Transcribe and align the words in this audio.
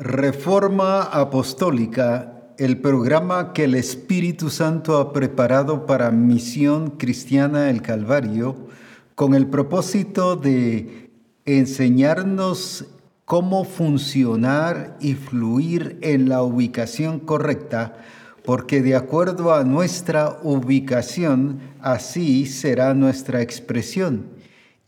Reforma 0.00 1.02
Apostólica, 1.02 2.52
el 2.56 2.80
programa 2.80 3.52
que 3.52 3.64
el 3.64 3.74
Espíritu 3.74 4.48
Santo 4.48 4.96
ha 4.98 5.12
preparado 5.12 5.86
para 5.86 6.12
Misión 6.12 6.90
Cristiana 6.90 7.68
el 7.68 7.82
Calvario, 7.82 8.68
con 9.16 9.34
el 9.34 9.48
propósito 9.48 10.36
de 10.36 11.10
enseñarnos 11.46 12.84
cómo 13.24 13.64
funcionar 13.64 14.96
y 15.00 15.14
fluir 15.14 15.98
en 16.00 16.28
la 16.28 16.44
ubicación 16.44 17.18
correcta, 17.18 17.96
porque 18.44 18.82
de 18.82 18.94
acuerdo 18.94 19.52
a 19.52 19.64
nuestra 19.64 20.38
ubicación, 20.44 21.58
así 21.80 22.46
será 22.46 22.94
nuestra 22.94 23.42
expresión. 23.42 24.37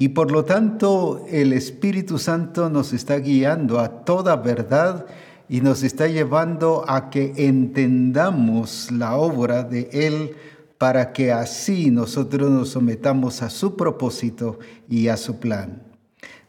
Y 0.01 0.09
por 0.09 0.33
lo 0.33 0.47
tanto 0.47 1.27
el 1.29 1.53
Espíritu 1.53 2.19
Santo 2.19 2.71
nos 2.71 2.95
está 2.95 3.19
guiando 3.19 3.81
a 3.81 4.03
toda 4.07 4.35
verdad 4.37 5.05
y 5.47 5.61
nos 5.61 5.83
está 5.83 6.07
llevando 6.07 6.87
a 6.89 7.11
que 7.11 7.35
entendamos 7.37 8.91
la 8.91 9.17
obra 9.17 9.63
de 9.63 9.91
Él 9.93 10.37
para 10.79 11.13
que 11.13 11.33
así 11.33 11.91
nosotros 11.91 12.51
nos 12.51 12.71
sometamos 12.71 13.43
a 13.43 13.51
su 13.51 13.77
propósito 13.77 14.59
y 14.89 15.09
a 15.09 15.19
su 15.19 15.39
plan. 15.39 15.83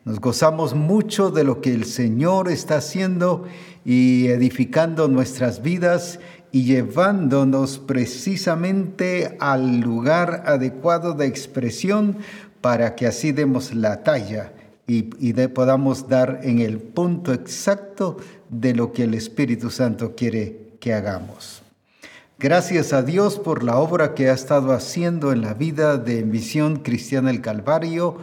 Nos 0.06 0.22
gozamos 0.22 0.74
mucho 0.74 1.30
de 1.30 1.44
lo 1.44 1.60
que 1.60 1.74
el 1.74 1.84
Señor 1.84 2.50
está 2.50 2.78
haciendo 2.78 3.44
y 3.84 4.28
edificando 4.28 5.10
nuestras 5.10 5.62
vidas 5.62 6.22
y 6.54 6.64
llevándonos 6.64 7.80
precisamente 7.80 9.36
al 9.42 9.82
lugar 9.82 10.44
adecuado 10.46 11.14
de 11.16 11.26
expresión 11.26 12.18
para 12.62 12.96
que 12.96 13.08
así 13.08 13.32
demos 13.32 13.74
la 13.74 14.04
talla 14.04 14.54
y, 14.88 15.04
podamos 15.48 16.08
dar 16.08 16.42
en 16.44 16.60
el 16.60 16.80
punto 16.80 17.34
exacto 17.34 18.18
de 18.50 18.74
lo 18.74 18.92
que 18.92 19.04
el 19.04 19.14
Espíritu 19.14 19.70
Santo 19.70 20.16
quiere 20.16 20.76
que 20.80 20.94
hagamos. 20.94 21.62
Gracias 22.40 22.92
a 22.92 23.04
Dios 23.04 23.40
por 23.40 23.64
la 23.64 23.78
obra 23.78 24.14
que 24.16 24.30
ha 24.30 24.34
estado 24.34 24.74
haciendo 24.74 25.32
en 25.32 25.42
la 25.42 25.54
vida 25.54 25.98
de 25.98 26.24
Misión 26.24 26.78
Cristiana 26.78 27.30
el 27.30 27.40
Calvario, 27.42 28.18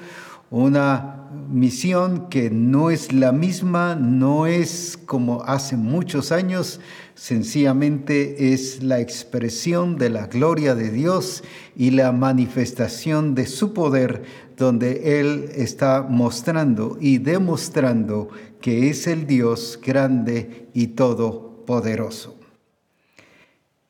una 0.51 1.29
misión 1.49 2.29
que 2.29 2.51
no 2.51 2.91
es 2.91 3.13
la 3.13 3.33
misma, 3.33 3.95
no 3.95 4.47
es 4.47 4.99
como 5.07 5.43
hace 5.45 5.77
muchos 5.77 6.33
años, 6.33 6.81
sencillamente 7.19 8.53
es 8.55 8.83
la 8.83 9.01
expresión 9.01 9.99
de 9.99 10.09
la 10.09 10.29
gloria 10.29 10.77
de 10.77 10.91
Dios 10.91 11.43
y 11.77 11.91
la 11.91 12.13
manifestación 12.13 13.35
de 13.35 13.47
su 13.47 13.75
poder 13.75 14.23
donde 14.57 15.21
Él 15.21 15.51
está 15.57 16.07
mostrando 16.09 16.97
y 17.01 17.19
demostrando 17.19 18.29
que 18.61 18.89
es 18.89 19.09
el 19.09 19.27
Dios 19.27 19.81
grande 19.85 20.69
y 20.73 20.89
todopoderoso. 20.89 22.37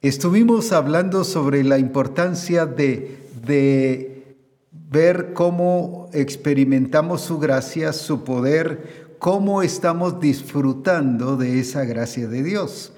Estuvimos 0.01 0.73
hablando 0.73 1.23
sobre 1.23 1.65
la 1.65 1.79
importancia 1.79 2.65
de, 2.65 3.29
de 3.47 4.37
ver 4.73 5.35
cómo 5.35 6.09
experimentamos 6.15 7.21
su 7.21 7.39
gracia, 7.39 7.93
su 7.93 8.25
poder, 8.25 9.17
cómo 9.19 9.63
estamos 9.63 10.19
disfrutando 10.19 11.37
de 11.37 11.61
esa 11.61 11.85
gracia 11.85 12.27
de 12.27 12.43
Dios. 12.43 12.93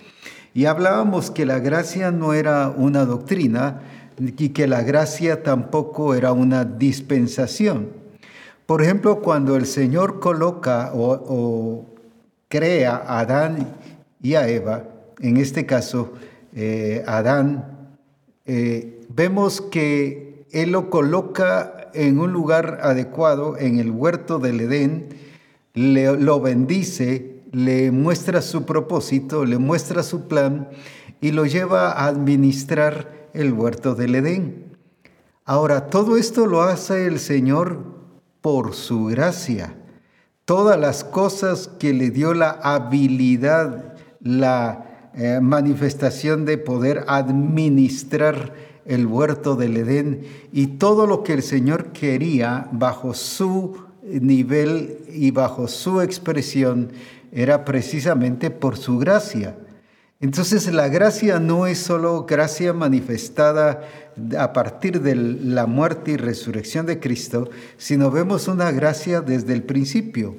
Y 0.60 0.66
hablábamos 0.66 1.30
que 1.30 1.46
la 1.46 1.58
gracia 1.58 2.10
no 2.10 2.34
era 2.34 2.68
una 2.68 3.06
doctrina 3.06 3.80
y 4.18 4.50
que 4.50 4.66
la 4.66 4.82
gracia 4.82 5.42
tampoco 5.42 6.14
era 6.14 6.32
una 6.32 6.66
dispensación. 6.66 7.88
Por 8.66 8.82
ejemplo, 8.82 9.22
cuando 9.22 9.56
el 9.56 9.64
Señor 9.64 10.20
coloca 10.20 10.90
o, 10.92 11.86
crea 12.48 12.94
a 12.94 13.20
Adán 13.20 13.68
y 14.20 14.34
a 14.34 14.48
Eva, 14.48 14.84
en 15.20 15.38
este 15.38 15.64
caso 15.64 16.12
eh, 16.54 17.04
Adán, 17.06 17.96
eh, 18.44 19.00
vemos 19.08 19.62
que 19.62 20.44
Él 20.50 20.72
lo 20.72 20.90
coloca 20.90 21.88
en 21.94 22.18
un 22.18 22.34
lugar 22.34 22.80
adecuado, 22.82 23.56
en 23.56 23.78
el 23.78 23.90
huerto 23.90 24.38
del 24.38 24.60
Edén, 24.60 25.08
le, 25.72 26.18
lo 26.18 26.38
bendice, 26.38 27.29
le 27.52 27.90
muestra 27.90 28.42
su 28.42 28.64
propósito, 28.64 29.44
le 29.44 29.58
muestra 29.58 30.02
su 30.02 30.28
plan 30.28 30.68
y 31.20 31.32
lo 31.32 31.46
lleva 31.46 31.92
a 31.92 32.06
administrar 32.06 33.28
el 33.32 33.52
huerto 33.52 33.94
del 33.94 34.14
Edén. 34.14 34.76
Ahora, 35.44 35.88
todo 35.88 36.16
esto 36.16 36.46
lo 36.46 36.62
hace 36.62 37.06
el 37.06 37.18
Señor 37.18 37.84
por 38.40 38.74
su 38.74 39.06
gracia. 39.06 39.74
Todas 40.44 40.78
las 40.78 41.04
cosas 41.04 41.68
que 41.78 41.92
le 41.92 42.10
dio 42.10 42.34
la 42.34 42.50
habilidad, 42.50 43.94
la 44.20 45.10
eh, 45.14 45.40
manifestación 45.42 46.44
de 46.44 46.58
poder 46.58 47.04
administrar 47.08 48.54
el 48.84 49.06
huerto 49.06 49.56
del 49.56 49.76
Edén 49.76 50.22
y 50.52 50.66
todo 50.78 51.06
lo 51.06 51.22
que 51.22 51.34
el 51.34 51.42
Señor 51.42 51.92
quería 51.92 52.68
bajo 52.72 53.14
su 53.14 53.76
nivel 54.02 55.04
y 55.12 55.30
bajo 55.30 55.68
su 55.68 56.00
expresión 56.00 56.90
era 57.32 57.64
precisamente 57.64 58.50
por 58.50 58.76
su 58.76 58.98
gracia. 58.98 59.56
Entonces 60.20 60.70
la 60.72 60.88
gracia 60.88 61.40
no 61.40 61.66
es 61.66 61.78
solo 61.78 62.26
gracia 62.26 62.74
manifestada 62.74 63.82
a 64.38 64.52
partir 64.52 65.00
de 65.00 65.14
la 65.14 65.66
muerte 65.66 66.12
y 66.12 66.16
resurrección 66.18 66.84
de 66.84 67.00
Cristo, 67.00 67.48
sino 67.78 68.10
vemos 68.10 68.46
una 68.46 68.70
gracia 68.70 69.22
desde 69.22 69.54
el 69.54 69.62
principio. 69.62 70.36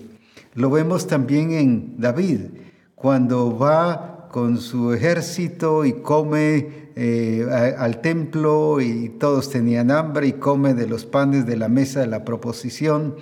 Lo 0.53 0.69
vemos 0.69 1.07
también 1.07 1.51
en 1.53 1.95
David, 1.97 2.41
cuando 2.93 3.57
va 3.57 4.27
con 4.31 4.59
su 4.59 4.93
ejército 4.93 5.83
y 5.83 5.93
come 5.93 6.91
eh, 6.95 7.75
al 7.77 8.01
templo 8.01 8.81
y 8.81 9.09
todos 9.09 9.49
tenían 9.49 9.89
hambre 9.89 10.27
y 10.27 10.33
come 10.33 10.73
de 10.73 10.87
los 10.87 11.05
panes 11.05 11.45
de 11.45 11.57
la 11.57 11.69
mesa 11.69 12.01
de 12.01 12.07
la 12.07 12.23
proposición 12.23 13.15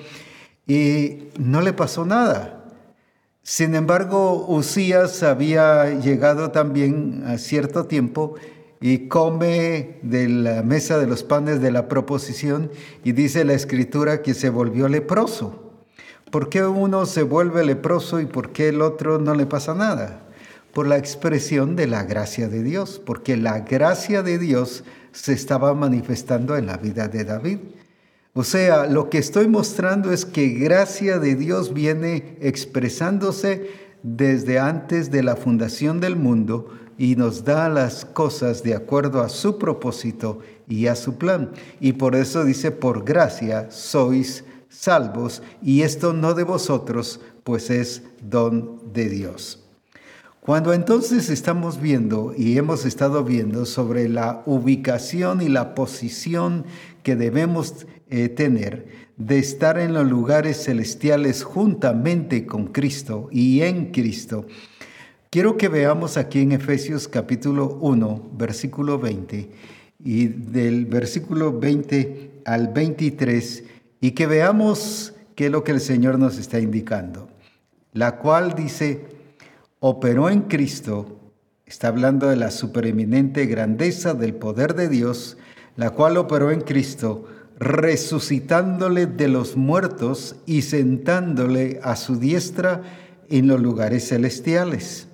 y 0.68 1.30
no 1.40 1.62
le 1.62 1.74
pasó 1.74 2.06
nada. 2.06 2.59
Sin 3.42 3.74
embargo, 3.74 4.46
Usías 4.48 5.24
había 5.24 6.00
llegado 6.00 6.52
también 6.52 7.24
a 7.26 7.38
cierto 7.38 7.86
tiempo 7.86 8.36
y 8.82 9.08
come 9.08 10.00
de 10.04 10.30
la 10.30 10.64
mesa 10.64 10.98
de 10.98 11.08
los 11.08 11.24
panes 11.24 11.62
de 11.62 11.72
la 11.72 11.88
proposición 11.88 12.72
y 13.04 13.12
dice 13.12 13.44
la 13.44 13.54
escritura 13.54 14.22
que 14.22 14.34
se 14.34 14.50
volvió 14.50 14.88
leproso. 14.88 15.74
¿Por 16.32 16.50
qué 16.50 16.64
uno 16.64 17.06
se 17.06 17.24
vuelve 17.24 17.66
leproso 17.66 18.20
y 18.20 18.26
por 18.26 18.52
qué 18.52 18.70
el 18.70 18.82
otro 18.82 19.18
no 19.20 19.34
le 19.34 19.46
pasa 19.46 19.74
nada? 19.74 20.22
Por 20.74 20.88
la 20.88 20.98
expresión 20.98 21.76
de 21.76 21.88
la 21.88 22.04
gracia 22.04 22.48
de 22.48 22.62
Dios, 22.62 23.02
porque 23.04 23.36
la 23.36 23.62
gracia 23.62 24.22
de 24.22 24.38
Dios 24.38 24.84
se 25.12 25.34
estaba 25.34 25.74
manifestando 25.74 26.56
en 26.56 26.68
la 26.68 26.78
vida 26.78 27.08
de 27.08 27.24
David. 27.26 27.58
O 28.34 28.44
sea, 28.44 28.86
lo 28.86 29.10
que 29.10 29.18
estoy 29.18 29.48
mostrando 29.48 30.12
es 30.12 30.26
que 30.26 30.50
gracia 30.50 31.20
de 31.20 31.36
Dios 31.36 31.74
viene 31.74 32.38
expresándose 32.42 33.72
desde 34.04 34.60
antes 34.60 35.12
de 35.12 35.24
la 35.24 35.36
fundación 35.36 36.00
del 36.00 36.16
mundo 36.16 36.70
y 36.98 37.16
nos 37.16 37.44
da 37.44 37.70
las 37.70 38.06
cosas 38.06 38.62
de 38.62 38.76
acuerdo 38.76 39.22
a 39.22 39.30
su 39.30 39.58
propósito 39.58 40.40
y 40.68 40.88
a 40.88 40.96
su 40.96 41.18
plan. 41.18 41.52
Y 41.80 41.94
por 41.94 42.16
eso 42.16 42.44
dice, 42.44 42.72
por 42.72 43.04
gracia 43.04 43.72
sois 43.72 44.44
salvos, 44.70 45.42
y 45.64 45.82
esto 45.82 46.14
no 46.14 46.34
de 46.34 46.44
vosotros, 46.44 47.22
pues 47.44 47.70
es 47.70 48.04
don 48.22 48.94
de 48.94 49.10
Dios. 49.10 49.64
Cuando 50.42 50.74
entonces 50.74 51.30
estamos 51.30 51.82
viendo 51.82 52.34
y 52.36 52.58
hemos 52.58 52.86
estado 52.86 53.24
viendo 53.24 53.66
sobre 53.66 54.10
la 54.10 54.42
ubicación 54.46 55.42
y 55.42 55.50
la 55.50 55.76
posición 55.76 56.66
que 57.04 57.16
debemos 57.16 57.86
tener 58.09 59.09
de 59.18 59.38
estar 59.38 59.78
en 59.78 59.94
los 59.94 60.09
lugares 60.09 60.64
celestiales 60.64 61.44
juntamente 61.44 62.46
con 62.46 62.68
Cristo 62.68 63.28
y 63.31 63.62
en 63.62 63.92
Cristo. 63.92 64.46
Quiero 65.30 65.57
que 65.57 65.68
veamos 65.68 66.18
aquí 66.18 66.39
en 66.39 66.54
Efesios 66.54 67.07
capítulo 67.07 67.78
1, 67.81 68.31
versículo 68.34 68.98
20, 68.98 69.51
y 70.04 70.28
del 70.28 70.88
versículo 70.88 71.60
20 71.60 72.42
al 72.45 72.69
23, 72.69 73.63
y 74.01 74.12
que 74.12 74.25
veamos 74.25 75.13
qué 75.36 75.48
es 75.48 75.51
lo 75.51 75.63
que 75.63 75.74
el 75.74 75.81
Señor 75.81 76.18
nos 76.18 76.39
está 76.39 76.60
indicando. 76.60 77.30
La 77.94 78.18
cual 78.18 78.56
dice, 78.56 79.06
operó 79.80 80.31
en 80.31 80.42
Cristo, 80.42 81.19
está 81.66 81.89
hablando 81.89 82.28
de 82.28 82.38
la 82.38 82.50
supereminente 82.50 83.45
grandeza 83.45 84.16
del 84.16 84.34
poder 84.34 84.74
de 84.74 84.89
Dios, 84.89 85.38
la 85.75 85.92
cual 85.92 86.18
operó 86.18 86.50
en 86.50 86.62
Cristo, 86.62 87.28
resucitándole 87.60 89.06
de 89.06 89.28
los 89.28 89.58
muertos 89.58 90.38
y 90.46 90.62
sentándole 90.62 91.80
a 91.84 91.96
su 91.98 92.18
diestra 92.18 92.82
en 93.30 93.48
los 93.48 93.60
lugares 93.60 94.08
celestiales. 94.08 95.08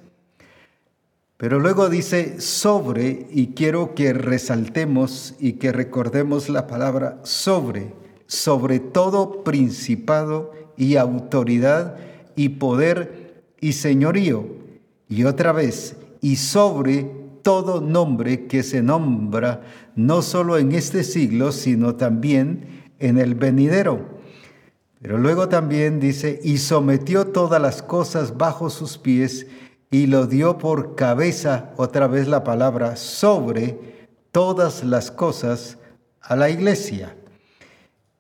Pero 1.38 1.60
luego 1.60 1.90
dice 1.90 2.40
sobre, 2.40 3.28
y 3.30 3.48
quiero 3.48 3.94
que 3.94 4.14
resaltemos 4.14 5.36
y 5.40 5.54
que 5.54 5.72
recordemos 5.72 6.48
la 6.48 6.68
palabra 6.68 7.20
sobre, 7.24 7.94
sobre 8.28 8.80
todo 8.80 9.44
principado 9.44 10.54
y 10.78 10.96
autoridad 10.96 11.98
y 12.36 12.50
poder 12.50 13.44
y 13.60 13.74
señorío 13.74 14.46
Y 15.10 15.24
otra 15.24 15.52
vez, 15.52 15.96
y 16.22 16.38
sobre 16.38 17.25
todo 17.46 17.80
nombre 17.80 18.48
que 18.48 18.64
se 18.64 18.82
nombra 18.82 19.62
no 19.96 20.24
solo 20.24 20.58
en 20.58 20.72
este 20.72 21.04
siglo, 21.04 21.52
sino 21.52 21.94
también 21.94 22.90
en 22.98 23.20
el 23.20 23.36
venidero. 23.36 24.04
Pero 25.00 25.20
luego 25.20 25.48
también 25.48 26.00
dice, 26.00 26.40
y 26.44 26.58
sometió 26.58 27.28
todas 27.28 27.62
las 27.62 27.84
cosas 27.84 28.36
bajo 28.36 28.72
sus 28.72 28.98
pies 28.98 29.46
y 29.92 30.08
lo 30.08 30.26
dio 30.26 30.58
por 30.58 30.96
cabeza, 30.96 31.72
otra 31.78 32.08
vez 32.08 32.28
la 32.28 32.44
palabra, 32.44 32.96
sobre 32.96 34.08
todas 34.32 34.84
las 34.84 35.12
cosas 35.12 35.78
a 36.22 36.36
la 36.36 36.50
iglesia. 36.50 37.16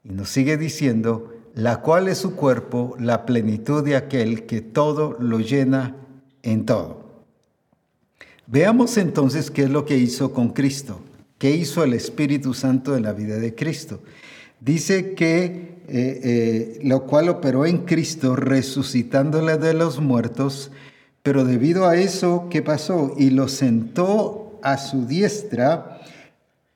Y 0.03 0.09
nos 0.09 0.29
sigue 0.29 0.55
diciendo, 0.55 1.33
la 1.55 1.81
cual 1.81 2.09
es 2.09 2.19
su 2.19 2.35
cuerpo, 2.35 2.95
la 2.99 3.25
plenitud 3.25 3.83
de 3.83 3.95
aquel 3.95 4.45
que 4.45 4.61
todo 4.61 5.17
lo 5.19 5.39
llena 5.39 5.95
en 6.43 6.67
todo. 6.67 7.04
Veamos 8.47 8.97
entonces 8.97 9.49
qué 9.49 9.63
es 9.63 9.69
lo 9.69 9.85
que 9.85 9.97
hizo 9.97 10.31
con 10.31 10.49
Cristo, 10.49 10.99
qué 11.39 11.51
hizo 11.51 11.83
el 11.83 11.93
Espíritu 11.93 12.53
Santo 12.53 12.95
en 12.95 13.03
la 13.03 13.13
vida 13.13 13.37
de 13.37 13.55
Cristo. 13.55 14.01
Dice 14.59 15.15
que 15.15 15.75
eh, 15.87 16.21
eh, 16.23 16.79
lo 16.83 17.03
cual 17.03 17.29
operó 17.29 17.65
en 17.65 17.85
Cristo 17.85 18.35
resucitándole 18.35 19.57
de 19.57 19.73
los 19.73 19.99
muertos, 19.99 20.71
pero 21.23 21.43
debido 21.43 21.87
a 21.87 21.95
eso, 21.95 22.47
¿qué 22.49 22.61
pasó? 22.61 23.13
Y 23.17 23.31
lo 23.31 23.47
sentó 23.47 24.59
a 24.61 24.77
su 24.77 25.05
diestra 25.05 26.01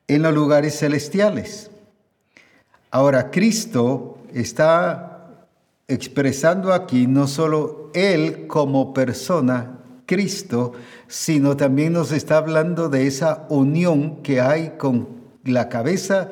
en 0.08 0.24
los 0.24 0.34
lugares 0.34 0.78
celestiales. 0.78 1.70
Ahora, 2.92 3.30
Cristo 3.30 4.18
está 4.34 5.46
expresando 5.88 6.74
aquí 6.74 7.08
no 7.08 7.28
solo 7.28 7.92
Él 7.94 8.48
como 8.48 8.94
persona, 8.94 9.79
Cristo, 10.10 10.72
sino 11.08 11.56
también 11.56 11.94
nos 11.94 12.12
está 12.12 12.38
hablando 12.38 12.90
de 12.90 13.06
esa 13.06 13.46
unión 13.50 14.24
que 14.24 14.42
hay 14.42 14.74
con 14.80 15.08
la 15.44 15.70
cabeza 15.70 16.32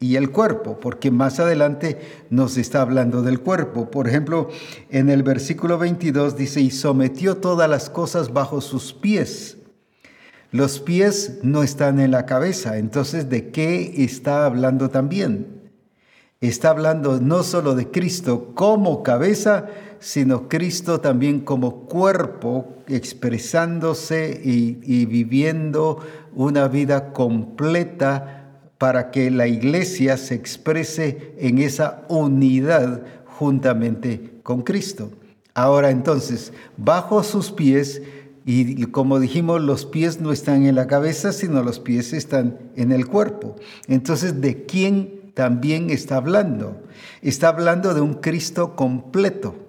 y 0.00 0.16
el 0.16 0.32
cuerpo, 0.32 0.80
porque 0.80 1.12
más 1.12 1.38
adelante 1.38 2.00
nos 2.30 2.56
está 2.56 2.82
hablando 2.82 3.22
del 3.22 3.38
cuerpo. 3.38 3.88
Por 3.88 4.08
ejemplo, 4.08 4.48
en 4.90 5.10
el 5.10 5.22
versículo 5.22 5.78
22 5.78 6.36
dice, 6.36 6.60
y 6.60 6.72
sometió 6.72 7.36
todas 7.36 7.70
las 7.70 7.88
cosas 7.88 8.32
bajo 8.32 8.60
sus 8.60 8.92
pies. 8.92 9.58
Los 10.50 10.80
pies 10.80 11.38
no 11.44 11.62
están 11.62 12.00
en 12.00 12.10
la 12.10 12.26
cabeza, 12.26 12.78
entonces 12.78 13.30
¿de 13.30 13.52
qué 13.52 13.94
está 13.98 14.44
hablando 14.44 14.90
también? 14.90 15.70
Está 16.40 16.70
hablando 16.70 17.20
no 17.20 17.44
solo 17.44 17.76
de 17.76 17.92
Cristo 17.92 18.54
como 18.56 19.04
cabeza, 19.04 19.66
sino 20.04 20.50
Cristo 20.50 21.00
también 21.00 21.40
como 21.40 21.86
cuerpo, 21.86 22.76
expresándose 22.88 24.38
y, 24.44 25.06
viviendo 25.06 25.98
una 26.34 26.68
vida 26.68 27.14
completa 27.14 28.60
para 28.76 29.10
que 29.10 29.30
la 29.30 29.46
iglesia 29.46 30.18
se 30.18 30.34
exprese 30.34 31.34
en 31.38 31.56
esa 31.56 32.02
unidad 32.08 33.02
juntamente 33.24 34.40
con 34.42 34.60
Cristo. 34.60 35.10
Ahora 35.54 35.90
entonces, 35.90 36.52
bajo 36.76 37.22
sus 37.22 37.50
pies, 37.50 38.02
y 38.44 38.84
como 38.88 39.18
dijimos, 39.18 39.62
los 39.62 39.86
pies 39.86 40.20
no 40.20 40.32
están 40.32 40.66
en 40.66 40.74
la 40.74 40.86
cabeza, 40.86 41.32
sino 41.32 41.62
los 41.62 41.80
pies 41.80 42.12
están 42.12 42.58
en 42.76 42.92
el 42.92 43.06
cuerpo. 43.06 43.56
Entonces, 43.88 44.42
¿de 44.42 44.66
quién 44.66 45.32
también 45.32 45.88
está 45.88 46.16
hablando? 46.16 46.82
Está 47.22 47.48
hablando 47.48 47.94
de 47.94 48.02
un 48.02 48.14
Cristo 48.14 48.76
completo, 48.76 49.63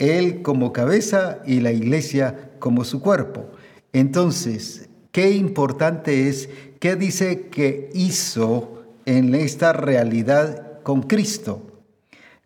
Él 0.00 0.42
como 0.42 0.72
cabeza 0.72 1.38
y 1.46 1.60
la 1.60 1.70
iglesia 1.70 2.50
como 2.58 2.84
su 2.84 3.00
cuerpo. 3.00 3.46
Entonces, 3.92 4.88
qué 5.12 5.30
importante 5.30 6.28
es 6.28 6.48
¿Qué 6.80 6.96
dice 6.96 7.48
que 7.48 7.90
hizo 7.92 8.84
en 9.04 9.34
esta 9.34 9.74
realidad 9.74 10.80
con 10.82 11.02
Cristo? 11.02 11.60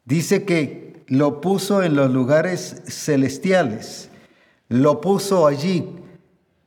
Dice 0.05 0.43
que 0.43 1.05
lo 1.07 1.41
puso 1.41 1.85
en 1.85 1.95
los 1.95 2.11
lugares 2.11 2.83
celestiales, 2.89 4.11
lo 4.69 5.01
puso 5.01 5.47
allí 5.47 5.89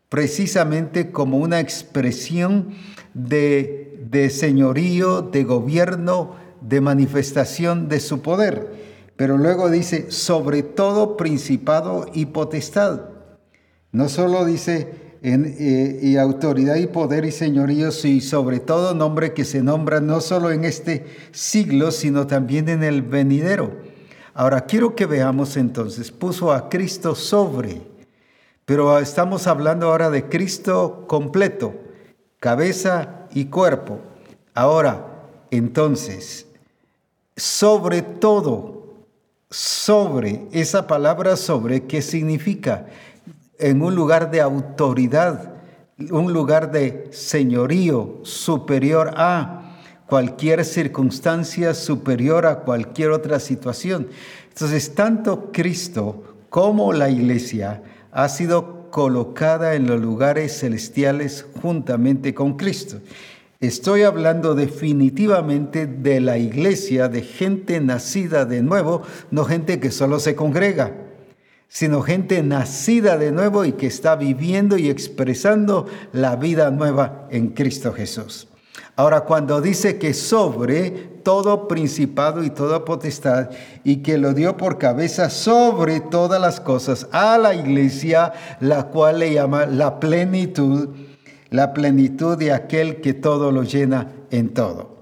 precisamente 0.07 1.12
como 1.12 1.40
una 1.40 1.60
expresión 1.60 2.69
de, 3.13 4.00
de 4.10 4.30
señorío, 4.30 5.22
de 5.22 5.44
gobierno, 5.44 6.36
de 6.62 6.80
manifestación 6.80 7.90
de 7.90 8.00
su 8.00 8.22
poder. 8.22 8.87
Pero 9.18 9.38
luego 9.38 9.69
dice, 9.69 10.12
sobre 10.12 10.64
todo 10.64 11.18
principado 11.18 12.06
y 12.14 12.28
potestad. 12.28 13.02
No 13.92 14.10
solo 14.10 14.46
dice 14.46 15.18
eh, 15.24 16.00
y 16.04 16.18
autoridad 16.18 16.75
y 16.75 16.86
poder 16.86 17.25
y 17.25 17.31
señoríos 17.31 18.06
y 18.06 18.22
sobre 18.22 18.60
todo 18.60 18.94
nombre 18.94 19.34
que 19.34 19.44
se 19.44 19.64
nombra 19.64 20.00
no 20.00 20.22
solo 20.22 20.52
en 20.52 20.64
este 20.64 21.06
siglo, 21.31 21.92
sino 21.92 22.28
también 22.28 22.69
en 22.69 22.84
el 22.84 23.02
venidero. 23.02 23.75
Ahora 24.36 24.62
quiero 24.62 24.96
que 24.96 25.08
veamos 25.08 25.58
entonces, 25.58 26.12
puso 26.12 26.54
a 26.54 26.69
Cristo 26.69 27.16
sobre, 27.16 27.81
pero 28.66 29.00
estamos 29.00 29.48
hablando 29.48 29.88
ahora 29.88 30.12
de 30.12 30.30
Cristo 30.30 31.06
completo, 31.08 31.74
cabeza 32.40 33.28
y 33.34 33.46
cuerpo. 33.46 34.00
Ahora, 34.54 35.25
entonces, 35.50 36.46
sobre 37.36 38.04
todo, 38.04 38.76
sobre, 39.49 40.47
esa 40.51 40.88
palabra 40.88 41.35
sobre, 41.35 41.85
¿qué 41.85 42.01
significa? 42.01 42.88
en 43.59 43.81
un 43.81 43.95
lugar 43.95 44.31
de 44.31 44.41
autoridad, 44.41 45.53
un 46.11 46.31
lugar 46.31 46.71
de 46.71 47.07
señorío 47.11 48.19
superior 48.23 49.13
a 49.17 49.77
cualquier 50.07 50.63
circunstancia, 50.63 51.73
superior 51.73 52.45
a 52.45 52.59
cualquier 52.59 53.11
otra 53.11 53.39
situación. 53.39 54.07
Entonces, 54.49 54.94
tanto 54.94 55.51
Cristo 55.51 56.23
como 56.49 56.94
la 56.94 57.09
iglesia 57.09 57.81
ha 58.11 58.29
sido 58.29 58.89
colocada 58.89 59.75
en 59.75 59.88
los 59.88 59.99
lugares 59.99 60.59
celestiales 60.59 61.45
juntamente 61.61 62.33
con 62.33 62.55
Cristo. 62.55 62.99
Estoy 63.59 64.04
hablando 64.04 64.54
definitivamente 64.54 65.88
de 65.88 66.21
la 66.21 66.38
iglesia, 66.38 67.07
de 67.07 67.21
gente 67.21 67.80
nacida 67.81 68.45
de 68.45 68.62
nuevo, 68.62 69.01
no 69.31 69.45
gente 69.45 69.80
que 69.80 69.92
solo 69.92 70.19
se 70.19 70.36
congrega 70.36 71.07
sino 71.68 72.01
gente 72.01 72.42
nacida 72.44 73.18
de 73.18 73.31
nuevo 73.31 73.65
y 73.65 73.74
que 73.74 73.88
está 73.88 74.16
viviendo 74.16 74.78
y 74.78 74.90
expresando 74.90 75.85
la 76.14 76.35
vida 76.35 76.71
nueva 76.71 77.28
en 77.30 77.49
Cristo 77.49 77.94
Jesús. 77.94 78.47
Ahora, 78.95 79.21
cuando 79.21 79.61
dice 79.61 79.99
que 79.99 80.14
sobre 80.14 80.90
todo 81.23 81.68
principado 81.68 82.44
y 82.44 82.49
toda 82.49 82.85
potestad 82.85 83.49
y 83.83 83.97
que 83.97 84.18
lo 84.18 84.33
dio 84.33 84.57
por 84.57 84.78
cabeza 84.78 85.30
sobre 85.30 85.99
todas 85.99 86.42
las 86.42 86.59
cosas 86.59 87.07
a 87.11 87.37
la 87.37 87.54
iglesia, 87.54 88.33
la 88.59 88.87
cual 88.87 89.19
le 89.19 89.33
llama 89.33 89.66
la 89.66 89.99
plenitud, 89.99 90.90
la 91.49 91.73
plenitud 91.73 92.37
de 92.37 92.51
aquel 92.51 93.01
que 93.01 93.13
todo 93.13 93.51
lo 93.51 93.63
llena 93.63 94.11
en 94.31 94.54
todo. 94.54 94.97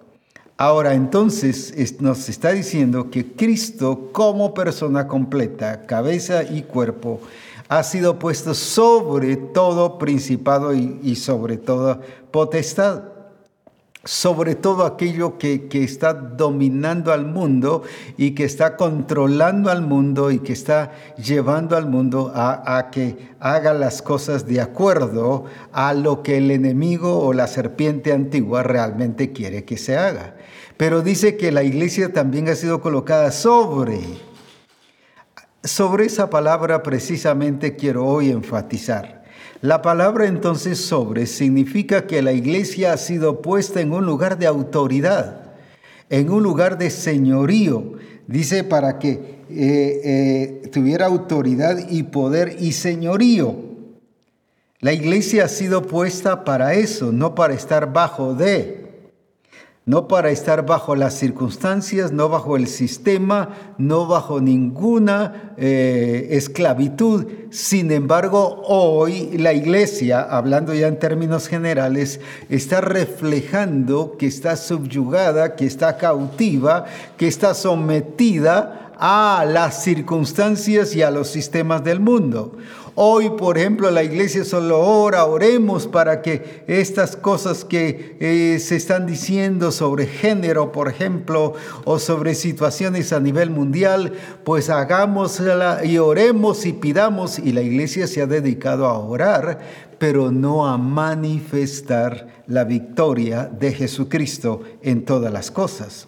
Ahora 0.58 0.94
entonces 0.94 1.74
nos 2.00 2.30
está 2.30 2.52
diciendo 2.52 3.10
que 3.10 3.34
Cristo 3.34 4.10
como 4.14 4.54
persona 4.54 5.08
completa, 5.08 5.86
cabeza 5.86 6.44
y 6.44 6.62
cuerpo, 6.62 7.20
ha 7.68 7.84
sido 7.84 8.20
puesto 8.20 8.54
sobre 8.54 9.36
todo 9.36 9.98
principado 9.98 10.74
y, 10.74 11.16
sobre 11.16 11.58
toda 11.58 12.00
potestad, 12.32 13.04
sobre 14.06 14.54
todo 14.54 14.86
aquello 14.86 15.40
que, 15.40 15.68
está 15.72 16.14
dominando 16.14 17.12
al 17.12 17.26
mundo 17.26 17.82
y 18.18 18.32
que 18.32 18.44
está 18.44 18.78
controlando 18.78 19.72
al 19.72 19.82
mundo 19.82 20.30
y 20.30 20.40
que 20.40 20.54
está 20.54 20.92
llevando 21.18 21.76
al 21.76 21.90
mundo 21.90 22.32
a, 22.34 22.78
a 22.78 22.92
que 22.92 23.34
haga 23.40 23.74
las 23.74 24.04
cosas 24.04 24.46
de 24.46 24.62
acuerdo 24.62 25.46
a 25.74 25.94
lo 25.96 26.22
que 26.22 26.38
el 26.38 26.52
enemigo 26.52 27.20
o 27.20 27.34
la 27.34 27.48
serpiente 27.48 28.14
antigua 28.14 28.62
realmente 28.62 29.32
quiere 29.32 29.66
que 29.66 29.78
se 29.78 29.98
haga. 29.98 30.36
Pero 30.78 31.02
dice 31.02 31.36
que 31.36 31.52
la 31.52 31.64
iglesia 31.64 32.14
también 32.14 32.48
ha 32.48 32.56
sido 32.56 32.82
colocada 32.82 33.32
sobre. 33.32 34.02
Sobre 35.64 36.06
esa 36.06 36.30
palabra 36.30 36.84
precisamente 36.84 37.76
quiero 37.76 38.06
hoy 38.06 38.30
enfatizar. 38.30 39.25
La 39.62 39.82
palabra 39.82 40.28
entonces 40.28 40.80
sobre 40.80 41.26
significa 41.28 42.06
que 42.08 42.22
la 42.22 42.34
iglesia 42.34 42.94
ha 42.94 42.98
sido 42.98 43.42
puesta 43.42 43.82
en 43.82 43.94
un 43.94 44.06
lugar 44.06 44.38
de 44.38 44.48
autoridad, 44.48 45.54
en 46.10 46.30
un 46.30 46.44
lugar 46.44 46.78
de 46.78 46.90
señorío. 46.90 47.94
Dice 48.28 48.64
para 48.64 49.00
que 49.00 49.12
eh, 49.50 50.62
eh, 50.64 50.70
tuviera 50.74 51.06
autoridad 51.06 51.78
y 51.90 52.04
poder 52.04 52.58
y 52.60 52.74
señorío. 52.74 53.56
La 54.82 54.94
iglesia 54.94 55.46
ha 55.46 55.48
sido 55.48 55.84
puesta 55.84 56.44
para 56.44 56.74
eso, 56.74 57.12
no 57.12 57.34
para 57.34 57.54
estar 57.54 57.94
bajo 57.94 58.34
de. 58.36 58.85
No 59.86 60.08
para 60.08 60.32
estar 60.32 60.66
bajo 60.66 60.96
las 60.96 61.14
circunstancias, 61.14 62.12
no 62.12 62.28
bajo 62.28 62.58
el 62.58 62.68
sistema, 62.68 63.50
no 63.78 64.08
bajo 64.08 64.42
ninguna 64.42 65.54
eh, 65.58 66.30
esclavitud. 66.32 67.28
Sin 67.52 67.92
embargo, 67.92 68.64
hoy 68.66 69.38
la 69.38 69.54
iglesia, 69.54 70.22
hablando 70.22 70.74
ya 70.74 70.88
en 70.88 70.98
términos 70.98 71.48
generales, 71.48 72.20
está 72.50 72.82
reflejando 72.82 74.18
que 74.18 74.26
está 74.26 74.56
subyugada, 74.56 75.56
que 75.56 75.68
está 75.68 75.98
cautiva, 75.98 76.86
que 77.18 77.28
está 77.28 77.54
sometida 77.54 78.92
a 78.98 79.46
las 79.48 79.84
circunstancias 79.84 80.96
y 80.96 81.04
a 81.04 81.12
los 81.12 81.28
sistemas 81.28 81.84
del 81.84 82.00
mundo. 82.00 82.58
Hoy, 82.98 83.32
por 83.32 83.58
ejemplo, 83.58 83.92
la 83.92 84.04
iglesia 84.04 84.46
solo 84.46 84.80
ora, 84.80 85.26
oremos 85.26 85.86
para 85.86 86.22
que 86.22 86.64
estas 86.68 87.18
cosas 87.18 87.66
que 87.66 88.16
eh, 88.22 88.58
se 88.60 88.78
están 88.78 89.06
diciendo 89.06 89.74
sobre 89.74 90.08
género, 90.08 90.72
por 90.72 90.88
ejemplo, 90.88 91.56
o 91.84 92.00
sobre 92.00 92.36
situaciones 92.36 93.12
a 93.12 93.20
nivel 93.20 93.50
mundial, 93.50 94.14
pues 94.46 94.70
hagámosla 94.70 95.84
y 95.84 95.98
oremos 95.98 96.66
y 96.66 96.72
pidamos. 96.72 97.38
Y 97.38 97.52
la 97.52 97.64
iglesia 97.64 98.08
se 98.08 98.22
ha 98.22 98.28
dedicado 98.28 98.86
a 98.88 98.98
orar, 98.98 99.60
pero 100.00 100.32
no 100.32 100.66
a 100.66 100.78
manifestar 100.78 102.44
la 102.48 102.64
victoria 102.64 103.44
de 103.44 103.74
Jesucristo 103.74 104.62
en 104.82 105.04
todas 105.04 105.34
las 105.34 105.52
cosas. 105.52 106.08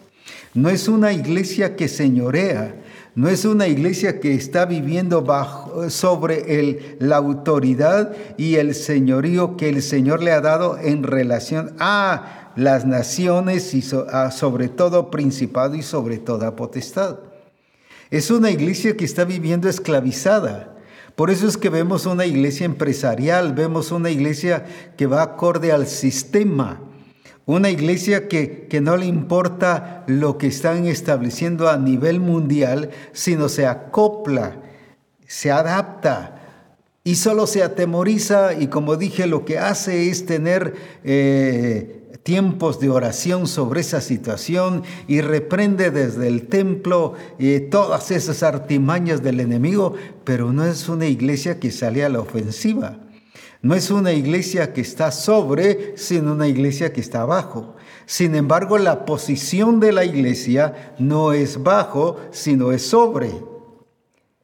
No 0.53 0.69
es 0.69 0.87
una 0.87 1.11
iglesia 1.11 1.75
que 1.75 1.89
señorea, 1.89 2.75
no 3.17 3.29
es 3.29 3.45
una 3.45 3.65
iglesia 3.65 4.19
que 4.19 4.35
está 4.35 4.67
viviendo 4.67 5.23
bajo, 5.23 5.89
sobre 5.89 6.59
el, 6.59 6.97
la 6.99 7.15
autoridad 7.15 8.15
y 8.37 8.57
el 8.57 8.75
señorío 8.75 9.57
que 9.57 9.69
el 9.69 9.81
Señor 9.81 10.21
le 10.21 10.31
ha 10.31 10.39
dado 10.39 10.77
en 10.77 11.01
relación 11.01 11.73
a 11.79 12.51
las 12.55 12.85
naciones 12.85 13.73
y 13.73 13.81
sobre 13.81 14.67
todo 14.67 15.09
principado 15.09 15.73
y 15.73 15.81
sobre 15.81 16.19
toda 16.19 16.55
potestad. 16.55 17.17
Es 18.11 18.29
una 18.29 18.51
iglesia 18.51 18.95
que 18.95 19.05
está 19.05 19.25
viviendo 19.25 19.67
esclavizada. 19.67 20.75
Por 21.15 21.31
eso 21.31 21.47
es 21.47 21.57
que 21.57 21.69
vemos 21.69 22.05
una 22.05 22.27
iglesia 22.27 22.67
empresarial, 22.67 23.53
vemos 23.55 23.91
una 23.91 24.11
iglesia 24.11 24.63
que 24.95 25.07
va 25.07 25.23
acorde 25.23 25.71
al 25.71 25.87
sistema. 25.87 26.81
Una 27.47 27.69
iglesia 27.69 28.27
que, 28.27 28.67
que, 28.69 28.81
no 28.81 28.97
le 28.97 29.05
importa 29.05 30.03
lo 30.05 30.37
que 30.37 30.47
están 30.47 30.85
estableciendo 30.85 31.69
a 31.69 31.77
nivel 31.77 32.19
mundial, 32.19 32.91
sino 33.13 33.47
se 33.47 33.65
acopla, 33.65 34.61
se 35.25 35.49
adapta 35.49 36.41
y 37.05 37.15
solo 37.15 37.47
se 37.47 37.63
atemoriza 37.63 38.53
y 38.53 38.67
como 38.67 38.97
dije, 38.97 39.27
lo 39.27 39.45
que 39.45 39.59
hace 39.59 40.09
es 40.09 40.25
tener 40.25 40.73
eh, 41.05 42.19
tiempos 42.23 42.81
de 42.81 42.89
oración 42.89 43.47
sobre 43.47 43.79
esa 43.79 44.01
situación 44.01 44.83
y 45.07 45.21
reprende 45.21 45.89
desde 45.89 46.27
el 46.27 46.47
templo 46.47 47.13
eh, 47.39 47.61
todas 47.71 48.11
esas 48.11 48.43
artimañas 48.43 49.23
del 49.23 49.39
enemigo, 49.39 49.93
pero 50.25 50.51
no 50.51 50.65
es 50.65 50.89
una 50.89 51.05
iglesia 51.05 51.61
que 51.61 51.71
sale 51.71 52.03
a 52.03 52.09
la 52.09 52.19
ofensiva. 52.19 53.06
No 53.61 53.75
es 53.75 53.89
una 53.89 54.13
iglesia 54.13 54.73
que 54.73 54.81
está 54.81 55.11
sobre, 55.11 55.97
sino 55.97 56.33
una 56.33 56.47
iglesia 56.47 56.93
que 56.93 57.01
está 57.01 57.21
abajo. 57.21 57.75
Sin 58.05 58.35
embargo, 58.35 58.77
la 58.77 59.05
posición 59.05 59.79
de 59.79 59.91
la 59.91 60.05
iglesia 60.05 60.93
no 60.99 61.33
es 61.33 61.61
bajo, 61.63 62.17
sino 62.31 62.71
es 62.71 62.87
sobre. 62.87 63.31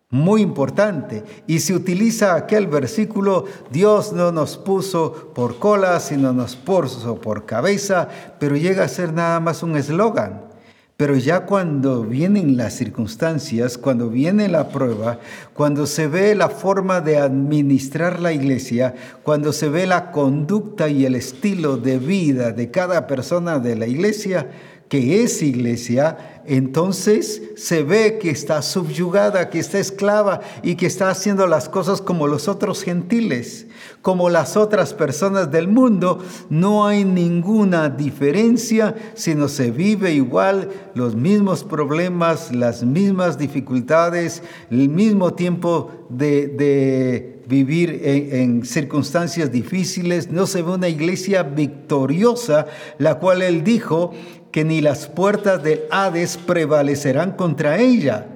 Muy 0.10 0.42
importante. 0.42 1.24
Y 1.48 1.60
se 1.60 1.74
utiliza 1.74 2.36
aquel 2.36 2.68
versículo, 2.68 3.46
Dios 3.72 4.14
no 4.14 4.32
nos 4.32 4.58
puso 4.58 5.32
por 5.34 5.60
cola, 5.60 6.00
sino 6.00 6.34
nos 6.34 6.56
puso 6.56 7.16
por 7.16 7.46
cabeza, 7.46 8.10
pero 8.40 8.56
llega 8.56 8.84
a 8.84 8.90
ser 8.90 9.14
nada 9.14 9.40
más 9.40 9.64
un 9.64 9.76
eslogan. 9.76 10.53
Pero 10.96 11.16
ya 11.18 11.48
cuando 11.48 12.04
vienen 12.04 12.56
las 12.56 12.76
circunstancias, 12.76 13.80
cuando 13.80 14.10
viene 14.10 14.48
la 14.48 14.70
prueba, 14.70 15.20
cuando 15.54 15.88
se 15.88 16.08
ve 16.08 16.36
la 16.36 16.50
forma 16.50 17.02
de 17.02 17.18
administrar 17.18 18.20
la 18.20 18.32
iglesia, 18.32 18.94
cuando 19.24 19.54
se 19.54 19.70
ve 19.70 19.88
la 19.88 20.12
conducta 20.12 20.90
y 20.90 21.06
el 21.06 21.16
estilo 21.16 21.78
de 21.78 21.98
vida 21.98 22.52
de 22.52 22.70
cada 22.70 23.08
persona 23.08 23.58
de 23.58 23.76
la 23.76 23.88
iglesia, 23.88 24.52
que 24.88 25.24
es 25.24 25.42
iglesia, 25.42 26.33
entonces 26.46 27.42
se 27.56 27.84
ve 27.84 28.18
que 28.20 28.30
está 28.30 28.62
subyugada, 28.62 29.50
que 29.50 29.60
está 29.60 29.80
esclava 29.80 30.42
y 30.62 30.76
que 30.76 30.86
está 30.86 31.10
haciendo 31.10 31.48
las 31.48 31.70
cosas 31.70 32.02
como 32.02 32.28
los 32.28 32.48
otros 32.50 32.84
gentiles, 32.84 33.68
como 34.02 34.30
las 34.30 34.58
otras 34.58 34.94
personas 34.94 35.52
del 35.52 35.70
mundo. 35.70 36.20
No 36.50 36.86
hay 36.86 37.06
ninguna 37.06 37.90
diferencia, 37.90 38.96
sino 39.14 39.48
se 39.48 39.72
vive 39.72 40.14
igual 40.14 40.70
los 40.96 41.16
mismos 41.16 41.64
problemas, 41.64 42.54
las 42.54 42.84
mismas 42.84 43.38
dificultades, 43.38 44.44
el 44.70 44.90
mismo 44.90 45.34
tiempo 45.34 45.92
de, 46.10 47.42
vivir 47.46 48.02
en, 48.04 48.36
en, 48.36 48.66
circunstancias 48.66 49.52
difíciles. 49.52 50.30
No 50.30 50.48
se 50.48 50.62
ve 50.62 50.72
una 50.72 50.90
iglesia 50.90 51.44
victoriosa, 51.44 52.68
la 52.98 53.20
cual 53.20 53.42
él 53.42 53.64
dijo 53.64 54.12
que 54.54 54.64
ni 54.64 54.82
las 54.82 55.08
puertas 55.08 55.64
del 55.64 55.82
Hades 55.90 56.38
prevalecerán 56.38 57.32
contra 57.32 57.80
ella. 57.80 58.28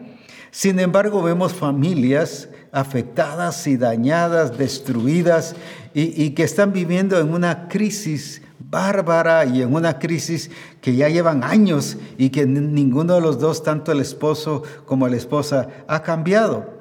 Sin 0.49 0.79
embargo, 0.79 1.21
vemos 1.21 1.53
familias 1.53 2.49
afectadas 2.71 3.67
y 3.67 3.77
dañadas, 3.77 4.57
destruidas, 4.57 5.55
y, 5.93 6.31
que 6.31 6.43
están 6.43 6.73
viviendo 6.73 7.19
en 7.19 7.33
una 7.33 7.67
crisis 7.67 8.41
bárbara 8.59 9.45
y 9.45 9.61
en 9.61 9.73
una 9.73 9.97
crisis 9.97 10.51
que 10.81 10.95
ya 10.95 11.07
llevan 11.09 11.43
años 11.43 11.97
y 12.17 12.29
que 12.29 12.45
ninguno 12.45 13.15
de 13.15 13.21
los 13.21 13.39
dos, 13.39 13.63
tanto 13.63 13.91
el 13.91 13.99
esposo 13.99 14.63
como 14.85 15.07
la 15.07 15.15
esposa, 15.15 15.69
ha 15.87 16.01
cambiado. 16.01 16.76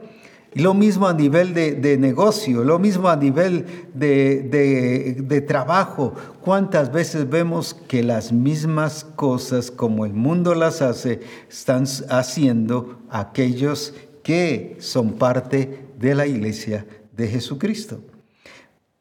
Lo 0.56 0.72
mismo 0.72 1.06
a 1.06 1.12
nivel 1.12 1.52
de, 1.52 1.98
negocio, 1.98 2.64
lo 2.64 2.78
mismo 2.78 3.10
a 3.10 3.16
nivel 3.16 3.66
de, 3.92 5.44
trabajo. 5.46 6.14
¿Cuántas 6.40 6.90
veces 6.90 7.28
vemos 7.28 7.74
que 7.74 8.02
las 8.02 8.32
mismas 8.32 9.04
cosas 9.04 9.70
como 9.70 10.06
el 10.06 10.14
mundo 10.14 10.54
las 10.54 10.80
hace 10.80 11.20
están 11.50 11.84
haciendo 12.08 13.02
aquellos 13.10 13.92
que 14.22 14.78
son 14.80 15.12
parte 15.18 15.88
de 15.98 16.14
la 16.14 16.26
iglesia 16.26 16.86
de 17.14 17.28
Jesucristo? 17.28 18.00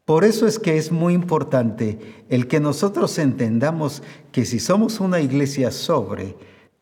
Por 0.03 0.25
eso 0.25 0.47
es 0.47 0.59
que 0.59 0.75
es 0.75 0.91
muy 0.91 1.13
importante 1.13 2.25
el 2.27 2.47
que 2.49 2.59
nosotros 2.59 3.17
entendamos 3.17 4.03
que 4.33 4.43
si 4.43 4.59
somos 4.59 4.99
una 4.99 5.21
iglesia 5.21 5.71
sobre, 5.71 6.35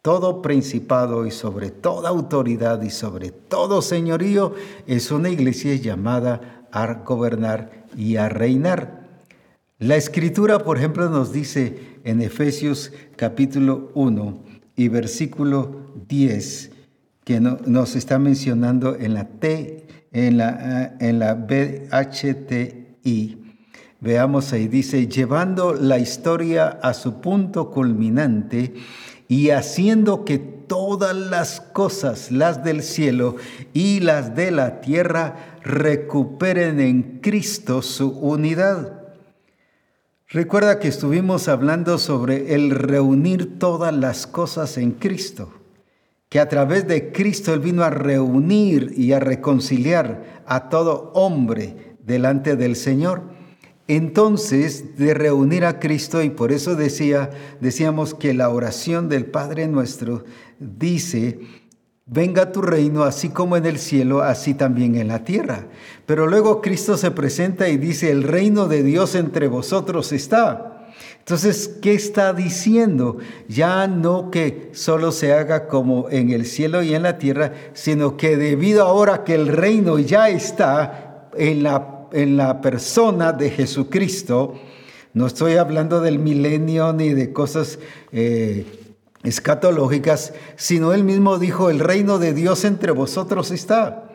todo 0.04 0.42
principado 0.42 1.26
y 1.26 1.32
sobre 1.32 1.72
toda 1.72 2.10
autoridad 2.10 2.82
y 2.82 2.90
sobre 2.90 3.32
todo 3.32 3.82
señorío 3.82 4.54
es 4.86 5.12
una 5.12 5.30
iglesia 5.30 5.76
llamada 5.76 6.68
a 6.74 6.96
gobernar 7.06 7.86
y 7.96 8.18
a 8.18 8.28
reinar. 8.28 9.22
La 9.80 9.96
escritura, 9.96 10.60
por 10.60 10.78
ejemplo, 10.78 11.10
nos 11.10 11.32
dice 11.32 12.00
en 12.04 12.22
Efesios 12.22 12.92
capítulo 13.16 13.92
1 13.94 14.44
y 14.76 14.90
versículo 14.90 15.94
10, 16.10 16.72
que 17.24 17.40
nos 17.40 17.96
está 17.96 18.20
mencionando 18.20 18.98
en 18.98 19.14
la 19.14 19.30
T, 19.30 19.88
en 20.12 20.38
la, 20.38 20.98
en 21.00 21.20
la 21.20 21.34
BHTI. 21.36 22.84
Veamos 24.02 24.52
ahí, 24.52 24.68
dice, 24.68 25.08
llevando 25.08 25.74
la 25.74 25.98
historia 25.98 26.68
a 26.68 26.94
su 26.94 27.22
punto 27.22 27.72
culminante, 27.72 28.74
y 29.34 29.50
haciendo 29.50 30.26
que 30.26 30.38
todas 30.38 31.16
las 31.16 31.60
cosas, 31.60 32.32
las 32.32 32.64
del 32.64 32.84
cielo 32.84 33.36
y 33.74 34.00
las 34.00 34.36
de 34.36 34.52
la 34.52 34.80
tierra, 34.80 35.58
recuperen 35.64 36.80
en 36.80 37.20
Cristo 37.20 37.82
su 37.82 38.10
unidad. 38.10 39.02
Recuerda 40.30 40.78
que 40.78 40.88
estuvimos 40.88 41.48
hablando 41.48 41.98
sobre 41.98 42.54
el 42.54 42.70
reunir 42.70 43.58
todas 43.58 43.92
las 43.92 44.28
cosas 44.28 44.78
en 44.78 44.92
Cristo, 44.92 45.52
que 46.30 46.40
a 46.40 46.48
través 46.48 46.88
de 46.88 47.12
Cristo 47.12 47.56
Él 47.56 47.60
vino 47.60 47.84
a 47.84 47.90
reunir 47.90 48.94
y 48.96 49.14
a 49.14 49.20
reconciliar 49.20 50.44
a 50.46 50.70
todo 50.70 51.12
hombre 51.16 51.96
delante 52.06 52.56
del 52.56 52.76
Señor 52.76 53.33
entonces 53.88 54.98
de 54.98 55.14
reunir 55.14 55.66
a 55.66 55.80
Cristo 55.80 56.22
y 56.24 56.30
por 56.30 56.52
eso 56.52 56.76
decía 56.76 57.30
decíamos 57.60 58.14
que 58.14 58.34
la 58.34 58.50
oración 58.50 59.10
del 59.10 59.26
Padre 59.26 59.68
nuestro 59.68 60.24
dice 60.60 61.40
venga 62.06 62.52
tu 62.52 62.62
reino 62.62 63.04
así 63.04 63.30
como 63.30 63.58
en 63.58 63.66
el 63.66 63.78
cielo 63.78 64.22
así 64.22 64.54
también 64.54 64.96
en 64.96 65.10
la 65.10 65.26
tierra 65.26 65.68
pero 66.06 66.28
luego 66.28 66.62
Cristo 66.62 66.96
se 66.96 67.12
presenta 67.12 67.68
y 67.68 67.78
dice 67.78 68.10
el 68.10 68.24
reino 68.24 68.68
de 68.68 68.84
Dios 68.84 69.16
entre 69.16 69.48
vosotros 69.48 70.14
está 70.14 70.74
entonces, 71.20 71.78
¿qué 71.82 71.94
está 71.94 72.34
diciendo? 72.34 73.18
Ya 73.48 73.88
no 73.88 74.30
que 74.30 74.72
solo 74.74 75.14
se 75.14 75.32
haga 75.32 75.68
como 75.70 76.10
en 76.10 76.32
el 76.32 76.46
cielo 76.46 76.84
y 76.84 76.94
en 76.94 77.04
la 77.04 77.18
tierra, 77.18 77.54
sino 77.72 78.18
que 78.18 78.36
debido 78.36 78.86
ahora 78.86 79.24
que 79.24 79.34
el 79.36 79.48
reino 79.48 80.00
ya 80.00 80.28
está 80.28 81.30
en 81.38 81.64
la 81.64 81.93
en 82.14 82.38
la 82.38 82.62
persona 82.62 83.34
de 83.34 83.50
Jesucristo, 83.50 84.56
No 85.16 85.28
estoy 85.28 85.58
hablando 85.58 86.02
del 86.02 86.18
milenio 86.18 86.92
ni 86.92 87.14
de 87.14 87.32
cosas 87.34 87.78
eh, 88.12 88.66
escatológicas, 89.22 90.34
sino 90.56 90.92
él 90.94 91.04
mismo 91.04 91.38
dijo, 91.38 91.70
el 91.70 91.80
reino 91.80 92.18
de 92.18 92.34
Dios 92.34 92.66
entre 92.66 92.92
vosotros 92.92 93.52
está. 93.52 94.10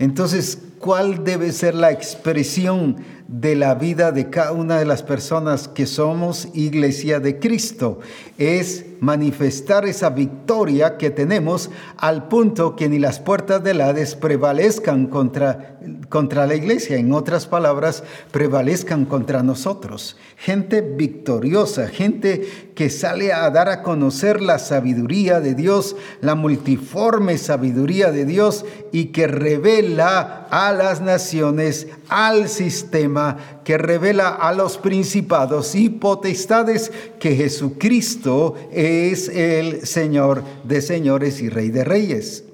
Entonces, 0.00 0.58
¿cuál 0.82 1.22
debe 1.22 1.52
ser 1.52 1.76
la 1.76 1.92
expresión 1.92 2.96
de 3.28 3.54
la 3.54 3.76
vida 3.76 4.10
de 4.10 4.28
cada 4.30 4.50
una 4.50 4.80
de 4.80 4.84
las 4.84 5.04
personas 5.04 5.68
que 5.68 5.86
somos 5.86 6.48
iglesia 6.54 7.20
de 7.20 7.38
Cristo? 7.38 8.00
Es 8.36 8.84
manifestar 8.98 9.86
esa 9.86 10.10
victoria 10.10 10.96
que 10.96 11.10
tenemos 11.10 11.70
al 11.96 12.28
punto 12.28 12.74
que 12.76 12.88
ni 12.88 12.98
las 12.98 13.20
puertas 13.20 13.62
del 13.62 13.80
Hades 13.80 14.16
prevalezcan 14.16 15.06
contra, 15.06 15.78
contra 16.08 16.46
la 16.46 16.56
iglesia. 16.56 16.96
En 16.96 17.12
otras 17.12 17.46
palabras, 17.46 18.02
prevalezcan 18.30 19.04
contra 19.04 19.42
nosotros. 19.42 20.16
Gente 20.36 20.80
victoriosa, 20.80 21.88
gente 21.88 22.72
que 22.74 22.90
sale 22.90 23.32
a 23.32 23.48
dar 23.50 23.68
a 23.68 23.82
conocer 23.82 24.40
la 24.40 24.58
sabiduría 24.58 25.40
de 25.40 25.54
Dios, 25.54 25.96
la 26.20 26.34
multiforme 26.34 27.38
sabiduría 27.38 28.10
de 28.10 28.24
Dios 28.24 28.64
y 28.92 29.06
que 29.06 29.26
revela 29.26 30.46
a 30.50 30.71
las 30.72 31.00
naciones, 31.00 31.86
al 32.08 32.48
sistema, 32.48 33.60
que 33.64 33.78
revela 33.78 34.28
a 34.30 34.52
los 34.52 34.78
principados 34.78 35.74
y 35.74 35.88
potestades 35.88 36.90
que 37.18 37.36
Jesucristo 37.36 38.56
es 38.70 39.28
el 39.28 39.86
Señor 39.86 40.42
de 40.64 40.80
señores 40.80 41.40
y 41.40 41.48
Rey 41.48 41.70
de 41.70 41.84
reyes. 41.84 42.44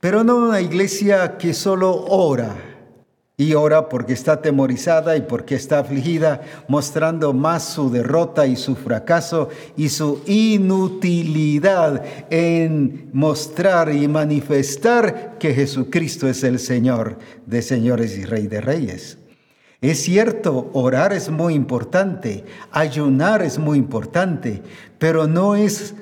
Pero 0.00 0.24
no 0.24 0.36
una 0.36 0.60
iglesia 0.60 1.38
que 1.38 1.54
solo 1.54 2.04
ora 2.08 2.65
y 3.38 3.52
ora 3.52 3.90
porque 3.90 4.14
está 4.14 4.32
atemorizada 4.32 5.14
y 5.16 5.20
porque 5.22 5.56
está 5.56 5.80
afligida, 5.80 6.40
mostrando 6.68 7.34
más 7.34 7.64
su 7.64 7.90
derrota 7.90 8.46
y 8.46 8.56
su 8.56 8.76
fracaso 8.76 9.50
y 9.76 9.90
su 9.90 10.22
inutilidad 10.24 12.02
en 12.30 13.10
mostrar 13.12 13.92
y 13.94 14.08
manifestar 14.08 15.36
que 15.38 15.52
Jesucristo 15.52 16.28
es 16.28 16.44
el 16.44 16.58
Señor 16.58 17.18
de 17.44 17.60
señores 17.60 18.16
y 18.16 18.24
Rey 18.24 18.46
de 18.46 18.62
reyes. 18.62 19.18
Es 19.82 20.02
cierto, 20.02 20.70
orar 20.72 21.12
es 21.12 21.28
muy 21.28 21.52
importante, 21.52 22.44
ayunar 22.72 23.42
es 23.42 23.58
muy 23.58 23.76
importante, 23.76 24.62
pero 24.98 25.26
no 25.26 25.54
es 25.54 25.94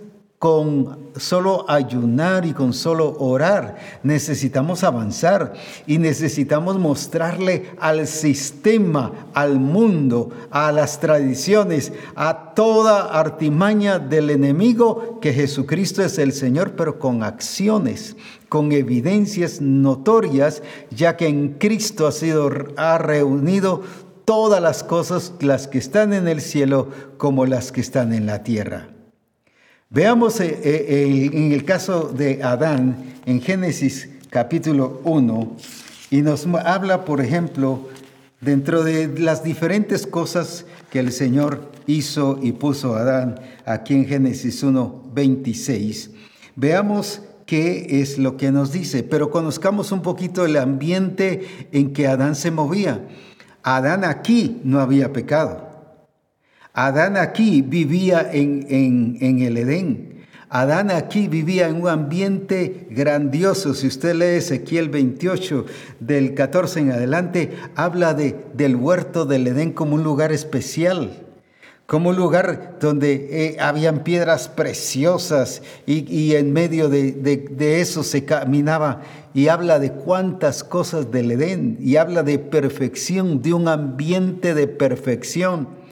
con 0.45 0.99
solo 1.17 1.65
ayunar 1.71 2.45
y 2.45 2.53
con 2.53 2.75
solo 2.75 3.17
orar. 3.19 3.77
Necesitamos 4.03 4.85
avanzar 4.85 5.55
y 5.87 5.97
necesitamos 5.97 6.79
mostrarle 6.79 7.71
al 7.81 8.07
sistema, 8.07 9.11
al 9.33 9.59
mundo, 9.59 10.29
a 10.51 10.71
las 10.71 11.01
tradiciones, 11.01 11.95
a 12.15 12.53
toda 12.53 13.19
artimaña 13.19 13.99
del 13.99 14.29
enemigo 14.29 15.19
que 15.19 15.33
Jesucristo 15.33 16.03
es 16.03 16.19
el 16.19 16.35
Señor, 16.35 16.73
pero 16.77 16.99
con 16.99 17.23
acciones, 17.23 18.15
con 18.51 18.71
evidencias 18.73 19.63
notorias, 19.63 20.63
ya 20.91 21.17
que 21.17 21.27
en 21.27 21.55
Cristo 21.55 22.07
ha 22.07 22.13
sido 22.13 22.51
ha 22.77 22.99
reunido 22.99 23.81
todas 24.27 24.61
las 24.61 24.85
cosas, 24.85 25.33
las 25.41 25.69
que 25.69 25.79
están 25.79 26.13
en 26.13 26.29
el 26.29 26.43
cielo 26.43 26.91
como 27.17 27.47
las 27.47 27.73
que 27.73 27.81
están 27.81 28.13
en 28.13 28.27
la 28.27 28.43
tierra. 28.43 28.94
Veamos 29.91 30.41
eh, 30.41 30.59
eh, 30.63 31.31
en 31.33 31.53
el 31.53 31.65
caso 31.65 32.09
de 32.09 32.43
Adán 32.43 33.15
en 33.27 33.41
Génesis 33.41 34.09
capítulo 34.31 35.01
1 35.05 35.57
y 36.11 36.23
nos 36.23 36.47
habla, 36.47 37.05
por 37.05 37.21
ejemplo, 37.21 37.89
dentro 38.41 38.83
de 38.83 39.09
las 39.19 39.45
diferentes 39.45 40.07
cosas 40.07 40.65
que 40.91 40.99
el 40.99 41.13
Señor 41.13 41.71
hizo 41.87 42.39
y 42.43 42.53
puso 42.53 42.95
a 42.97 43.01
Adán 43.01 43.41
aquí 43.67 43.95
en 43.95 44.07
Génesis 44.07 44.63
1, 44.63 45.11
26. 45.13 46.11
Veamos 46.57 47.23
qué 47.47 48.01
es 48.01 48.19
lo 48.19 48.37
que 48.37 48.51
nos 48.51 48.73
dice, 48.73 49.03
pero 49.03 49.31
conozcamos 49.31 49.93
un 49.93 50.03
poquito 50.03 50.45
el 50.45 50.57
ambiente 50.57 51.69
en 51.73 51.93
que 51.93 52.09
Adán 52.09 52.35
se 52.35 52.51
movía. 52.51 53.07
Adán 53.63 54.05
aquí 54.05 54.61
no 54.65 54.81
había 54.81 55.13
pecado. 55.13 55.74
Adán 56.77 57.17
aquí 57.17 57.63
vivía 57.63 58.29
en, 58.33 58.67
en, 59.21 59.39
el 59.43 59.57
Edén. 59.59 60.27
Adán 60.49 60.91
aquí 60.91 61.29
vivía 61.29 61.69
en 61.69 61.83
un 61.83 61.89
ambiente 61.89 62.89
grandioso. 62.91 63.75
Si 63.75 63.87
usted 63.87 64.17
lee 64.17 64.39
Ezequiel 64.39 64.89
28 64.89 65.67
del 66.01 66.35
14 66.35 66.81
en 66.81 66.91
adelante, 66.91 67.53
habla 67.77 68.13
de, 68.13 68.35
del 68.55 68.75
huerto 68.75 69.25
del 69.25 69.47
Edén 69.47 69.71
como 69.71 69.95
un 69.95 70.03
lugar 70.03 70.33
especial, 70.33 71.23
como 71.87 72.11
un 72.11 72.17
lugar 72.17 72.79
donde 72.81 73.29
eh, 73.31 73.57
habían 73.61 74.03
piedras 74.03 74.49
preciosas 74.49 75.63
y, 75.87 76.13
y 76.13 76.35
en 76.35 76.53
medio 76.53 76.89
de, 76.89 77.13
de, 77.13 77.37
de, 77.37 77.83
eso 77.83 78.03
se 78.03 78.25
caminaba 78.25 79.03
y 79.33 79.47
habla 79.47 79.79
de 79.79 79.93
cuántas 79.93 80.65
cosas 80.65 81.13
del 81.13 81.31
Edén 81.31 81.79
y 81.81 81.99
habla 81.99 82.25
de 82.25 82.41
perfección, 82.41 83.43
de 83.43 83.53
un 83.53 83.69
ambiente 83.69 84.55
de 84.55 84.67
perfección 84.67 85.84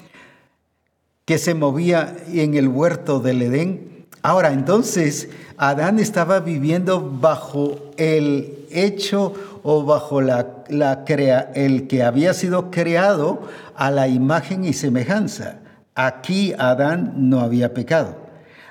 que 1.33 1.39
se 1.39 1.55
movía 1.55 2.15
en 2.31 2.53
el 2.53 2.69
huerto 2.69 3.19
del 3.19 3.41
Edén. 3.41 4.05
Ahora, 4.21 4.53
entonces, 4.53 5.31
Adán 5.57 5.99
estaba 5.99 6.41
viviendo 6.41 7.01
bajo 7.11 7.91
el 7.97 8.67
hecho 8.71 9.33
o 9.63 9.83
bajo 9.83 10.21
la, 10.21 10.63
la 10.69 11.07
crea, 11.07 11.51
el 11.55 11.89
que 11.89 12.03
había 12.03 12.35
sido 12.35 12.71
creado 12.71 13.49
a 13.75 13.91
la 13.91 14.09
imagen 14.09 14.67
y 14.67 14.75
semejanza. 14.75 15.61
Aquí 15.95 16.53
Adán 16.59 17.15
no 17.17 17.41
había 17.41 17.73
pecado. 17.73 18.15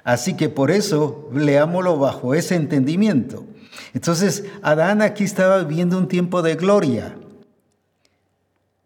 Así 0.04 0.36
que 0.36 0.48
por 0.48 0.70
eso 0.70 1.32
leámoslo 1.34 1.98
bajo 1.98 2.36
ese 2.36 2.54
entendimiento. 2.54 3.44
Entonces, 3.96 4.44
Adán 4.62 5.02
aquí 5.02 5.24
estaba 5.24 5.64
viviendo 5.64 5.98
un 5.98 6.08
tiempo 6.08 6.44
de 6.44 6.54
gloria. 6.54 7.16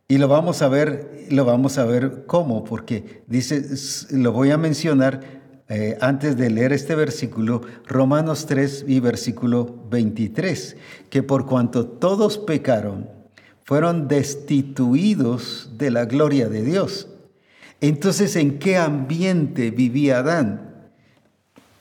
Y 0.07 0.19
lo 0.19 0.27
vamos 0.27 0.61
a 0.61 0.67
ver, 0.67 1.25
lo 1.31 1.45
vamos 1.45 1.79
a 1.79 1.85
ver 1.85 2.25
cómo, 2.27 2.63
porque 2.63 3.23
dice, 3.25 3.65
lo 4.11 4.31
voy 4.31 4.51
a 4.51 4.57
mencionar 4.57 5.21
eh, 5.67 5.97
antes 5.99 6.37
de 6.37 6.51
leer 6.51 6.73
este 6.73 6.93
versículo, 6.93 7.61
Romanos 7.87 8.45
3 8.45 8.85
y 8.87 8.99
versículo 8.99 9.87
23, 9.89 10.77
que 11.09 11.23
por 11.23 11.47
cuanto 11.47 11.87
todos 11.87 12.37
pecaron, 12.37 13.09
fueron 13.63 14.07
destituidos 14.07 15.71
de 15.75 15.89
la 15.89 16.05
gloria 16.05 16.49
de 16.49 16.61
Dios. 16.61 17.07
Entonces, 17.81 18.35
¿en 18.35 18.59
qué 18.59 18.77
ambiente 18.77 19.71
vivía 19.71 20.19
Adán? 20.19 20.91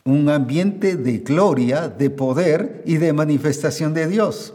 Un 0.05 0.31
ambiente 0.31 0.97
de 0.97 1.19
gloria, 1.19 1.89
de 1.89 2.09
poder 2.09 2.83
y 2.87 2.97
de 2.97 3.13
manifestación 3.13 3.93
de 3.93 4.07
Dios. 4.07 4.55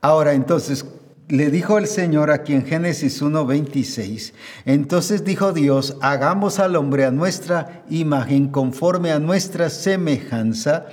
Ahora, 0.00 0.34
entonces, 0.34 0.84
le 1.28 1.50
dijo 1.50 1.76
el 1.76 1.86
Señor 1.86 2.30
aquí 2.30 2.54
en 2.54 2.64
Génesis 2.64 3.20
1:26, 3.20 4.32
entonces 4.64 5.24
dijo 5.24 5.52
Dios, 5.52 5.96
hagamos 6.00 6.58
al 6.58 6.74
hombre 6.76 7.04
a 7.04 7.10
nuestra 7.10 7.82
imagen, 7.90 8.48
conforme 8.48 9.12
a 9.12 9.18
nuestra 9.18 9.68
semejanza, 9.68 10.86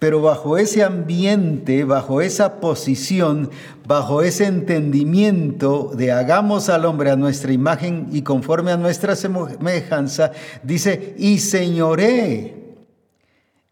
pero 0.00 0.22
bajo 0.22 0.56
ese 0.58 0.82
ambiente, 0.82 1.84
bajo 1.84 2.20
esa 2.20 2.60
posición, 2.60 3.50
bajo 3.86 4.22
ese 4.22 4.46
entendimiento 4.46 5.92
de 5.94 6.10
hagamos 6.10 6.68
al 6.68 6.84
hombre 6.86 7.10
a 7.10 7.16
nuestra 7.16 7.52
imagen 7.52 8.08
y 8.10 8.22
conforme 8.22 8.72
a 8.72 8.76
nuestra 8.76 9.14
semejanza, 9.14 10.32
dice, 10.64 11.14
y 11.18 11.38
señoré 11.38 12.59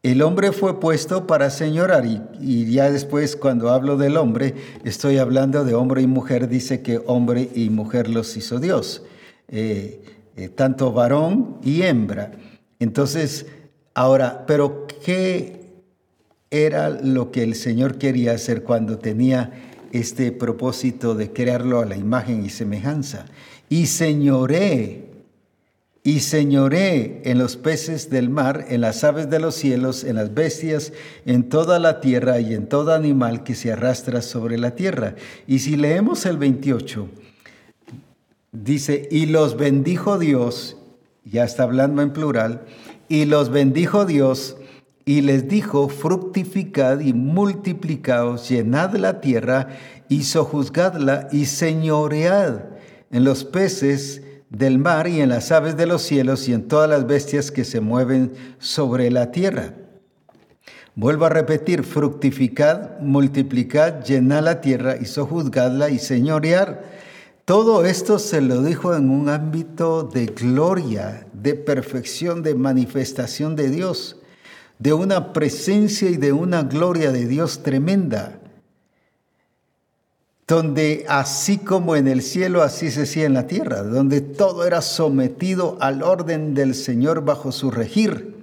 el 0.02 0.22
hombre 0.22 0.52
fue 0.52 0.78
puesto 0.78 1.26
para 1.26 1.50
señorar 1.50 2.04
y, 2.06 2.70
ya 2.70 2.90
después 2.90 3.34
cuando 3.34 3.70
hablo 3.70 3.96
del 3.96 4.16
hombre, 4.16 4.54
estoy 4.84 5.18
hablando 5.18 5.64
de 5.64 5.74
hombre 5.74 6.02
y 6.02 6.06
mujer, 6.06 6.48
dice 6.48 6.82
que 6.82 7.00
hombre 7.06 7.48
y 7.54 7.68
mujer 7.70 8.08
los 8.08 8.36
hizo 8.36 8.60
Dios, 8.60 9.02
eh, 9.48 10.02
eh, 10.36 10.48
tanto 10.48 10.92
varón 10.92 11.58
y 11.64 11.82
hembra. 11.82 12.30
Entonces, 12.78 13.46
ahora, 13.92 14.44
pero 14.46 14.86
¿qué 15.04 15.66
era 16.50 16.90
lo 16.90 17.32
que 17.32 17.42
el 17.42 17.56
Señor 17.56 17.98
quería 17.98 18.32
hacer 18.32 18.62
cuando 18.62 18.98
tenía 18.98 19.52
este 19.90 20.30
propósito 20.30 21.16
de 21.16 21.32
crearlo 21.32 21.80
a 21.80 21.86
la 21.86 21.96
imagen 21.96 22.44
y 22.44 22.50
semejanza? 22.50 23.26
Y 23.68 23.86
señoré 23.86 25.07
y 26.02 26.20
señoré 26.20 27.22
en 27.24 27.38
los 27.38 27.56
peces 27.56 28.08
del 28.10 28.30
mar, 28.30 28.66
en 28.68 28.80
las 28.80 29.04
aves 29.04 29.28
de 29.28 29.40
los 29.40 29.54
cielos, 29.54 30.04
en 30.04 30.16
las 30.16 30.32
bestias, 30.32 30.92
en 31.26 31.48
toda 31.48 31.78
la 31.78 32.00
tierra 32.00 32.40
y 32.40 32.54
en 32.54 32.68
todo 32.68 32.94
animal 32.94 33.42
que 33.44 33.54
se 33.54 33.72
arrastra 33.72 34.22
sobre 34.22 34.58
la 34.58 34.72
tierra. 34.74 35.16
Y 35.46 35.58
si 35.58 35.76
leemos 35.76 36.24
el 36.24 36.38
28, 36.38 37.08
dice, 38.52 39.08
y 39.10 39.26
los 39.26 39.56
bendijo 39.56 40.18
Dios, 40.18 40.76
ya 41.24 41.44
está 41.44 41.64
hablando 41.64 42.00
en 42.00 42.12
plural, 42.12 42.62
y 43.08 43.24
los 43.24 43.50
bendijo 43.50 44.06
Dios 44.06 44.56
y 45.04 45.22
les 45.22 45.48
dijo, 45.48 45.88
fructificad 45.88 47.00
y 47.00 47.14
multiplicaos, 47.14 48.48
llenad 48.50 48.94
la 48.94 49.22
tierra 49.22 49.68
y 50.08 50.24
sojuzgadla 50.24 51.28
y 51.32 51.46
señoread 51.46 52.60
en 53.10 53.24
los 53.24 53.44
peces, 53.44 54.22
del 54.50 54.78
mar 54.78 55.08
y 55.08 55.20
en 55.20 55.28
las 55.28 55.52
aves 55.52 55.76
de 55.76 55.86
los 55.86 56.02
cielos 56.02 56.48
y 56.48 56.52
en 56.52 56.68
todas 56.68 56.88
las 56.88 57.06
bestias 57.06 57.50
que 57.50 57.64
se 57.64 57.80
mueven 57.80 58.32
sobre 58.58 59.10
la 59.10 59.30
tierra. 59.30 59.74
Vuelvo 60.94 61.26
a 61.26 61.28
repetir, 61.28 61.84
fructificad, 61.84 62.98
multiplicad, 63.00 64.02
llenad 64.02 64.42
la 64.42 64.60
tierra 64.60 64.96
y 64.96 65.04
sojuzgadla 65.04 65.90
y 65.90 65.98
señorear. 65.98 66.82
Todo 67.44 67.84
esto 67.84 68.18
se 68.18 68.40
lo 68.40 68.62
dijo 68.62 68.94
en 68.94 69.10
un 69.10 69.28
ámbito 69.28 70.02
de 70.02 70.26
gloria, 70.26 71.26
de 71.32 71.54
perfección, 71.54 72.42
de 72.42 72.54
manifestación 72.54 73.54
de 73.54 73.70
Dios, 73.70 74.16
de 74.78 74.92
una 74.92 75.32
presencia 75.32 76.10
y 76.10 76.16
de 76.16 76.32
una 76.32 76.62
gloria 76.62 77.12
de 77.12 77.26
Dios 77.26 77.62
tremenda 77.62 78.40
donde 80.48 81.04
así 81.08 81.58
como 81.58 81.94
en 81.94 82.08
el 82.08 82.22
cielo, 82.22 82.62
así 82.62 82.90
se 82.90 83.02
hacía 83.02 83.26
en 83.26 83.34
la 83.34 83.46
tierra, 83.46 83.82
donde 83.82 84.22
todo 84.22 84.66
era 84.66 84.80
sometido 84.80 85.76
al 85.78 86.02
orden 86.02 86.54
del 86.54 86.74
Señor 86.74 87.22
bajo 87.22 87.52
su 87.52 87.70
regir, 87.70 88.34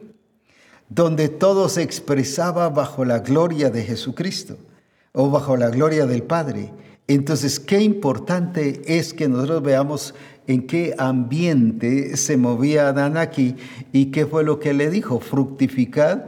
donde 0.88 1.30
todo 1.30 1.68
se 1.68 1.82
expresaba 1.82 2.70
bajo 2.70 3.06
la 3.06 3.20
gloria 3.20 3.72
de 3.72 3.84
Jesucristo 3.84 4.56
o 5.13 5.32
bajo 5.32 5.58
la 5.58 5.72
gloria 5.72 6.06
del 6.06 6.22
Padre. 6.22 6.72
Entonces, 7.08 7.60
qué 7.60 7.82
importante 7.82 8.84
es 8.86 9.12
que 9.15 9.28
nosotros 9.28 9.63
veamos 9.63 10.13
en 10.46 10.68
qué 10.68 10.94
ambiente 11.00 12.18
se 12.18 12.38
movía 12.38 12.89
Adán 12.89 13.18
aquí 13.18 13.56
y 13.91 14.12
qué 14.12 14.28
fue 14.28 14.44
lo 14.44 14.60
que 14.60 14.76
le 14.76 14.91
dijo, 14.91 15.20
fructificad, 15.20 16.22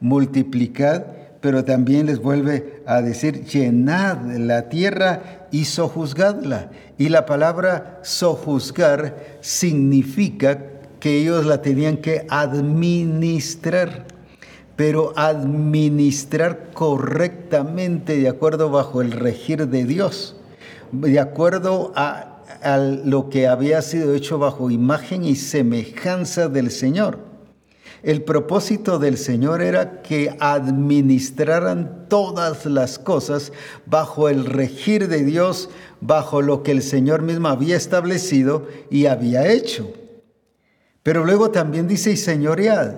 multiplicad 0.00 1.02
pero 1.40 1.64
también 1.64 2.06
les 2.06 2.18
vuelve 2.18 2.82
a 2.86 3.00
decir, 3.00 3.44
llenad 3.44 4.18
la 4.36 4.68
tierra 4.68 5.46
y 5.50 5.66
sojuzgadla. 5.66 6.70
Y 6.98 7.10
la 7.10 7.26
palabra 7.26 8.00
sojuzgar 8.02 9.38
significa 9.40 10.58
que 10.98 11.18
ellos 11.18 11.46
la 11.46 11.62
tenían 11.62 11.98
que 11.98 12.26
administrar, 12.28 14.06
pero 14.74 15.12
administrar 15.16 16.70
correctamente 16.72 18.18
de 18.18 18.28
acuerdo 18.28 18.70
bajo 18.70 19.00
el 19.00 19.12
regir 19.12 19.68
de 19.68 19.84
Dios, 19.84 20.36
de 20.90 21.20
acuerdo 21.20 21.92
a, 21.94 22.42
a 22.62 22.78
lo 22.78 23.30
que 23.30 23.46
había 23.46 23.80
sido 23.82 24.14
hecho 24.14 24.38
bajo 24.38 24.70
imagen 24.70 25.24
y 25.24 25.36
semejanza 25.36 26.48
del 26.48 26.72
Señor. 26.72 27.27
El 28.08 28.22
propósito 28.22 28.98
del 28.98 29.18
Señor 29.18 29.60
era 29.60 30.00
que 30.00 30.34
administraran 30.40 32.06
todas 32.08 32.64
las 32.64 32.98
cosas 32.98 33.52
bajo 33.84 34.30
el 34.30 34.46
regir 34.46 35.08
de 35.08 35.24
Dios, 35.24 35.68
bajo 36.00 36.40
lo 36.40 36.62
que 36.62 36.70
el 36.70 36.80
Señor 36.80 37.20
mismo 37.20 37.48
había 37.48 37.76
establecido 37.76 38.66
y 38.90 39.04
había 39.04 39.52
hecho. 39.52 39.92
Pero 41.02 41.26
luego 41.26 41.50
también 41.50 41.86
dice, 41.86 42.12
y 42.12 42.16
señoread. 42.16 42.94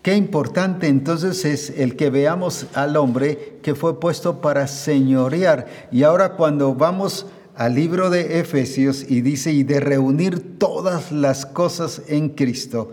Qué 0.00 0.14
importante 0.14 0.86
entonces 0.86 1.44
es 1.44 1.70
el 1.76 1.96
que 1.96 2.10
veamos 2.10 2.66
al 2.74 2.96
hombre 2.96 3.58
que 3.64 3.74
fue 3.74 3.98
puesto 3.98 4.40
para 4.40 4.68
señorear. 4.68 5.66
Y 5.90 6.04
ahora 6.04 6.36
cuando 6.36 6.72
vamos 6.76 7.26
al 7.56 7.74
libro 7.74 8.10
de 8.10 8.38
Efesios 8.38 9.06
y 9.08 9.22
dice, 9.22 9.50
y 9.50 9.64
de 9.64 9.80
reunir 9.80 10.56
todas 10.58 11.10
las 11.10 11.46
cosas 11.46 12.02
en 12.06 12.28
Cristo. 12.28 12.92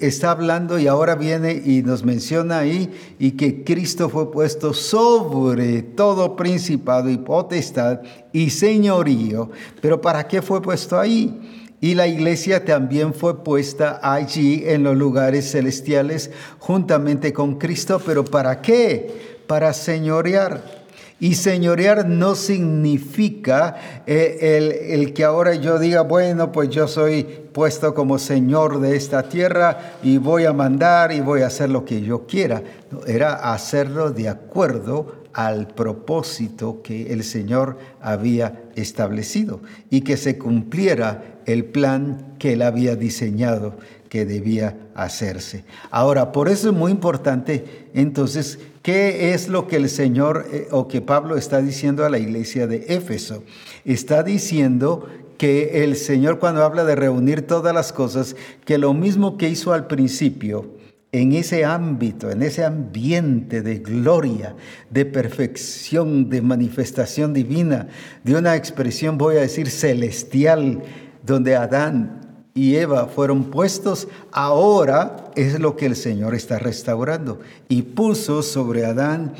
Está 0.00 0.30
hablando 0.30 0.78
y 0.78 0.86
ahora 0.86 1.14
viene 1.14 1.62
y 1.64 1.82
nos 1.82 2.04
menciona 2.04 2.58
ahí 2.58 2.92
y 3.18 3.32
que 3.32 3.64
Cristo 3.64 4.08
fue 4.08 4.30
puesto 4.30 4.72
sobre 4.72 5.82
todo 5.82 6.36
principado 6.36 7.10
y 7.10 7.18
potestad 7.18 8.00
y 8.32 8.50
señorío. 8.50 9.50
Pero 9.80 10.00
¿para 10.00 10.28
qué 10.28 10.42
fue 10.42 10.62
puesto 10.62 10.98
ahí? 10.98 11.64
Y 11.80 11.94
la 11.94 12.06
iglesia 12.06 12.64
también 12.64 13.12
fue 13.12 13.44
puesta 13.44 14.00
allí 14.02 14.62
en 14.64 14.84
los 14.84 14.96
lugares 14.96 15.50
celestiales 15.50 16.30
juntamente 16.58 17.32
con 17.32 17.56
Cristo. 17.58 18.00
¿Pero 18.04 18.24
para 18.24 18.62
qué? 18.62 19.38
Para 19.46 19.72
señorear. 19.72 20.83
Y 21.20 21.34
señorear 21.34 22.08
no 22.08 22.34
significa 22.34 24.02
eh, 24.06 24.88
el, 24.90 25.12
que 25.12 25.24
ahora 25.24 25.54
yo 25.54 25.78
diga, 25.78 26.02
bueno, 26.02 26.50
pues 26.50 26.70
yo 26.70 26.88
soy 26.88 27.22
puesto 27.22 27.94
como 27.94 28.18
señor 28.18 28.80
de 28.80 28.96
esta 28.96 29.22
tierra 29.28 29.94
y 30.02 30.18
voy 30.18 30.44
a 30.44 30.52
mandar 30.52 31.12
y 31.12 31.20
voy 31.20 31.42
a 31.42 31.46
hacer 31.46 31.70
lo 31.70 31.84
que 31.84 32.02
yo 32.02 32.26
quiera. 32.26 32.62
era 33.06 33.52
hacerlo 33.52 34.10
de 34.10 34.28
acuerdo 34.28 35.24
al 35.34 35.66
propósito 35.68 36.80
que 36.82 37.12
el 37.12 37.24
Señor 37.24 37.76
había 38.00 38.62
establecido 38.76 39.60
y 39.90 40.02
que 40.02 40.16
se 40.16 40.38
cumpliera 40.38 41.40
el 41.44 41.64
plan 41.64 42.34
que 42.38 42.54
él 42.54 42.62
había 42.62 42.96
diseñado 42.96 43.74
que 44.08 44.24
debía 44.24 44.76
hacerse. 44.94 45.64
Ahora, 45.90 46.30
por 46.30 46.48
eso 46.48 46.68
es 46.68 46.74
muy 46.74 46.92
importante 46.92 47.88
entonces 47.94 48.60
¿Qué 48.84 49.32
es 49.32 49.48
lo 49.48 49.66
que 49.66 49.76
el 49.76 49.88
Señor 49.88 50.46
eh, 50.52 50.68
o 50.70 50.88
que 50.88 51.00
Pablo 51.00 51.38
está 51.38 51.62
diciendo 51.62 52.04
a 52.04 52.10
la 52.10 52.18
iglesia 52.18 52.66
de 52.66 52.84
Éfeso? 52.88 53.42
Está 53.86 54.22
diciendo 54.22 55.08
que 55.38 55.84
el 55.84 55.96
Señor 55.96 56.38
cuando 56.38 56.62
habla 56.62 56.84
de 56.84 56.94
reunir 56.94 57.46
todas 57.46 57.74
las 57.74 57.94
cosas, 57.94 58.36
que 58.66 58.76
lo 58.76 58.92
mismo 58.92 59.38
que 59.38 59.48
hizo 59.48 59.72
al 59.72 59.86
principio, 59.86 60.68
en 61.12 61.32
ese 61.32 61.64
ámbito, 61.64 62.30
en 62.30 62.42
ese 62.42 62.62
ambiente 62.62 63.62
de 63.62 63.78
gloria, 63.78 64.54
de 64.90 65.06
perfección, 65.06 66.28
de 66.28 66.42
manifestación 66.42 67.32
divina, 67.32 67.88
de 68.22 68.36
una 68.36 68.54
expresión, 68.54 69.16
voy 69.16 69.38
a 69.38 69.40
decir, 69.40 69.70
celestial, 69.70 70.82
donde 71.22 71.56
Adán 71.56 72.23
y 72.54 72.76
Eva 72.76 73.06
fueron 73.06 73.44
puestos, 73.44 74.06
ahora 74.30 75.32
es 75.34 75.58
lo 75.58 75.76
que 75.76 75.86
el 75.86 75.96
Señor 75.96 76.36
está 76.36 76.60
restaurando. 76.60 77.40
Y 77.68 77.82
puso 77.82 78.42
sobre 78.42 78.86
Adán 78.86 79.34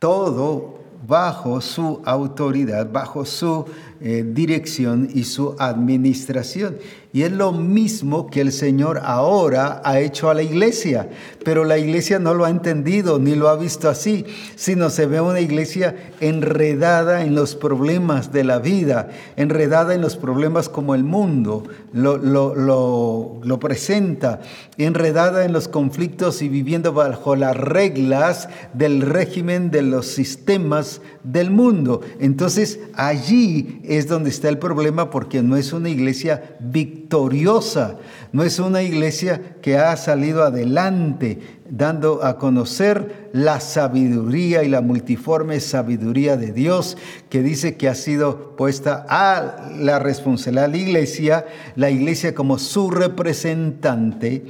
todo 0.00 0.80
bajo 1.06 1.60
su 1.60 2.02
autoridad, 2.04 2.90
bajo 2.90 3.24
su 3.24 3.64
eh, 4.04 4.24
dirección 4.26 5.08
y 5.14 5.24
su 5.24 5.54
administración. 5.58 6.76
Y 7.14 7.22
es 7.22 7.32
lo 7.32 7.52
mismo 7.52 8.28
que 8.28 8.40
el 8.40 8.52
Señor 8.52 9.02
ahora 9.04 9.82
ha 9.84 10.00
hecho 10.00 10.30
a 10.30 10.34
la 10.34 10.42
iglesia, 10.42 11.10
pero 11.44 11.64
la 11.64 11.76
iglesia 11.76 12.18
no 12.18 12.32
lo 12.32 12.46
ha 12.46 12.50
entendido 12.50 13.18
ni 13.18 13.34
lo 13.34 13.50
ha 13.50 13.56
visto 13.56 13.90
así, 13.90 14.24
sino 14.56 14.88
se 14.88 15.04
ve 15.04 15.20
una 15.20 15.40
iglesia 15.40 15.94
enredada 16.20 17.22
en 17.22 17.34
los 17.34 17.54
problemas 17.54 18.32
de 18.32 18.44
la 18.44 18.60
vida, 18.60 19.10
enredada 19.36 19.94
en 19.94 20.00
los 20.00 20.16
problemas 20.16 20.70
como 20.70 20.94
el 20.94 21.04
mundo 21.04 21.64
lo, 21.92 22.16
lo, 22.16 22.54
lo, 22.54 23.40
lo 23.44 23.60
presenta, 23.60 24.40
enredada 24.78 25.44
en 25.44 25.52
los 25.52 25.68
conflictos 25.68 26.40
y 26.40 26.48
viviendo 26.48 26.94
bajo 26.94 27.36
las 27.36 27.56
reglas 27.56 28.48
del 28.72 29.02
régimen 29.02 29.70
de 29.70 29.82
los 29.82 30.06
sistemas 30.06 31.02
del 31.24 31.50
mundo. 31.50 32.00
Entonces 32.18 32.80
allí 32.94 33.80
es 33.84 34.08
donde 34.08 34.30
está 34.30 34.48
el 34.48 34.58
problema 34.58 35.10
porque 35.10 35.42
no 35.42 35.56
es 35.56 35.72
una 35.72 35.88
iglesia 35.88 36.56
victoriosa, 36.60 37.98
no 38.32 38.42
es 38.42 38.58
una 38.58 38.82
iglesia 38.82 39.56
que 39.62 39.78
ha 39.78 39.96
salido 39.96 40.42
adelante 40.42 41.38
dando 41.68 42.22
a 42.22 42.38
conocer 42.38 43.30
la 43.32 43.60
sabiduría 43.60 44.62
y 44.62 44.68
la 44.68 44.82
multiforme 44.82 45.58
sabiduría 45.60 46.36
de 46.36 46.52
Dios 46.52 46.98
que 47.30 47.42
dice 47.42 47.76
que 47.76 47.88
ha 47.88 47.94
sido 47.94 48.56
puesta 48.56 49.06
a 49.08 49.70
la 49.78 49.98
responsabilidad 49.98 50.68
de 50.68 50.78
la 50.78 50.84
iglesia, 50.84 51.46
la 51.76 51.90
iglesia 51.90 52.34
como 52.34 52.58
su 52.58 52.90
representante 52.90 54.44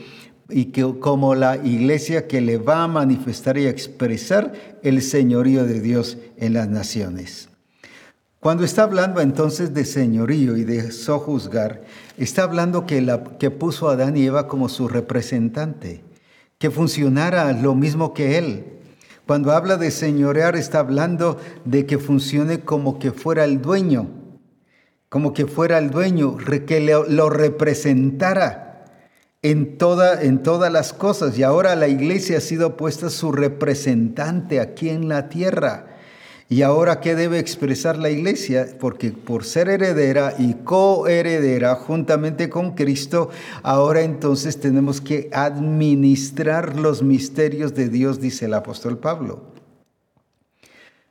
y 0.52 0.66
que 0.66 0.82
como 1.00 1.34
la 1.34 1.56
iglesia 1.56 2.28
que 2.28 2.40
le 2.40 2.58
va 2.58 2.84
a 2.84 2.88
manifestar 2.88 3.58
y 3.58 3.66
expresar 3.66 4.52
el 4.82 5.02
señorío 5.02 5.64
de 5.64 5.80
Dios 5.80 6.18
en 6.36 6.54
las 6.54 6.68
naciones. 6.68 7.48
Cuando 8.40 8.64
está 8.64 8.82
hablando 8.82 9.20
entonces 9.20 9.72
de 9.72 9.84
señorío 9.84 10.56
y 10.56 10.64
de 10.64 10.90
sojuzgar, 10.90 11.82
está 12.18 12.42
hablando 12.42 12.86
que, 12.86 13.00
la, 13.00 13.22
que 13.38 13.50
puso 13.50 13.88
a 13.88 13.92
Adán 13.92 14.16
y 14.16 14.26
Eva 14.26 14.48
como 14.48 14.68
su 14.68 14.88
representante, 14.88 16.02
que 16.58 16.70
funcionara 16.70 17.52
lo 17.52 17.74
mismo 17.74 18.12
que 18.14 18.38
él. 18.38 18.64
Cuando 19.28 19.52
habla 19.52 19.76
de 19.76 19.92
señorear, 19.92 20.56
está 20.56 20.80
hablando 20.80 21.38
de 21.64 21.86
que 21.86 21.98
funcione 21.98 22.60
como 22.60 22.98
que 22.98 23.12
fuera 23.12 23.44
el 23.44 23.62
dueño, 23.62 24.08
como 25.08 25.32
que 25.32 25.46
fuera 25.46 25.78
el 25.78 25.90
dueño, 25.90 26.36
que 26.66 26.80
lo 26.80 27.30
representara 27.30 28.71
en, 29.42 29.76
toda, 29.76 30.22
en 30.22 30.42
todas 30.42 30.72
las 30.72 30.92
cosas. 30.92 31.36
Y 31.36 31.42
ahora 31.42 31.74
la 31.76 31.88
iglesia 31.88 32.38
ha 32.38 32.40
sido 32.40 32.76
puesta 32.76 33.10
su 33.10 33.32
representante 33.32 34.60
aquí 34.60 34.88
en 34.88 35.08
la 35.08 35.28
tierra. 35.28 35.88
Y 36.48 36.60
ahora, 36.62 37.00
¿qué 37.00 37.14
debe 37.14 37.38
expresar 37.38 37.96
la 37.96 38.10
iglesia? 38.10 38.76
Porque 38.78 39.10
por 39.10 39.44
ser 39.44 39.70
heredera 39.70 40.34
y 40.38 40.52
coheredera 40.52 41.76
juntamente 41.76 42.50
con 42.50 42.72
Cristo, 42.72 43.30
ahora 43.62 44.02
entonces 44.02 44.60
tenemos 44.60 45.00
que 45.00 45.30
administrar 45.32 46.78
los 46.78 47.02
misterios 47.02 47.74
de 47.74 47.88
Dios, 47.88 48.20
dice 48.20 48.44
el 48.44 48.54
apóstol 48.54 48.98
Pablo. 48.98 49.52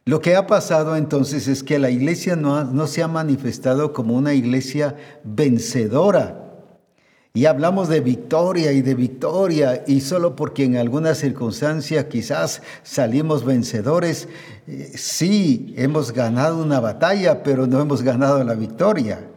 Lo 0.06 0.22
que 0.22 0.36
ha 0.36 0.46
pasado 0.46 0.96
entonces 0.96 1.48
es 1.48 1.63
que 1.63 1.80
la 1.80 1.89
iglesia 1.89 2.36
no, 2.36 2.63
no 2.63 2.86
se 2.86 3.02
ha 3.02 3.08
manifestado 3.08 3.94
como 3.94 4.15
una 4.15 4.36
iglesia 4.36 4.96
vencedora. 5.24 6.40
Y 7.34 7.46
hablamos 7.46 7.88
de 7.88 8.02
victoria 8.02 8.74
y 8.74 8.82
de 8.82 8.94
victoria, 8.94 9.86
y 9.88 10.02
solo 10.02 10.36
porque 10.36 10.65
en 10.65 10.76
alguna 10.76 11.15
circunstancia 11.15 12.10
quizás 12.10 12.62
salimos 12.84 13.46
vencedores, 13.46 14.28
eh, 14.67 14.91
sí, 14.96 15.74
hemos 15.78 16.12
ganado 16.12 16.62
una 16.62 16.82
batalla, 16.82 17.41
pero 17.41 17.67
no 17.67 17.80
hemos 17.80 18.02
ganado 18.02 18.44
la 18.44 18.54
victoria. 18.54 19.30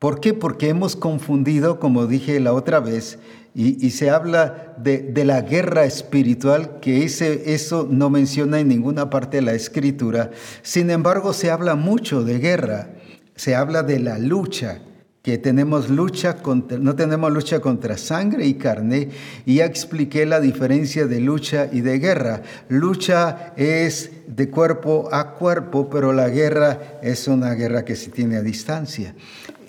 ¿Por 0.00 0.18
qué? 0.18 0.34
Porque 0.34 0.68
hemos 0.68 0.96
confundido, 0.96 1.78
como 1.78 2.08
dije 2.08 2.40
la 2.40 2.52
otra 2.54 2.80
vez, 2.80 3.20
y, 3.54 3.90
se 3.90 4.10
habla 4.10 4.74
de, 4.78 5.12
la 5.24 5.42
guerra 5.42 5.84
espiritual, 5.84 6.80
que 6.80 7.04
ese, 7.04 7.54
eso 7.54 7.86
no 7.88 8.10
menciona 8.10 8.58
en 8.58 8.66
ninguna 8.66 9.10
parte 9.10 9.36
de 9.36 9.42
la 9.42 9.52
escritura. 9.52 10.32
Sin 10.62 10.90
embargo, 10.90 11.32
se 11.32 11.52
habla 11.52 11.76
mucho 11.76 12.24
de 12.24 12.40
guerra, 12.40 12.90
se 13.36 13.54
habla 13.54 13.84
de 13.84 14.00
la 14.00 14.18
lucha 14.18 14.80
que 15.24 15.38
tenemos 15.38 15.88
lucha 15.88 16.36
no 16.78 16.94
tenemos 16.96 17.32
lucha 17.32 17.58
contra 17.58 17.96
sangre 17.96 18.44
y 18.44 18.54
carne, 18.54 19.08
y 19.46 19.54
ya 19.54 19.64
expliqué 19.64 20.26
la 20.26 20.38
diferencia 20.38 21.06
de 21.06 21.18
lucha 21.18 21.70
y 21.72 21.80
de 21.80 21.98
guerra. 21.98 22.42
Lucha 22.68 23.54
es 23.56 24.10
de 24.26 24.50
cuerpo 24.50 25.08
a 25.10 25.30
cuerpo, 25.30 25.88
pero 25.88 26.12
la 26.12 26.28
guerra 26.28 26.98
es 27.02 27.26
una 27.26 27.54
guerra 27.54 27.86
que 27.86 27.96
se 27.96 28.10
tiene 28.10 28.36
a 28.36 28.42
distancia. 28.42 29.14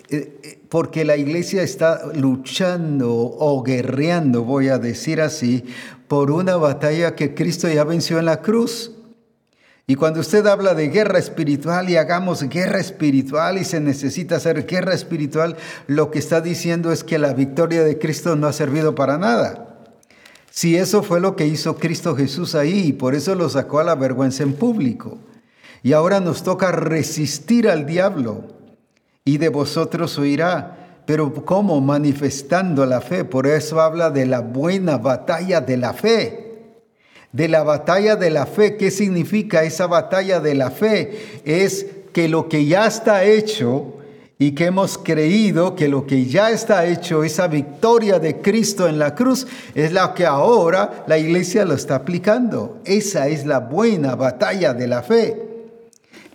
Eh, 0.10 0.40
eh, 0.44 0.60
porque 0.68 1.06
la 1.06 1.16
iglesia 1.16 1.64
está 1.64 2.02
luchando 2.14 3.14
o 3.16 3.64
guerreando, 3.64 4.44
voy 4.44 4.68
a 4.68 4.78
decir 4.78 5.22
así, 5.22 5.64
por 6.10 6.32
una 6.32 6.58
batalla 6.58 7.16
que 7.16 7.34
Cristo 7.34 7.70
ya 7.70 7.86
venció 7.86 8.20
en 8.20 8.26
la 8.26 8.42
cruz. 8.42 8.92
Y 9.88 9.96
cuando 9.96 10.20
usted 10.20 10.48
habla 10.48 10.74
de 10.74 10.90
guerra 10.90 11.20
espiritual 11.20 11.90
y 11.90 11.98
hagamos 11.98 12.42
guerra 12.44 12.80
espiritual 12.80 13.60
y 13.60 13.64
se 13.64 13.80
necesita 13.80 14.38
hacer 14.38 14.66
guerra 14.66 14.96
espiritual, 14.96 15.58
lo 15.86 16.10
que 16.10 16.18
está 16.18 16.42
diciendo 16.42 16.92
es 16.92 17.04
que 17.04 17.20
la 17.20 17.34
victoria 17.34 17.84
de 17.84 18.00
Cristo 18.00 18.36
no 18.36 18.48
ha 18.48 18.54
servido 18.54 18.96
para 18.96 19.20
nada. 19.20 19.86
Si 20.50 20.76
eso 20.76 21.04
fue 21.04 21.20
lo 21.20 21.36
que 21.36 21.46
hizo 21.46 21.76
Cristo 21.76 22.16
Jesús 22.16 22.56
ahí, 22.56 22.88
y 22.88 22.94
por 22.94 23.14
eso 23.14 23.36
lo 23.36 23.48
sacó 23.50 23.80
a 23.80 23.84
la 23.84 23.96
vergüenza 23.96 24.42
en 24.42 24.54
público. 24.54 25.20
Y 25.84 25.94
ahora 25.94 26.20
nos 26.20 26.42
toca 26.42 26.72
resistir 26.72 27.70
al 27.70 27.86
diablo 27.86 28.56
y 29.24 29.38
de 29.38 29.50
vosotros 29.50 30.18
oirá. 30.18 31.02
Pero 31.06 31.32
¿cómo? 31.46 31.82
Manifestando 31.82 32.86
la 32.86 33.02
fe. 33.02 33.26
Por 33.26 33.46
eso 33.46 33.82
habla 33.82 34.10
de 34.10 34.26
la 34.26 34.40
buena 34.40 34.98
batalla 34.98 35.62
de 35.62 35.78
la 35.78 35.94
fe. 35.94 36.45
De 37.36 37.50
la 37.50 37.64
batalla 37.64 38.16
de 38.16 38.30
la 38.30 38.46
fe. 38.46 38.78
¿Qué 38.78 38.92
significa 38.92 39.64
esa 39.64 39.88
batalla 39.88 40.40
de 40.40 40.56
la 40.56 40.72
fe? 40.72 41.42
Es 41.44 41.86
que 42.14 42.30
lo 42.30 42.48
que 42.48 42.66
ya 42.66 42.88
está 42.88 43.26
hecho 43.26 43.96
y 44.40 44.52
que 44.52 44.68
hemos 44.68 44.98
creído 44.98 45.76
que 45.76 45.90
lo 45.90 46.08
que 46.08 46.28
ya 46.28 46.52
está 46.52 46.86
hecho, 46.86 47.26
esa 47.26 47.48
victoria 47.48 48.20
de 48.20 48.40
Cristo 48.40 48.88
en 48.88 49.00
la 49.00 49.16
cruz, 49.16 49.48
es 49.74 49.92
la 49.92 50.14
que 50.14 50.26
ahora 50.26 51.04
la 51.08 51.18
iglesia 51.18 51.66
lo 51.66 51.74
está 51.74 51.96
aplicando. 51.96 52.80
Esa 52.86 53.28
es 53.28 53.46
la 53.46 53.60
buena 53.60 54.16
batalla 54.16 54.74
de 54.74 54.88
la 54.88 55.04
fe 55.04 55.42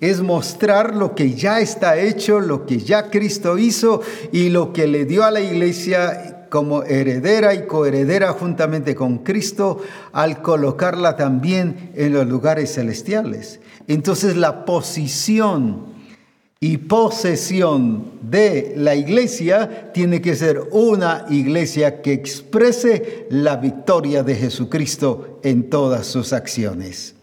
es 0.00 0.22
mostrar 0.22 0.96
lo 0.96 1.14
que 1.14 1.34
ya 1.34 1.60
está 1.60 1.98
hecho, 1.98 2.40
lo 2.40 2.64
que 2.64 2.78
ya 2.78 3.10
Cristo 3.10 3.58
hizo 3.58 4.00
y 4.32 4.48
lo 4.48 4.72
que 4.72 4.86
le 4.86 5.04
dio 5.04 5.24
a 5.24 5.30
la 5.30 5.40
iglesia 5.40 6.39
como 6.50 6.82
heredera 6.82 7.54
y 7.54 7.66
coheredera 7.66 8.32
juntamente 8.32 8.94
con 8.94 9.18
Cristo 9.18 9.80
al 10.12 10.42
colocarla 10.42 11.16
también 11.16 11.92
en 11.94 12.12
los 12.12 12.26
lugares 12.26 12.74
celestiales. 12.74 13.60
Entonces 13.86 14.36
la 14.36 14.66
posición 14.66 15.86
y 16.62 16.76
posesión 16.76 18.04
de 18.20 18.74
la 18.76 18.94
iglesia 18.94 19.92
tiene 19.94 20.20
que 20.20 20.36
ser 20.36 20.60
una 20.72 21.24
iglesia 21.30 22.02
que 22.02 22.12
exprese 22.12 23.26
la 23.30 23.56
victoria 23.56 24.22
de 24.22 24.34
Jesucristo 24.34 25.40
en 25.42 25.70
todas 25.70 26.06
sus 26.06 26.34
acciones. 26.34 27.14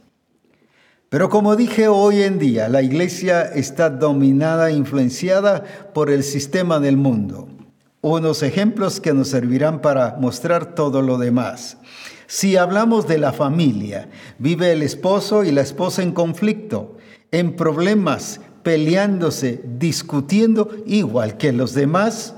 Pero 1.09 1.29
como 1.29 1.55
dije 1.55 1.87
hoy 1.87 2.23
en 2.23 2.39
día, 2.39 2.67
la 2.67 2.81
iglesia 2.81 3.43
está 3.43 3.89
dominada 3.89 4.69
e 4.69 4.73
influenciada 4.73 5.63
por 5.93 6.09
el 6.09 6.23
sistema 6.23 6.79
del 6.79 6.97
mundo. 6.97 7.47
Unos 8.01 8.43
ejemplos 8.43 9.01
que 9.01 9.13
nos 9.13 9.29
servirán 9.29 9.81
para 9.81 10.17
mostrar 10.19 10.75
todo 10.75 11.01
lo 11.01 11.17
demás. 11.17 11.77
Si 12.27 12.57
hablamos 12.57 13.07
de 13.07 13.17
la 13.17 13.33
familia, 13.33 14.09
vive 14.37 14.71
el 14.71 14.83
esposo 14.83 15.43
y 15.43 15.51
la 15.51 15.61
esposa 15.61 16.03
en 16.03 16.11
conflicto, 16.11 16.97
en 17.31 17.55
problemas, 17.55 18.41
peleándose, 18.63 19.61
discutiendo, 19.65 20.69
igual 20.85 21.37
que 21.37 21.53
los 21.53 21.73
demás. 21.73 22.35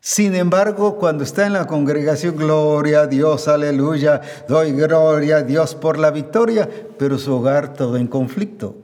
Sin 0.00 0.34
embargo, 0.34 0.96
cuando 0.96 1.22
está 1.22 1.46
en 1.46 1.52
la 1.52 1.66
congregación, 1.66 2.36
gloria 2.36 3.02
a 3.02 3.06
Dios, 3.06 3.46
aleluya, 3.46 4.20
doy 4.48 4.72
gloria 4.72 5.36
a 5.36 5.42
Dios 5.42 5.76
por 5.76 5.98
la 5.98 6.10
victoria, 6.10 6.68
pero 6.98 7.18
su 7.18 7.34
hogar 7.34 7.74
todo 7.74 7.96
en 7.98 8.08
conflicto. 8.08 8.74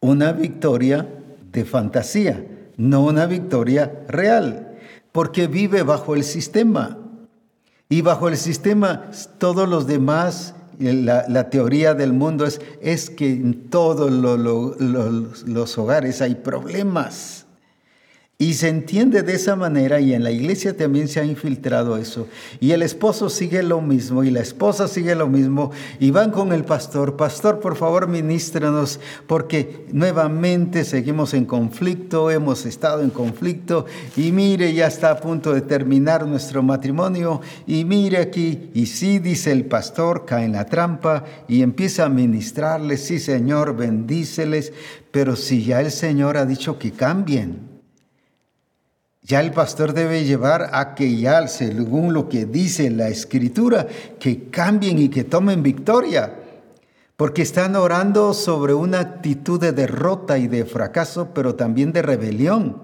Una 0.00 0.32
victoria 0.32 1.06
de 1.52 1.64
fantasía, 1.64 2.42
no 2.76 3.04
una 3.04 3.26
victoria 3.26 4.04
real, 4.08 4.78
porque 5.12 5.46
vive 5.46 5.82
bajo 5.82 6.14
el 6.14 6.24
sistema. 6.24 6.98
Y 7.88 8.02
bajo 8.02 8.28
el 8.28 8.36
sistema, 8.36 9.10
todos 9.38 9.68
los 9.68 9.86
demás, 9.86 10.54
la, 10.78 11.50
teoría 11.50 11.94
del 11.94 12.12
mundo 12.12 12.44
es, 12.44 12.60
es 12.82 13.10
que 13.10 13.30
en 13.30 13.70
todos 13.70 14.10
los 14.10 15.78
hogares 15.78 16.20
hay 16.20 16.34
problemas. 16.34 17.45
Y 18.38 18.52
se 18.52 18.68
entiende 18.68 19.22
de 19.22 19.32
esa 19.32 19.56
manera 19.56 19.98
y 19.98 20.12
en 20.12 20.22
la 20.22 20.30
iglesia 20.30 20.76
también 20.76 21.08
se 21.08 21.20
ha 21.20 21.24
infiltrado 21.24 21.96
eso. 21.96 22.28
Y 22.60 22.72
el 22.72 22.82
esposo 22.82 23.30
sigue 23.30 23.62
lo 23.62 23.80
mismo 23.80 24.24
y 24.24 24.30
la 24.30 24.40
esposa 24.40 24.88
sigue 24.88 25.14
lo 25.14 25.26
mismo 25.26 25.70
y 26.00 26.10
van 26.10 26.30
con 26.32 26.52
el 26.52 26.62
pastor, 26.62 27.16
pastor, 27.16 27.60
por 27.60 27.76
favor, 27.76 28.08
ministranos, 28.08 29.00
porque 29.26 29.86
nuevamente 29.90 30.84
seguimos 30.84 31.32
en 31.32 31.46
conflicto, 31.46 32.30
hemos 32.30 32.66
estado 32.66 33.02
en 33.02 33.08
conflicto 33.08 33.86
y 34.18 34.32
mire, 34.32 34.74
ya 34.74 34.86
está 34.86 35.12
a 35.12 35.20
punto 35.20 35.54
de 35.54 35.62
terminar 35.62 36.26
nuestro 36.26 36.62
matrimonio 36.62 37.40
y 37.66 37.86
mire 37.86 38.18
aquí, 38.18 38.68
y 38.74 38.84
sí, 38.84 39.18
dice 39.18 39.50
el 39.50 39.64
pastor, 39.64 40.26
cae 40.26 40.44
en 40.44 40.52
la 40.52 40.66
trampa 40.66 41.24
y 41.48 41.62
empieza 41.62 42.04
a 42.04 42.10
ministrarles, 42.10 43.02
sí, 43.02 43.18
Señor, 43.18 43.74
bendíceles, 43.74 44.74
pero 45.10 45.36
si 45.36 45.64
ya 45.64 45.80
el 45.80 45.90
Señor 45.90 46.36
ha 46.36 46.44
dicho 46.44 46.78
que 46.78 46.90
cambien, 46.90 47.75
ya 49.26 49.40
el 49.40 49.50
pastor 49.50 49.92
debe 49.92 50.24
llevar 50.24 50.70
a 50.72 50.94
que 50.94 51.16
ya, 51.16 51.48
según 51.48 52.14
lo 52.14 52.28
que 52.28 52.46
dice 52.46 52.90
la 52.90 53.08
escritura, 53.08 53.88
que 54.20 54.50
cambien 54.50 55.00
y 55.00 55.08
que 55.08 55.24
tomen 55.24 55.64
victoria, 55.64 56.32
porque 57.16 57.42
están 57.42 57.74
orando 57.74 58.32
sobre 58.34 58.72
una 58.72 59.00
actitud 59.00 59.60
de 59.60 59.72
derrota 59.72 60.38
y 60.38 60.46
de 60.46 60.64
fracaso, 60.64 61.30
pero 61.34 61.56
también 61.56 61.92
de 61.92 62.02
rebelión. 62.02 62.82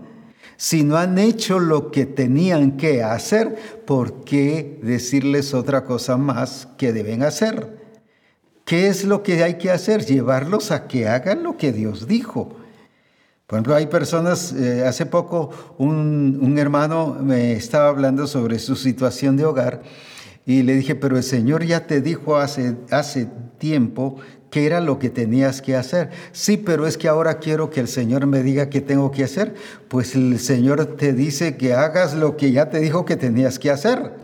Si 0.57 0.83
no 0.83 0.97
han 0.97 1.17
hecho 1.19 1.61
lo 1.61 1.93
que 1.93 2.07
tenían 2.07 2.77
que 2.77 3.05
hacer, 3.05 3.85
¿por 3.87 4.25
qué 4.25 4.81
decirles 4.83 5.55
otra 5.55 5.85
cosa 5.85 6.17
más 6.17 6.67
que 6.77 6.93
deben 6.93 7.23
hacer? 7.23 7.79
¿Qué 8.65 8.89
es 8.89 9.05
lo 9.05 9.23
que 9.23 9.45
hay 9.45 9.59
que 9.59 9.71
hacer? 9.71 10.05
Llevarlos 10.05 10.73
a 10.73 10.89
que 10.89 11.07
hagan 11.07 11.45
lo 11.45 11.57
que 11.57 11.73
Dios 11.73 12.09
dijo. 12.09 12.57
Por 13.53 13.59
ejemplo, 13.59 13.75
hay 13.75 13.87
personas, 13.87 14.55
eh, 14.55 14.83
hace 14.87 15.05
poco 15.05 15.51
un, 15.77 16.57
hermano 16.57 17.19
me 17.21 17.53
estaba 17.53 17.91
hablando 17.91 18.27
sobre 18.27 18.59
su 18.59 18.77
situación 18.77 19.37
de 19.37 19.45
hogar 19.45 19.83
y 20.47 20.63
le 20.63 20.75
dije, 20.75 20.95
pero 20.95 21.19
el 21.19 21.23
Señor 21.23 21.63
ya 21.63 21.87
te 21.87 22.01
dijo 22.01 22.39
hace, 22.39 22.77
hace 22.91 23.29
tiempo 23.59 24.17
qué 24.49 24.65
era 24.65 24.81
lo 24.81 24.99
que 24.99 25.11
tenías 25.11 25.61
que 25.61 25.77
hacer. 25.77 26.09
Sí, 26.33 26.57
pero 26.57 26.87
es 26.87 26.97
que 26.97 27.09
ahora 27.09 27.41
quiero 27.41 27.69
que 27.69 27.81
el 27.81 27.89
Señor 27.89 28.27
me 28.27 28.43
diga 28.43 28.71
qué 28.71 28.81
tengo 28.81 29.11
que 29.11 29.25
hacer. 29.25 29.55
Pues 29.89 30.15
el 30.15 30.39
Señor 30.39 30.97
te 30.97 31.13
dice 31.13 31.59
que 31.59 31.75
hagas 31.75 32.15
lo 32.15 32.39
que 32.39 32.53
ya 32.53 32.71
te 32.71 32.81
dijo 32.81 33.05
que 33.05 33.17
tenías 33.17 33.59
que 33.59 33.71
hacer. 33.71 34.15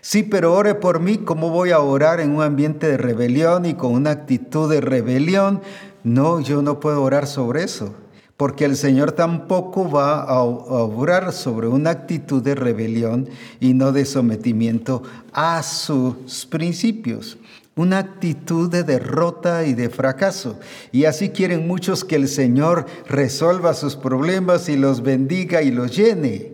Sí, 0.00 0.24
pero 0.24 0.54
ore 0.54 0.74
por 0.74 0.98
mí, 0.98 1.18
¿cómo 1.18 1.50
voy 1.50 1.70
a 1.70 1.78
orar 1.78 2.18
en 2.18 2.34
un 2.34 2.42
ambiente 2.42 2.88
de 2.88 2.96
rebelión 2.96 3.64
y 3.64 3.74
con 3.74 3.92
una 3.92 4.10
actitud 4.10 4.68
de 4.68 4.80
rebelión? 4.80 5.62
No, 6.02 6.40
yo 6.40 6.62
no 6.62 6.80
puedo 6.80 7.04
orar 7.04 7.28
sobre 7.28 7.62
eso 7.62 7.94
porque 8.40 8.64
el 8.64 8.78
Señor 8.78 9.12
tampoco 9.12 9.90
va 9.90 10.22
a 10.22 10.40
obrar 10.40 11.30
sobre 11.34 11.68
una 11.68 11.90
actitud 11.90 12.42
de 12.42 12.54
rebelión 12.54 13.28
y 13.60 13.74
no 13.74 13.92
de 13.92 14.06
sometimiento 14.06 15.02
a 15.34 15.62
sus 15.62 16.46
principios 16.46 17.36
una 17.76 17.98
actitud 17.98 18.70
de 18.70 18.82
derrota 18.82 19.66
y 19.66 19.74
de 19.74 19.90
fracaso. 19.90 20.58
Y 20.90 21.04
así 21.04 21.28
quieren 21.28 21.68
muchos 21.68 22.02
que 22.02 22.16
el 22.16 22.28
Señor 22.28 22.86
resuelva 23.06 23.74
sus 23.74 23.94
problemas 23.94 24.70
y 24.70 24.78
los 24.78 25.02
bendiga 25.02 25.60
y 25.60 25.70
los 25.70 25.94
llene. 25.94 26.52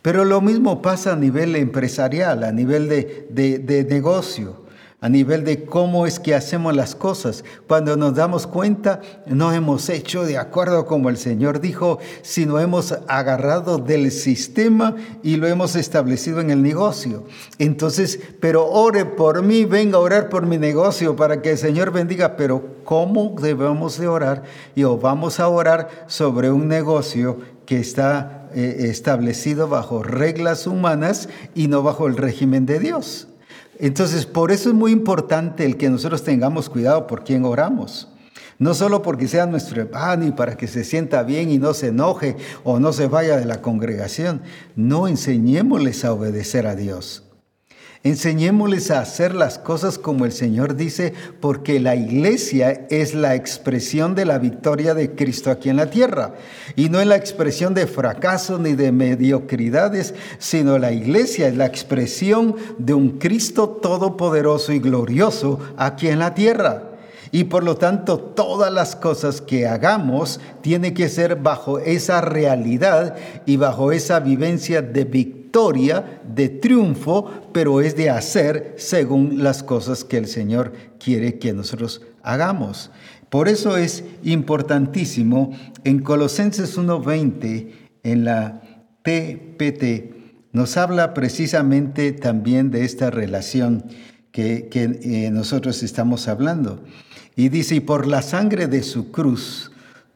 Pero 0.00 0.24
lo 0.24 0.40
mismo 0.40 0.80
pasa 0.80 1.12
a 1.12 1.16
nivel 1.16 1.54
empresarial, 1.54 2.44
a 2.44 2.52
nivel 2.52 2.88
de, 2.88 3.26
de 3.28 3.84
negocio. 3.84 4.59
A 5.00 5.08
nivel 5.08 5.44
de 5.44 5.64
cómo 5.64 6.06
es 6.06 6.20
que 6.20 6.34
hacemos 6.34 6.76
las 6.76 6.94
cosas. 6.94 7.44
Cuando 7.66 7.96
nos 7.96 8.14
damos 8.14 8.46
cuenta, 8.46 9.00
no 9.26 9.52
hemos 9.52 9.88
hecho 9.88 10.24
de 10.24 10.36
acuerdo 10.36 10.86
como 10.86 11.08
el 11.08 11.16
Señor 11.16 11.60
dijo, 11.60 11.98
sino 12.22 12.58
hemos 12.58 12.92
agarrado 13.08 13.78
del 13.78 14.10
sistema 14.10 14.94
y 15.22 15.36
lo 15.36 15.46
hemos 15.46 15.74
establecido 15.74 16.40
en 16.40 16.50
el 16.50 16.62
negocio. 16.62 17.24
Entonces, 17.58 18.20
pero 18.40 18.66
ore 18.66 19.06
por 19.06 19.42
mí, 19.42 19.64
venga 19.64 19.96
a 19.96 20.00
orar 20.00 20.28
por 20.28 20.46
mi 20.46 20.58
negocio 20.58 21.16
para 21.16 21.40
que 21.40 21.52
el 21.52 21.58
Señor 21.58 21.92
bendiga, 21.92 22.36
pero 22.36 22.62
¿cómo 22.84 23.34
debemos 23.40 23.98
de 23.98 24.06
orar? 24.06 24.42
Y 24.74 24.82
vamos 24.82 25.40
a 25.40 25.48
orar 25.48 25.88
sobre 26.08 26.50
un 26.50 26.68
negocio 26.68 27.38
que 27.64 27.78
está 27.78 28.48
eh, 28.52 28.88
establecido 28.90 29.68
bajo 29.68 30.02
reglas 30.02 30.66
humanas 30.66 31.28
y 31.54 31.68
no 31.68 31.82
bajo 31.82 32.06
el 32.06 32.16
régimen 32.16 32.66
de 32.66 32.80
Dios. 32.80 33.29
Entonces, 33.80 34.26
por 34.26 34.52
eso 34.52 34.68
es 34.68 34.74
muy 34.74 34.92
importante 34.92 35.64
el 35.64 35.78
que 35.78 35.88
nosotros 35.88 36.22
tengamos 36.22 36.68
cuidado 36.68 37.06
por 37.06 37.24
quién 37.24 37.44
oramos. 37.44 38.08
No 38.58 38.74
solo 38.74 39.00
porque 39.00 39.26
sea 39.26 39.46
nuestro 39.46 39.80
hermano 39.80 40.26
y 40.26 40.32
para 40.32 40.58
que 40.58 40.66
se 40.66 40.84
sienta 40.84 41.22
bien 41.22 41.50
y 41.50 41.56
no 41.56 41.72
se 41.72 41.88
enoje 41.88 42.36
o 42.62 42.78
no 42.78 42.92
se 42.92 43.06
vaya 43.06 43.38
de 43.38 43.46
la 43.46 43.62
congregación. 43.62 44.42
No 44.76 45.08
enseñémosles 45.08 46.04
a 46.04 46.12
obedecer 46.12 46.66
a 46.66 46.76
Dios. 46.76 47.29
Enseñémosles 48.02 48.90
a 48.90 49.00
hacer 49.00 49.34
las 49.34 49.58
cosas 49.58 49.98
como 49.98 50.24
el 50.24 50.32
Señor 50.32 50.74
dice, 50.74 51.12
porque 51.38 51.80
la 51.80 51.96
iglesia 51.96 52.86
es 52.88 53.14
la 53.14 53.34
expresión 53.34 54.14
de 54.14 54.24
la 54.24 54.38
victoria 54.38 54.94
de 54.94 55.14
Cristo 55.14 55.50
aquí 55.50 55.68
en 55.68 55.76
la 55.76 55.90
tierra. 55.90 56.32
Y 56.76 56.88
no 56.88 56.98
es 56.98 57.06
la 57.06 57.16
expresión 57.16 57.74
de 57.74 57.86
fracaso 57.86 58.58
ni 58.58 58.72
de 58.72 58.90
mediocridades, 58.90 60.14
sino 60.38 60.78
la 60.78 60.92
iglesia 60.92 61.48
es 61.48 61.58
la 61.58 61.66
expresión 61.66 62.56
de 62.78 62.94
un 62.94 63.18
Cristo 63.18 63.68
todopoderoso 63.68 64.72
y 64.72 64.78
glorioso 64.78 65.60
aquí 65.76 66.08
en 66.08 66.20
la 66.20 66.34
tierra. 66.34 66.84
Y 67.32 67.44
por 67.44 67.62
lo 67.62 67.76
tanto, 67.76 68.18
todas 68.18 68.72
las 68.72 68.96
cosas 68.96 69.42
que 69.42 69.68
hagamos 69.68 70.40
tienen 70.62 70.94
que 70.94 71.10
ser 71.10 71.36
bajo 71.36 71.78
esa 71.78 72.22
realidad 72.22 73.14
y 73.44 73.58
bajo 73.58 73.92
esa 73.92 74.20
vivencia 74.20 74.80
de 74.80 75.04
victoria, 75.04 75.39
de 75.52 76.48
triunfo, 76.48 77.30
pero 77.52 77.80
es 77.80 77.96
de 77.96 78.08
hacer 78.10 78.74
según 78.78 79.42
las 79.42 79.62
cosas 79.62 80.04
que 80.04 80.16
el 80.16 80.26
Señor 80.26 80.72
quiere 80.98 81.38
que 81.38 81.52
nosotros 81.52 82.02
hagamos. 82.22 82.90
Por 83.30 83.48
eso 83.48 83.76
es 83.76 84.04
importantísimo 84.22 85.52
en 85.84 86.00
Colosenses 86.02 86.78
1.20, 86.78 87.72
en 88.02 88.24
la 88.24 88.62
TPT, 89.02 90.20
nos 90.52 90.76
habla 90.76 91.14
precisamente 91.14 92.12
también 92.12 92.70
de 92.70 92.84
esta 92.84 93.10
relación 93.10 93.84
que, 94.32 94.68
eh, 94.72 95.30
nosotros 95.30 95.82
estamos 95.82 96.28
hablando. 96.28 96.82
Y 97.36 97.48
dice, 97.48 97.76
y 97.76 97.80
por 97.80 98.06
la 98.06 98.22
sangre 98.22 98.66
de 98.66 98.82
su 98.82 99.10
cruz, 99.10 99.70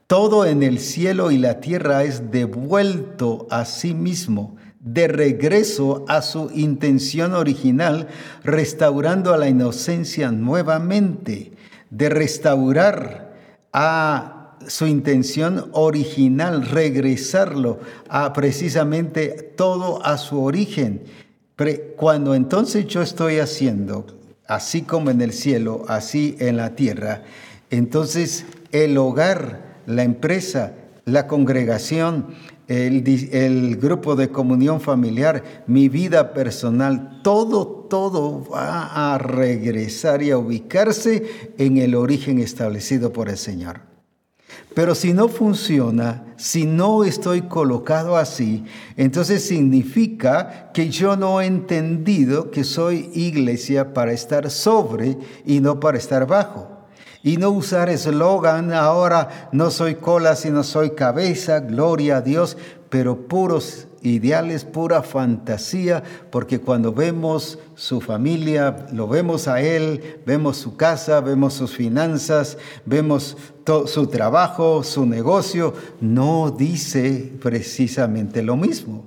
todo 0.07 0.44
en 0.44 0.62
el 0.62 0.79
cielo 0.79 1.31
y 1.31 1.38
la 1.38 1.61
tierra 1.61 2.05
es 2.05 2.31
devuelto 2.31 3.47
a 3.51 3.64
sí 3.64 3.94
mismo, 3.94 4.57
de 4.85 5.09
regreso 5.09 6.05
a 6.09 6.20
su 6.20 6.51
intención 6.55 7.33
original, 7.33 8.09
restaurando 8.44 9.33
a 9.33 9.38
la 9.38 9.49
inocencia 9.49 10.31
nuevamente, 10.31 11.53
de 11.88 12.09
restaurar 12.11 13.35
a 13.73 14.57
su 14.66 14.87
intención 14.87 15.70
original, 15.73 16.66
regresarlo 16.66 17.81
a 18.09 18.33
precisamente 18.35 19.29
todo 19.57 20.05
a 20.05 20.18
su 20.18 20.42
origen. 20.42 21.03
Cuando 21.97 22.35
entonces 22.35 22.87
yo 22.87 23.01
estoy 23.01 23.38
haciendo 23.38 24.07
así 24.47 24.83
como 24.83 25.11
en 25.11 25.23
el 25.23 25.33
cielo, 25.33 25.85
así 25.88 26.37
en 26.40 26.59
la 26.59 26.75
tierra. 26.77 27.23
Entonces 27.70 28.44
el 28.70 28.99
hogar, 28.99 29.81
la 29.87 30.03
empresa, 30.03 30.75
la 31.07 31.27
congregación, 31.27 32.35
el, 32.68 33.77
grupo 33.77 34.16
de 34.16 34.31
comunión 34.31 34.81
familiar, 34.81 35.64
mi 35.66 35.88
vida 35.88 36.33
personal, 36.33 37.20
todo, 37.22 37.66
todo 37.66 38.44
va 38.50 39.14
a 39.14 39.18
regresar 39.18 40.22
y 40.22 40.31
a 40.31 40.38
ubicarse 40.38 41.53
en 41.59 41.79
el 41.79 41.94
origen 41.94 42.38
establecido 42.38 43.12
por 43.12 43.29
el 43.29 43.37
Señor. 43.37 43.81
Pero 44.74 44.94
si 44.94 45.12
no 45.12 45.29
funciona, 45.29 46.35
si 46.37 46.66
no 46.66 47.05
estoy 47.05 47.42
colocado 47.42 48.16
así, 48.16 48.64
entonces 48.96 49.44
significa 49.44 50.70
que 50.72 50.90
yo 50.90 51.16
no 51.16 51.40
he 51.40 51.46
entendido 51.46 52.50
que 52.50 52.64
soy 52.64 53.11
iglesia 53.14 53.94
para 53.94 54.12
estar 54.12 54.50
sobre 54.50 55.16
y 55.46 55.61
no 55.61 55.79
para 55.79 55.98
estar 55.98 56.27
bajo. 56.27 56.73
Y 57.24 57.38
no 57.38 57.50
usar 57.50 57.88
eslogan, 57.88 58.74
ahora 58.74 59.48
no 59.50 59.70
soy 59.70 59.94
cola, 59.94 60.37
sino 60.37 60.62
soy 60.62 60.90
cabeza, 60.90 61.60
gloria 61.60 62.18
a 62.18 62.20
Dios, 62.20 62.58
pero 62.90 63.26
puros 63.26 63.87
ideales, 64.02 64.66
pura 64.66 65.02
fantasía, 65.02 66.02
porque 66.30 66.60
cuando 66.60 66.92
vemos 66.92 67.58
su 67.74 68.02
familia, 68.02 68.87
lo 68.92 69.08
vemos 69.08 69.48
a 69.48 69.62
él, 69.62 70.20
vemos 70.26 70.58
su 70.58 70.76
casa, 70.76 71.22
vemos 71.22 71.54
sus 71.54 71.74
finanzas, 71.74 72.58
vemos 72.84 73.38
su 73.87 74.06
trabajo, 74.08 74.84
su 74.84 75.06
negocio, 75.06 75.72
no 76.02 76.50
dice 76.50 77.32
precisamente 77.40 78.42
lo 78.42 78.58
mismo. 78.58 79.06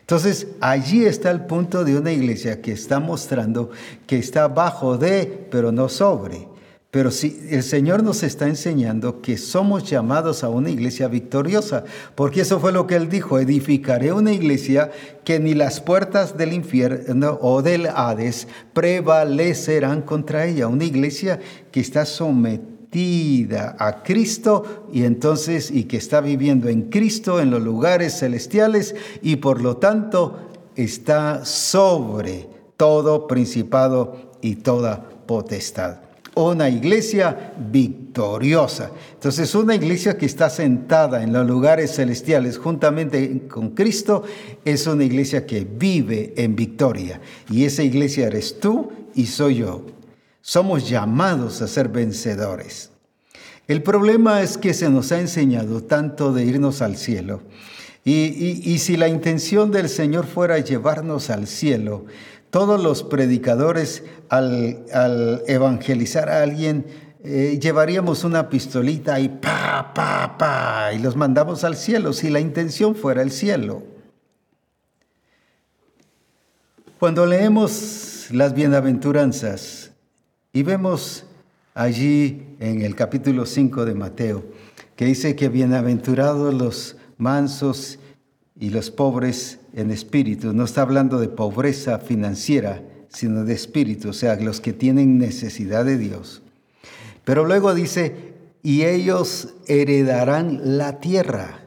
Entonces, 0.00 0.48
allí 0.62 1.04
está 1.04 1.30
el 1.30 1.44
punto 1.44 1.84
de 1.84 1.98
una 1.98 2.10
iglesia 2.10 2.62
que 2.62 2.72
está 2.72 3.00
mostrando 3.00 3.70
que 4.06 4.18
está 4.18 4.48
bajo 4.48 4.96
de, 4.96 5.46
pero 5.50 5.70
no 5.72 5.90
sobre. 5.90 6.49
Pero 6.90 7.12
si 7.12 7.46
el 7.50 7.62
Señor 7.62 8.02
nos 8.02 8.24
está 8.24 8.48
enseñando 8.48 9.22
que 9.22 9.38
somos 9.38 9.88
llamados 9.88 10.42
a 10.42 10.48
una 10.48 10.70
iglesia 10.70 11.06
victoriosa, 11.06 11.84
porque 12.16 12.40
eso 12.40 12.58
fue 12.58 12.72
lo 12.72 12.88
que 12.88 12.96
Él 12.96 13.08
dijo, 13.08 13.38
edificaré 13.38 14.12
una 14.12 14.32
iglesia 14.32 14.90
que 15.22 15.38
ni 15.38 15.54
las 15.54 15.80
puertas 15.80 16.36
del 16.36 16.52
infierno 16.52 17.38
o 17.40 17.62
del 17.62 17.86
Hades 17.86 18.48
prevalecerán 18.72 20.02
contra 20.02 20.46
ella, 20.46 20.66
una 20.66 20.84
iglesia 20.84 21.38
que 21.70 21.78
está 21.78 22.04
sometida 22.04 23.76
a 23.78 24.02
Cristo 24.02 24.88
y 24.92 25.04
entonces 25.04 25.70
y 25.70 25.84
que 25.84 25.96
está 25.96 26.20
viviendo 26.20 26.68
en 26.68 26.90
Cristo 26.90 27.40
en 27.40 27.52
los 27.52 27.62
lugares 27.62 28.18
celestiales 28.18 28.96
y 29.22 29.36
por 29.36 29.62
lo 29.62 29.76
tanto 29.76 30.40
está 30.74 31.44
sobre 31.44 32.48
todo 32.76 33.28
principado 33.28 34.32
y 34.40 34.56
toda 34.56 35.08
potestad 35.28 36.09
una 36.34 36.68
iglesia 36.68 37.52
victoriosa. 37.70 38.90
Entonces, 39.14 39.54
una 39.54 39.74
iglesia 39.74 40.16
que 40.16 40.26
está 40.26 40.48
sentada 40.50 41.22
en 41.22 41.32
los 41.32 41.46
lugares 41.46 41.94
celestiales 41.94 42.58
juntamente 42.58 43.46
con 43.48 43.70
Cristo 43.70 44.22
es 44.64 44.86
una 44.86 45.04
iglesia 45.04 45.46
que 45.46 45.64
vive 45.64 46.34
en 46.36 46.56
victoria. 46.56 47.20
Y 47.50 47.64
esa 47.64 47.82
iglesia 47.82 48.26
eres 48.26 48.60
tú 48.60 48.90
y 49.14 49.26
soy 49.26 49.56
yo. 49.56 49.86
Somos 50.40 50.88
llamados 50.88 51.62
a 51.62 51.68
ser 51.68 51.88
vencedores. 51.88 52.90
El 53.68 53.82
problema 53.82 54.42
es 54.42 54.58
que 54.58 54.74
se 54.74 54.90
nos 54.90 55.12
ha 55.12 55.20
enseñado 55.20 55.82
tanto 55.82 56.32
de 56.32 56.44
irnos 56.44 56.82
al 56.82 56.96
cielo. 56.96 57.42
Y, 58.04 58.62
y 58.64 58.78
si 58.78 58.96
la 58.96 59.08
intención 59.08 59.70
del 59.70 59.88
Señor 59.88 60.26
fuera 60.26 60.58
llevarnos 60.58 61.28
al 61.28 61.46
cielo, 61.46 62.06
todos 62.50 62.82
los 62.82 63.02
predicadores 63.04 64.02
al, 64.28 65.42
evangelizar 65.46 66.28
a 66.28 66.42
alguien 66.42 66.84
eh, 67.22 67.58
llevaríamos 67.60 68.24
una 68.24 68.48
pistolita 68.48 69.20
y 69.20 69.28
pa, 69.28 69.92
pa, 69.94 70.36
pa, 70.38 70.92
y 70.92 70.98
los 70.98 71.16
mandamos 71.16 71.64
al 71.64 71.76
cielo 71.76 72.12
si 72.12 72.30
la 72.30 72.40
intención 72.40 72.94
fuera 72.94 73.22
el 73.22 73.30
cielo. 73.30 73.82
Cuando 76.98 77.26
leemos 77.26 78.28
las 78.30 78.54
bienaventuranzas 78.54 79.92
y 80.52 80.62
vemos 80.62 81.24
allí 81.74 82.56
en 82.58 82.82
el 82.82 82.94
capítulo 82.94 83.46
5 83.46 83.84
de 83.84 83.94
Mateo, 83.94 84.44
que 84.96 85.04
dice 85.04 85.36
que 85.36 85.48
bienaventurados 85.48 86.52
los 86.52 86.96
mansos 87.16 87.98
y 88.58 88.70
los 88.70 88.90
pobres 88.90 89.59
en 89.74 89.90
espíritu, 89.90 90.52
no 90.52 90.64
está 90.64 90.82
hablando 90.82 91.18
de 91.18 91.28
pobreza 91.28 91.98
financiera, 91.98 92.82
sino 93.08 93.44
de 93.44 93.54
espíritu, 93.54 94.10
o 94.10 94.12
sea, 94.12 94.36
los 94.36 94.60
que 94.60 94.72
tienen 94.72 95.18
necesidad 95.18 95.84
de 95.84 95.98
Dios. 95.98 96.42
Pero 97.24 97.44
luego 97.44 97.74
dice, 97.74 98.34
y 98.62 98.84
ellos 98.84 99.54
heredarán 99.66 100.78
la 100.78 101.00
tierra. 101.00 101.60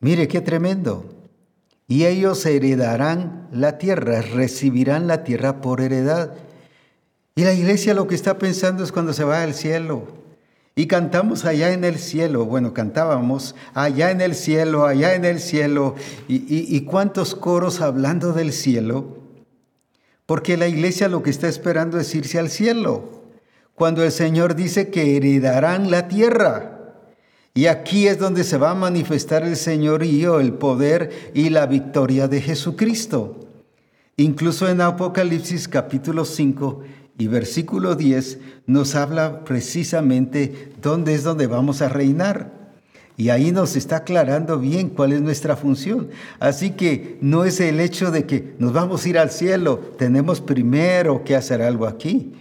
Mire 0.00 0.28
qué 0.28 0.40
tremendo. 0.40 1.12
Y 1.88 2.04
ellos 2.04 2.44
heredarán 2.44 3.48
la 3.52 3.78
tierra, 3.78 4.20
recibirán 4.20 5.06
la 5.06 5.24
tierra 5.24 5.60
por 5.60 5.80
heredad. 5.80 6.34
Y 7.34 7.44
la 7.44 7.52
iglesia 7.52 7.94
lo 7.94 8.08
que 8.08 8.14
está 8.14 8.38
pensando 8.38 8.82
es 8.82 8.92
cuando 8.92 9.12
se 9.12 9.24
va 9.24 9.42
al 9.42 9.54
cielo. 9.54 10.25
Y 10.78 10.88
cantamos 10.88 11.46
allá 11.46 11.72
en 11.72 11.84
el 11.84 11.98
cielo, 11.98 12.44
bueno, 12.44 12.74
cantábamos 12.74 13.54
allá 13.72 14.10
en 14.10 14.20
el 14.20 14.34
cielo, 14.34 14.84
allá 14.84 15.14
en 15.14 15.24
el 15.24 15.40
cielo, 15.40 15.94
y, 16.28 16.78
cuántos 16.82 17.34
coros 17.34 17.80
hablando 17.80 18.34
del 18.34 18.52
cielo, 18.52 19.24
Porque 20.26 20.58
la 20.58 20.68
iglesia 20.68 21.08
lo 21.08 21.22
que 21.22 21.30
está 21.30 21.48
esperando 21.48 21.98
es 21.98 22.14
irse 22.14 22.38
al 22.38 22.50
cielo. 22.50 23.22
Cuando 23.74 24.04
el 24.04 24.10
Señor 24.12 24.54
dice 24.54 24.90
que 24.90 25.16
heredarán 25.16 25.90
la 25.90 26.08
tierra. 26.08 26.94
Y 27.54 27.66
aquí 27.66 28.08
es 28.08 28.18
donde 28.18 28.42
se 28.44 28.58
va 28.58 28.72
a 28.72 28.74
manifestar 28.74 29.44
el 29.44 29.56
señorío, 29.56 30.40
el 30.40 30.52
poder 30.52 31.30
y 31.32 31.48
la 31.50 31.66
victoria 31.66 32.26
de 32.26 32.42
Jesucristo. 32.42 33.46
Incluso 34.16 34.68
en 34.68 34.80
Apocalipsis 34.80 35.68
capítulo 35.68 36.24
5 36.24 36.82
y 37.18 37.28
versículo 37.28 37.94
10 37.94 38.38
nos 38.66 38.94
habla 38.94 39.44
precisamente 39.44 40.72
dónde 40.82 41.14
es 41.14 41.22
donde 41.22 41.46
vamos 41.46 41.82
a 41.82 41.88
reinar. 41.88 42.54
Y 43.18 43.30
ahí 43.30 43.50
nos 43.50 43.76
está 43.76 43.96
aclarando 43.96 44.58
bien 44.58 44.90
cuál 44.90 45.12
es 45.12 45.22
nuestra 45.22 45.56
función. 45.56 46.08
Así 46.38 46.72
que 46.72 47.16
no 47.22 47.44
es 47.44 47.60
el 47.60 47.80
hecho 47.80 48.10
de 48.10 48.26
que 48.26 48.54
nos 48.58 48.74
vamos 48.74 49.04
a 49.04 49.08
ir 49.08 49.18
al 49.18 49.30
cielo, 49.30 49.78
tenemos 49.96 50.42
primero 50.42 51.24
que 51.24 51.34
hacer 51.34 51.62
algo 51.62 51.86
aquí. 51.86 52.34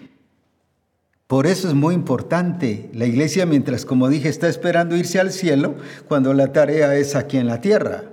Por 1.28 1.48
eso 1.48 1.70
es 1.70 1.74
muy 1.74 1.96
importante. 1.96 2.90
La 2.94 3.06
iglesia, 3.06 3.46
mientras, 3.46 3.86
como 3.86 4.10
dije, 4.10 4.28
está 4.28 4.50
esperando 4.50 4.98
irse 4.98 5.20
al 5.20 5.32
cielo, 5.32 5.76
cuando 6.08 6.34
la 6.34 6.52
tarea 6.52 6.96
es 6.98 7.16
aquí 7.16 7.38
en 7.38 7.48
la 7.48 7.62
tierra. 7.62 8.04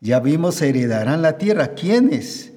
Ya 0.00 0.18
vimos, 0.18 0.60
heredarán 0.62 1.20
la 1.20 1.36
tierra. 1.36 1.74
¿Quiénes? 1.74 2.51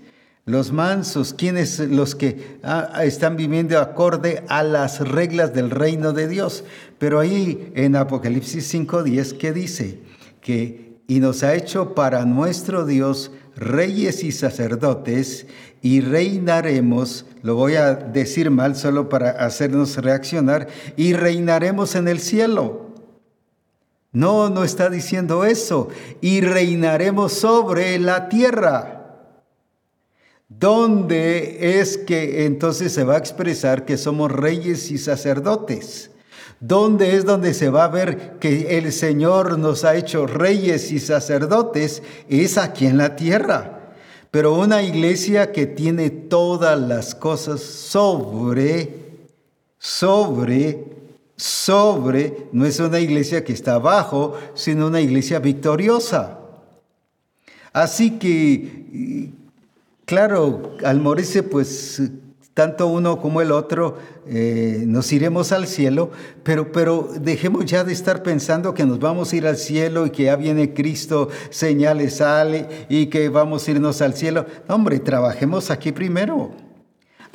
Los 0.45 0.71
mansos, 0.71 1.33
quienes 1.33 1.79
los 1.79 2.13
que 2.13 2.59
ah, 2.63 3.03
están 3.03 3.35
viviendo 3.35 3.79
acorde 3.79 4.43
a 4.47 4.61
las 4.61 4.99
reglas 4.99 5.53
del 5.53 5.71
reino 5.71 6.13
de 6.13 6.27
Dios. 6.27 6.63
Pero 6.99 7.19
ahí 7.19 7.71
en 7.75 7.95
Apocalipsis 7.95 8.71
5:10, 8.71 9.37
¿qué 9.37 9.51
dice? 9.53 9.99
Que 10.41 10.85
y 11.07 11.19
nos 11.19 11.43
ha 11.43 11.55
hecho 11.55 11.93
para 11.95 12.25
nuestro 12.25 12.85
Dios 12.85 13.31
reyes 13.55 14.23
y 14.23 14.31
sacerdotes 14.31 15.47
y 15.81 16.01
reinaremos, 16.01 17.25
lo 17.43 17.55
voy 17.55 17.75
a 17.75 17.93
decir 17.93 18.49
mal 18.49 18.75
solo 18.75 19.07
para 19.07 19.29
hacernos 19.29 19.97
reaccionar, 19.97 20.67
y 20.97 21.13
reinaremos 21.13 21.95
en 21.95 22.07
el 22.07 22.19
cielo. 22.19 22.89
No, 24.11 24.49
no 24.49 24.63
está 24.63 24.89
diciendo 24.89 25.45
eso, 25.45 25.89
y 26.21 26.41
reinaremos 26.41 27.33
sobre 27.33 27.99
la 27.99 28.29
tierra. 28.29 28.94
¿Dónde 30.47 31.79
es 31.79 31.97
que 31.97 32.45
entonces 32.45 32.93
se 32.93 33.03
va 33.03 33.15
a 33.15 33.19
expresar 33.19 33.83
que 33.85 33.97
somos 33.97 34.31
reyes 34.31 34.91
y 34.91 34.97
sacerdotes? 34.97 36.11
¿Dónde 36.59 37.15
es 37.15 37.25
donde 37.25 37.53
se 37.53 37.69
va 37.69 37.85
a 37.85 37.89
ver 37.89 38.37
que 38.39 38.77
el 38.77 38.91
Señor 38.93 39.57
nos 39.57 39.83
ha 39.83 39.95
hecho 39.95 40.27
reyes 40.27 40.91
y 40.91 40.99
sacerdotes? 40.99 42.03
Es 42.29 42.57
aquí 42.57 42.85
en 42.85 42.97
la 42.97 43.15
tierra. 43.15 43.93
Pero 44.29 44.53
una 44.53 44.83
iglesia 44.83 45.51
que 45.51 45.65
tiene 45.65 46.09
todas 46.09 46.79
las 46.79 47.15
cosas 47.15 47.61
sobre, 47.61 49.23
sobre, 49.79 50.83
sobre, 51.35 52.47
no 52.51 52.65
es 52.65 52.79
una 52.79 52.99
iglesia 52.99 53.43
que 53.43 53.53
está 53.53 53.75
abajo, 53.75 54.35
sino 54.53 54.87
una 54.87 55.01
iglesia 55.01 55.39
victoriosa. 55.39 56.37
Así 57.73 58.11
que 58.19 59.31
Claro, 60.05 60.77
al 60.83 61.01
morirse, 61.01 61.41
pues 61.41 61.99
tanto 62.53 62.87
uno 62.87 63.19
como 63.19 63.41
el 63.41 63.51
otro 63.51 63.97
eh, 64.27 64.83
nos 64.85 65.11
iremos 65.11 65.51
al 65.51 65.67
cielo, 65.67 66.11
pero, 66.41 66.71
pero 66.71 67.09
dejemos 67.19 67.65
ya 67.65 67.83
de 67.83 67.91
estar 67.91 68.23
pensando 68.23 68.73
que 68.73 68.85
nos 68.85 68.99
vamos 68.99 69.33
a 69.33 69.35
ir 69.35 69.45
al 69.45 69.57
cielo 69.57 70.05
y 70.05 70.11
que 70.11 70.23
ya 70.23 70.35
viene 70.35 70.73
Cristo, 70.73 71.29
señales 71.49 72.17
sale 72.17 72.85
y 72.87 73.07
que 73.07 73.29
vamos 73.29 73.67
a 73.67 73.71
irnos 73.71 74.01
al 74.01 74.13
cielo. 74.13 74.45
hombre, 74.69 74.99
trabajemos 74.99 75.69
aquí 75.69 75.91
primero. 75.91 76.51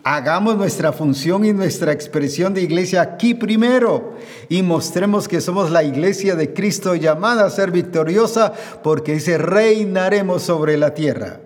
Hagamos 0.04 0.56
nuestra 0.56 0.92
función 0.92 1.44
y 1.44 1.52
nuestra 1.52 1.92
expresión 1.92 2.54
de 2.54 2.62
iglesia 2.62 3.02
aquí 3.02 3.34
primero 3.34 4.14
y 4.48 4.62
mostremos 4.62 5.28
que 5.28 5.42
somos 5.42 5.70
la 5.70 5.82
iglesia 5.82 6.36
de 6.36 6.54
Cristo 6.54 6.94
llamada 6.94 7.44
a 7.44 7.50
ser 7.50 7.72
victoriosa 7.72 8.54
porque 8.82 9.12
dice 9.14 9.36
reinaremos 9.36 10.42
sobre 10.42 10.78
la 10.78 10.94
tierra. 10.94 11.40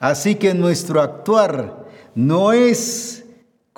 Así 0.00 0.36
que 0.36 0.54
nuestro 0.54 1.02
actuar 1.02 1.86
no 2.14 2.52
es 2.52 3.19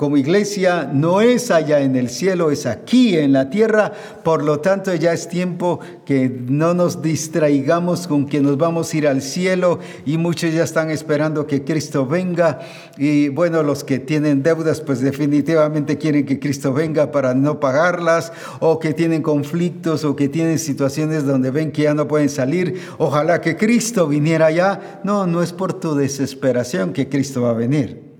como 0.02 0.16
iglesia, 0.16 0.90
no 0.92 1.20
es 1.20 1.52
allá 1.52 1.78
en 1.78 1.94
el 1.94 2.10
cielo, 2.10 2.50
es 2.50 2.66
aquí 2.66 3.16
en 3.16 3.32
la 3.32 3.50
tierra. 3.50 3.92
Por 4.24 4.42
lo 4.42 4.58
tanto, 4.58 4.92
ya 4.96 5.12
es 5.12 5.28
tiempo 5.28 5.78
que 6.04 6.28
no 6.28 6.74
nos 6.74 7.02
distraigamos 7.02 8.08
con 8.08 8.26
que 8.26 8.40
nos 8.40 8.58
vamos 8.58 8.92
a 8.92 8.96
ir 8.96 9.06
al 9.06 9.22
cielo 9.22 9.78
y 10.04 10.18
muchos 10.18 10.52
ya 10.52 10.64
están 10.64 10.90
esperando 10.90 11.46
que 11.46 11.62
Cristo 11.62 12.04
venga. 12.04 12.58
Y 12.98 13.28
bueno, 13.28 13.62
los 13.62 13.84
que 13.84 14.00
tienen 14.00 14.42
deudas, 14.42 14.80
pues 14.80 15.00
definitivamente 15.00 15.98
quieren 15.98 16.26
que 16.26 16.40
Cristo 16.40 16.72
venga 16.72 17.12
para 17.12 17.32
no 17.34 17.60
pagarlas 17.60 18.32
o 18.58 18.80
que 18.80 18.94
tienen 18.94 19.22
conflictos 19.22 20.02
o 20.04 20.16
que 20.16 20.28
tienen 20.28 20.58
situaciones 20.58 21.24
donde 21.24 21.52
ven 21.52 21.70
que 21.70 21.82
ya 21.82 21.94
no 21.94 22.08
pueden 22.08 22.28
salir. 22.28 22.80
Ojalá 22.98 23.40
que 23.40 23.56
Cristo 23.56 24.08
viniera 24.08 24.50
ya. 24.50 25.00
No, 25.04 25.28
no 25.28 25.44
es 25.44 25.52
por 25.52 25.74
tu 25.74 25.94
desesperación 25.94 26.92
que 26.92 27.08
Cristo 27.08 27.42
va 27.42 27.50
a 27.50 27.54
venir. 27.54 28.11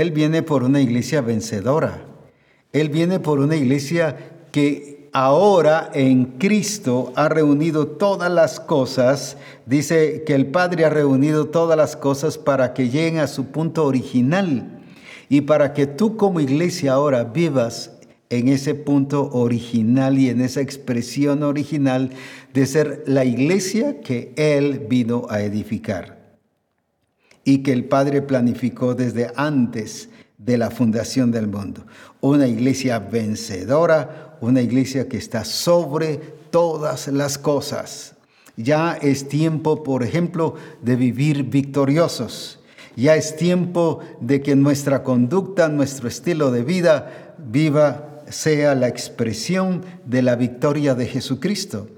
Él 0.00 0.12
viene 0.12 0.44
por 0.44 0.62
una 0.62 0.80
iglesia 0.80 1.22
vencedora. 1.22 2.04
Él 2.72 2.88
viene 2.88 3.18
por 3.18 3.40
una 3.40 3.56
iglesia 3.56 4.16
que 4.52 5.08
ahora 5.12 5.90
en 5.92 6.38
Cristo 6.38 7.12
ha 7.16 7.28
reunido 7.28 7.88
todas 7.88 8.30
las 8.30 8.60
cosas. 8.60 9.36
Dice 9.66 10.22
que 10.24 10.36
el 10.36 10.46
Padre 10.46 10.84
ha 10.84 10.90
reunido 10.90 11.46
todas 11.46 11.76
las 11.76 11.96
cosas 11.96 12.38
para 12.38 12.74
que 12.74 12.90
lleguen 12.90 13.18
a 13.18 13.26
su 13.26 13.46
punto 13.46 13.86
original 13.86 14.82
y 15.28 15.40
para 15.40 15.74
que 15.74 15.88
tú 15.88 16.16
como 16.16 16.38
iglesia 16.38 16.92
ahora 16.92 17.24
vivas 17.24 17.90
en 18.30 18.46
ese 18.46 18.76
punto 18.76 19.28
original 19.32 20.16
y 20.16 20.28
en 20.28 20.42
esa 20.42 20.60
expresión 20.60 21.42
original 21.42 22.10
de 22.54 22.66
ser 22.66 23.02
la 23.06 23.24
iglesia 23.24 24.00
que 24.00 24.32
Él 24.36 24.86
vino 24.88 25.26
a 25.28 25.40
edificar 25.40 26.17
y 27.48 27.62
que 27.62 27.72
el 27.72 27.86
Padre 27.86 28.20
planificó 28.20 28.94
desde 28.94 29.32
antes 29.34 30.10
de 30.36 30.58
la 30.58 30.70
fundación 30.70 31.30
del 31.30 31.48
mundo. 31.48 31.86
Una 32.20 32.46
iglesia 32.46 32.98
vencedora, 32.98 34.36
una 34.42 34.60
iglesia 34.60 35.08
que 35.08 35.16
está 35.16 35.46
sobre 35.46 36.18
todas 36.50 37.08
las 37.08 37.38
cosas. 37.38 38.16
Ya 38.58 38.98
es 39.00 39.28
tiempo, 39.30 39.82
por 39.82 40.02
ejemplo, 40.02 40.56
de 40.82 40.96
vivir 40.96 41.44
victoriosos. 41.44 42.60
Ya 42.96 43.16
es 43.16 43.34
tiempo 43.34 44.00
de 44.20 44.42
que 44.42 44.54
nuestra 44.54 45.02
conducta, 45.02 45.70
nuestro 45.70 46.06
estilo 46.06 46.50
de 46.50 46.64
vida 46.64 47.34
viva, 47.38 48.24
sea 48.28 48.74
la 48.74 48.88
expresión 48.88 49.86
de 50.04 50.20
la 50.20 50.36
victoria 50.36 50.94
de 50.94 51.06
Jesucristo. 51.06 51.88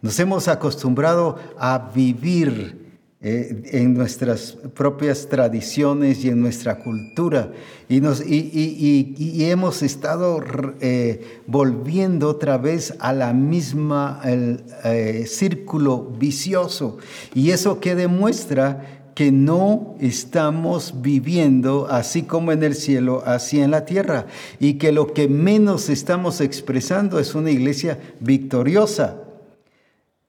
Nos 0.00 0.18
hemos 0.18 0.48
acostumbrado 0.48 1.36
a 1.58 1.90
vivir 1.94 2.83
eh, 3.26 3.62
en 3.72 3.94
nuestras 3.94 4.58
propias 4.74 5.30
tradiciones 5.30 6.22
y 6.26 6.28
en 6.28 6.42
nuestra 6.42 6.80
cultura. 6.80 7.52
Y, 7.88 8.02
nos, 8.02 8.22
y, 8.22 9.44
hemos 9.46 9.82
estado 9.82 10.42
eh, 10.82 11.40
volviendo 11.46 12.28
otra 12.28 12.58
vez 12.58 12.94
a 12.98 13.14
la 13.14 13.32
misma 13.32 14.20
eh, 14.26 15.24
círculo 15.26 16.12
vicioso. 16.18 16.98
Y 17.34 17.52
eso 17.52 17.80
que 17.80 17.94
demuestra 17.94 19.04
que 19.14 19.32
no 19.32 19.94
estamos 20.00 21.00
viviendo 21.00 21.86
así 21.90 22.24
como 22.24 22.52
en 22.52 22.62
el 22.62 22.74
cielo, 22.74 23.22
así 23.24 23.58
en 23.58 23.70
la 23.70 23.86
tierra, 23.86 24.26
y 24.60 24.74
que 24.74 24.92
lo 24.92 25.14
que 25.14 25.28
menos 25.28 25.88
estamos 25.88 26.42
expresando 26.42 27.18
es 27.18 27.34
una 27.34 27.50
iglesia 27.50 27.98
victoriosa, 28.20 29.23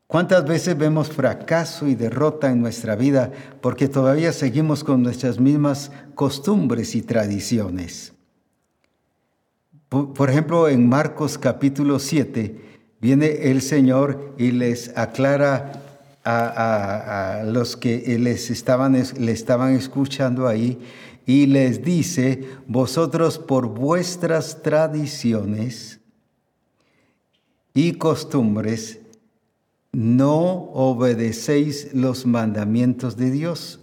¿Cuántas 0.08 0.45
veces 0.45 0.78
vemos 0.78 1.10
fracaso 1.10 1.88
y 1.88 1.95
derrota 1.95 2.51
en 2.51 2.62
nuestra 2.62 2.95
vida 2.95 3.32
porque 3.62 3.88
todavía 3.88 4.32
seguimos 4.34 4.84
con 4.84 5.01
nuestras 5.01 5.39
mismas 5.39 5.91
costumbres 6.14 6.95
y 6.95 7.01
tradiciones? 7.01 8.14
Por 9.89 10.30
ejemplo, 10.30 10.70
en 10.70 10.88
Marcos 10.88 11.38
capítulo 11.38 11.97
7 11.97 12.56
viene 13.01 13.49
el 13.49 13.62
Señor 13.62 14.36
y 14.38 14.51
les 14.51 14.95
aclara 14.95 15.82
a, 16.24 17.43
los 17.45 17.76
que 17.76 18.18
les 18.20 18.51
estaban, 18.51 18.93
le 18.93 19.32
estaban 19.32 19.74
escuchando 19.74 20.47
ahí 20.47 20.80
y 21.26 21.47
les 21.47 21.84
dice, 21.84 22.47
vosotros 22.68 23.39
por 23.39 23.68
vuestras 23.68 24.62
tradiciones 24.62 25.99
y 27.74 27.93
costumbres 27.93 28.99
no 29.96 30.72
obedecéis 30.74 31.93
los 31.93 32.26
mandamientos 32.26 33.16
de 33.16 33.32
Dios. 33.32 33.80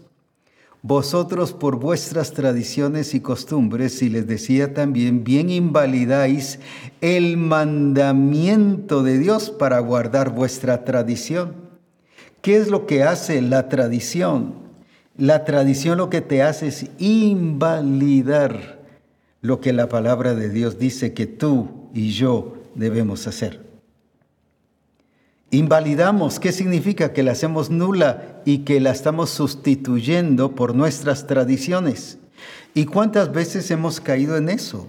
Vosotros 0.83 1.55
por 1.55 1.77
vuestras 1.77 2.33
tradiciones 2.33 3.15
y 3.15 3.21
costumbres, 3.21 4.03
y 4.03 4.11
les 4.11 4.27
decía 4.27 4.75
también, 4.75 5.25
bien 5.25 5.49
invalidáis 5.49 6.59
el 7.01 7.39
mandamiento 7.39 9.03
de 9.03 9.19
Dios 9.19 9.49
para 9.49 9.79
guardar 9.79 10.35
vuestra 10.35 10.85
tradición. 10.85 11.55
¿Qué 12.43 12.57
es 12.57 12.69
lo 12.69 12.85
que 12.87 13.05
hace 13.05 13.41
la 13.41 13.71
tradición? 13.71 14.55
La 15.17 15.47
tradición 15.47 15.97
lo 15.97 16.11
que 16.11 16.21
te 16.21 16.43
hace 16.43 16.67
es 16.67 16.91
invalidar 16.99 18.83
lo 19.41 19.63
que 19.63 19.73
la 19.73 19.89
palabra 19.89 20.35
de 20.35 20.51
Dios 20.51 20.79
dice 20.79 21.15
que 21.15 21.27
tú 21.27 21.89
y 21.95 22.11
yo 22.11 22.59
debemos 22.75 23.27
hacer. 23.27 23.72
Invalidamos, 25.53 26.41
¿qué 26.41 26.51
significa? 26.51 27.13
Que 27.13 27.23
la 27.23 27.33
hacemos 27.33 27.69
nula 27.69 28.41
y 28.47 28.61
que 28.61 28.81
la 28.81 28.91
estamos 28.91 29.29
sustituyendo 29.29 30.55
por 30.55 30.75
nuestras 30.75 31.27
tradiciones. 31.27 32.17
¿Y 32.73 32.87
cuántas 32.87 33.31
veces 33.33 33.71
hemos 33.71 34.01
caído 34.01 34.39
en 34.39 34.49
eso? 34.49 34.89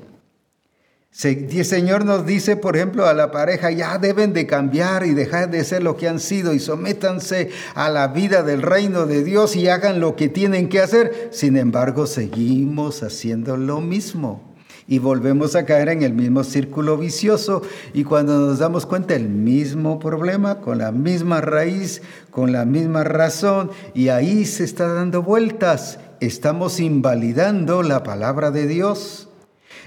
El 1.21 1.65
Señor 1.65 2.05
nos 2.05 2.25
dice, 2.25 2.55
por 2.55 2.77
ejemplo, 2.77 3.05
a 3.05 3.13
la 3.13 3.29
pareja, 3.29 3.71
ya 3.71 3.97
deben 3.97 4.31
de 4.31 4.47
cambiar 4.47 5.05
y 5.05 5.13
dejar 5.13 5.51
de 5.51 5.65
ser 5.65 5.83
lo 5.83 5.97
que 5.97 6.07
han 6.07 6.21
sido 6.21 6.53
y 6.53 6.59
sométanse 6.59 7.49
a 7.75 7.89
la 7.89 8.07
vida 8.07 8.41
del 8.41 8.61
reino 8.61 9.05
de 9.05 9.25
Dios 9.25 9.57
y 9.57 9.67
hagan 9.67 9.99
lo 9.99 10.15
que 10.15 10.29
tienen 10.29 10.69
que 10.69 10.79
hacer. 10.79 11.27
Sin 11.33 11.57
embargo, 11.57 12.07
seguimos 12.07 13.03
haciendo 13.03 13.57
lo 13.57 13.81
mismo 13.81 14.52
y 14.87 14.99
volvemos 14.99 15.55
a 15.55 15.65
caer 15.65 15.89
en 15.89 16.03
el 16.03 16.13
mismo 16.13 16.43
círculo 16.43 16.97
vicioso 16.97 17.61
y 17.93 18.03
cuando 18.03 18.39
nos 18.39 18.59
damos 18.59 18.85
cuenta 18.85 19.15
el 19.15 19.29
mismo 19.29 19.99
problema, 19.99 20.59
con 20.61 20.79
la 20.79 20.91
misma 20.91 21.41
raíz, 21.41 22.01
con 22.29 22.51
la 22.51 22.65
misma 22.65 23.03
razón 23.03 23.71
y 23.93 24.09
ahí 24.09 24.45
se 24.45 24.63
está 24.63 24.87
dando 24.87 25.21
vueltas, 25.23 25.99
estamos 26.19 26.79
invalidando 26.79 27.83
la 27.83 28.03
palabra 28.03 28.51
de 28.51 28.67
Dios. 28.67 29.29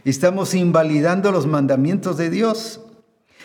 Estamos 0.05 0.55
invalidando 0.55 1.33
los 1.33 1.49
mandamientos 1.49 2.17
de 2.17 2.31
Dios. 2.31 2.81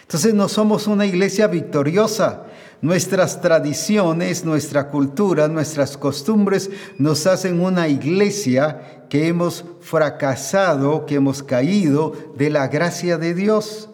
Entonces 0.01 0.33
no 0.35 0.47
somos 0.47 0.85
una 0.85 1.05
iglesia 1.07 1.47
victoriosa. 1.47 2.43
Nuestras 2.81 3.41
tradiciones, 3.41 4.43
nuestra 4.43 4.89
cultura, 4.89 5.47
nuestras 5.47 5.97
costumbres 5.97 6.69
nos 6.97 7.27
hacen 7.27 7.61
una 7.61 7.87
iglesia 7.87 9.05
que 9.09 9.27
hemos 9.27 9.65
fracasado, 9.81 11.05
que 11.05 11.15
hemos 11.15 11.43
caído 11.43 12.13
de 12.37 12.49
la 12.49 12.67
gracia 12.67 13.17
de 13.17 13.33
Dios. 13.33 13.89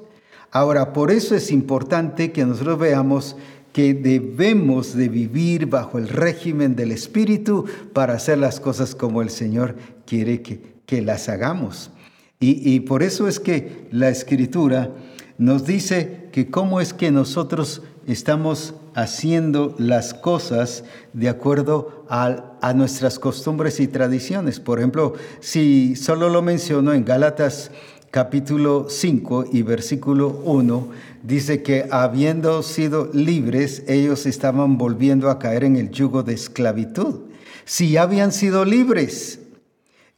Ahora, 0.51 0.93
por 0.93 1.11
eso 1.11 1.35
es 1.35 1.51
importante 1.51 2.31
que 2.31 2.45
nosotros 2.45 2.79
veamos 2.79 3.35
que 3.73 3.93
debemos 3.93 4.95
de 4.95 5.09
vivir 5.09 5.67
bajo 5.67 5.97
el 5.97 6.07
régimen 6.07 6.75
del 6.75 6.91
Espíritu 6.91 7.65
para 7.93 8.13
hacer 8.13 8.37
las 8.37 8.59
cosas 8.59 8.95
como 8.95 9.21
el 9.21 9.29
Señor 9.29 9.75
quiere 10.05 10.41
que, 10.41 10.77
que 10.85 11.01
las 11.01 11.29
hagamos. 11.29 11.91
Y, 12.39 12.81
por 12.81 13.01
eso 13.01 13.27
es 13.27 13.39
que 13.39 13.87
la 13.91 14.09
escritura 14.09 14.91
nos 15.39 15.65
dice 15.65 16.29
que 16.31 16.51
cómo 16.51 16.79
es 16.79 16.93
que 16.93 17.09
nosotros 17.09 17.81
estamos 18.05 18.75
haciendo 18.97 19.75
las 19.77 20.15
cosas 20.15 20.83
de 21.13 21.29
acuerdo 21.29 22.03
a, 22.09 22.73
nuestras 22.73 23.19
costumbres 23.19 23.79
y 23.79 23.87
tradiciones. 23.87 24.59
Por 24.59 24.79
ejemplo, 24.79 25.13
si 25.39 25.95
solo 25.95 26.29
lo 26.29 26.41
menciono 26.41 26.93
en 26.93 27.05
Gálatas 27.05 27.69
capítulo 28.09 28.87
5 28.89 29.45
y 29.53 29.61
versículo 29.61 30.41
1, 30.43 30.87
dice 31.21 31.61
que 31.61 31.87
habiendo 31.91 32.63
sido 32.63 33.11
libres, 33.13 33.83
ellos 33.87 34.25
estaban 34.25 34.79
volviendo 34.79 35.29
a 35.29 35.37
caer 35.37 35.63
en 35.63 35.75
el 35.75 35.91
yugo 35.91 36.23
de 36.23 36.33
esclavitud. 36.33 37.27
Si 37.65 37.91
ya 37.91 38.01
habían 38.01 38.31
sido 38.31 38.65
libres, 38.65 39.39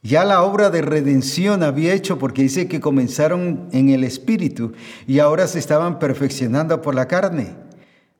ya 0.02 0.24
la 0.24 0.42
obra 0.42 0.70
de 0.70 0.80
redención 0.80 1.62
había 1.62 1.92
hecho 1.92 2.18
porque 2.18 2.42
dice 2.42 2.66
que 2.66 2.80
comenzaron 2.80 3.68
en 3.72 3.90
el 3.90 4.04
espíritu 4.04 4.72
y 5.06 5.18
ahora 5.18 5.46
se 5.46 5.58
estaban 5.58 5.98
perfeccionando 5.98 6.80
por 6.80 6.94
la 6.94 7.06
carne. 7.06 7.68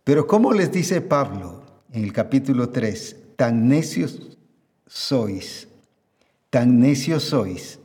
Pero 0.05 0.27
¿cómo 0.27 0.53
les 0.53 0.73
dice 0.73 1.01
Pablo 1.01 1.63
en 1.93 2.05
el 2.05 2.13
capítulo 2.13 2.71
3? 2.71 3.17
Tan 3.37 3.69
necios 3.69 4.39
sois, 4.87 5.69
tan 6.49 6.81
necios 6.81 7.25
sois. 7.25 7.79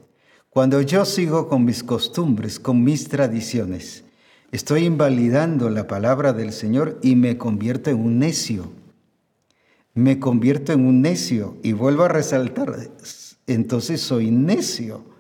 Cuando 0.50 0.82
yo 0.82 1.04
sigo 1.04 1.50
con 1.50 1.66
mis 1.66 1.84
costumbres, 1.84 2.60
con 2.60 2.84
mis 2.84 3.10
tradiciones, 3.10 4.06
estoy 4.52 4.86
invalidando 4.86 5.70
la 5.70 5.88
palabra 5.88 6.32
del 6.32 6.54
Señor 6.54 6.98
y 7.04 7.16
me 7.16 7.38
convierto 7.38 7.90
en 7.90 8.00
un 8.00 8.20
necio. 8.20 8.72
Me 9.94 10.20
convierto 10.20 10.72
en 10.72 10.86
un 10.86 11.02
necio 11.02 11.58
y 11.64 11.74
vuelvo 11.74 12.04
a 12.04 12.10
resaltar, 12.10 12.90
entonces 13.48 14.02
soy 14.02 14.32
necio. 14.32 15.15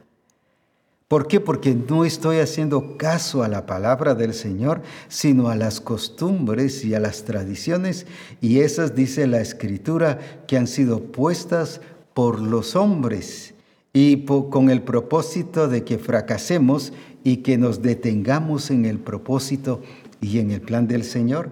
¿Por 1.07 1.27
qué? 1.27 1.39
Porque 1.39 1.75
no 1.75 2.03
estoy 2.03 2.37
haciendo 2.37 2.97
caso 2.97 3.43
a 3.43 3.47
la 3.47 3.67
palabra 3.67 4.15
del 4.15 4.33
Señor, 4.33 4.81
sino 5.07 5.49
a 5.49 5.55
las 5.55 5.79
costumbres 5.79 6.83
y 6.83 6.95
a 6.95 6.99
las 6.99 7.25
tradiciones, 7.25 8.07
y 8.41 8.61
esas, 8.61 8.95
dice 8.95 9.27
la 9.27 9.39
Escritura, 9.39 10.17
que 10.47 10.57
han 10.57 10.65
sido 10.65 11.03
puestas 11.03 11.79
por 12.15 12.41
los 12.41 12.75
hombres 12.75 13.53
y 13.93 14.25
con 14.25 14.71
el 14.71 14.81
propósito 14.81 15.67
de 15.67 15.83
que 15.83 15.99
fracasemos 15.99 16.91
y 17.23 17.37
que 17.37 17.59
nos 17.59 17.83
detengamos 17.83 18.71
en 18.71 18.85
el 18.85 18.97
propósito 18.97 19.83
y 20.21 20.39
en 20.39 20.49
el 20.49 20.61
plan 20.61 20.87
del 20.87 21.03
Señor. 21.03 21.51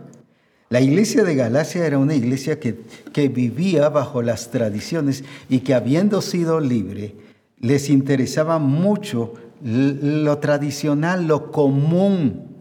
La 0.70 0.82
iglesia 0.82 1.24
de 1.24 1.36
Galacia 1.36 1.86
era 1.86 2.00
una 2.00 2.16
iglesia 2.16 2.60
que, 2.60 2.80
que 3.14 3.28
vivía 3.28 3.90
bajo 3.90 4.24
las 4.24 4.50
tradiciones 4.50 5.24
y 5.48 5.60
que 5.60 5.76
habiendo 5.76 6.24
sido 6.24 6.60
libre, 6.60 7.14
les 7.60 7.90
interesaba 7.90 8.60
mucho 8.60 9.36
lo 9.64 10.38
tradicional, 10.40 11.28
lo 11.28 11.52
común. 11.52 12.54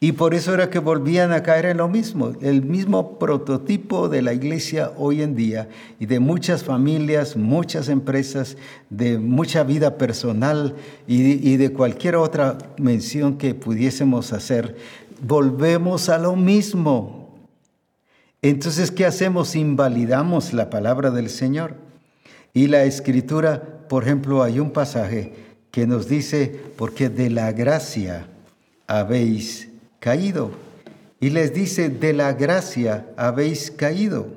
Y 0.00 0.12
por 0.12 0.34
eso 0.34 0.54
era 0.54 0.70
que 0.70 0.78
volvían 0.78 1.32
a 1.32 1.42
caer 1.42 1.66
en 1.66 1.78
lo 1.78 1.88
mismo, 1.88 2.32
el 2.40 2.62
mismo 2.62 3.18
prototipo 3.18 4.08
de 4.08 4.22
la 4.22 4.32
iglesia 4.32 4.92
hoy 4.96 5.22
en 5.22 5.34
día 5.34 5.68
y 5.98 6.06
de 6.06 6.20
muchas 6.20 6.62
familias, 6.62 7.36
muchas 7.36 7.88
empresas, 7.88 8.56
de 8.90 9.18
mucha 9.18 9.64
vida 9.64 9.98
personal 9.98 10.76
y, 11.08 11.48
y 11.48 11.56
de 11.56 11.72
cualquier 11.72 12.14
otra 12.14 12.58
mención 12.78 13.38
que 13.38 13.56
pudiésemos 13.56 14.32
hacer. 14.32 14.76
Volvemos 15.20 16.08
a 16.08 16.18
lo 16.18 16.36
mismo, 16.36 17.18
entonces, 18.40 18.92
¿qué 18.92 19.04
hacemos? 19.04 19.56
Invalidamos 19.56 20.52
la 20.52 20.70
palabra 20.70 21.10
del 21.10 21.28
Señor. 21.28 21.74
Y 22.54 22.68
la 22.68 22.84
escritura, 22.84 23.86
por 23.88 24.04
ejemplo, 24.04 24.44
hay 24.44 24.60
un 24.60 24.70
pasaje 24.70 25.47
que 25.70 25.86
nos 25.86 26.08
dice, 26.08 26.60
porque 26.76 27.08
de 27.08 27.30
la 27.30 27.52
gracia 27.52 28.26
habéis 28.86 29.68
caído. 30.00 30.50
Y 31.20 31.30
les 31.30 31.52
dice, 31.52 31.88
de 31.88 32.12
la 32.12 32.32
gracia 32.32 33.06
habéis 33.16 33.70
caído. 33.70 34.28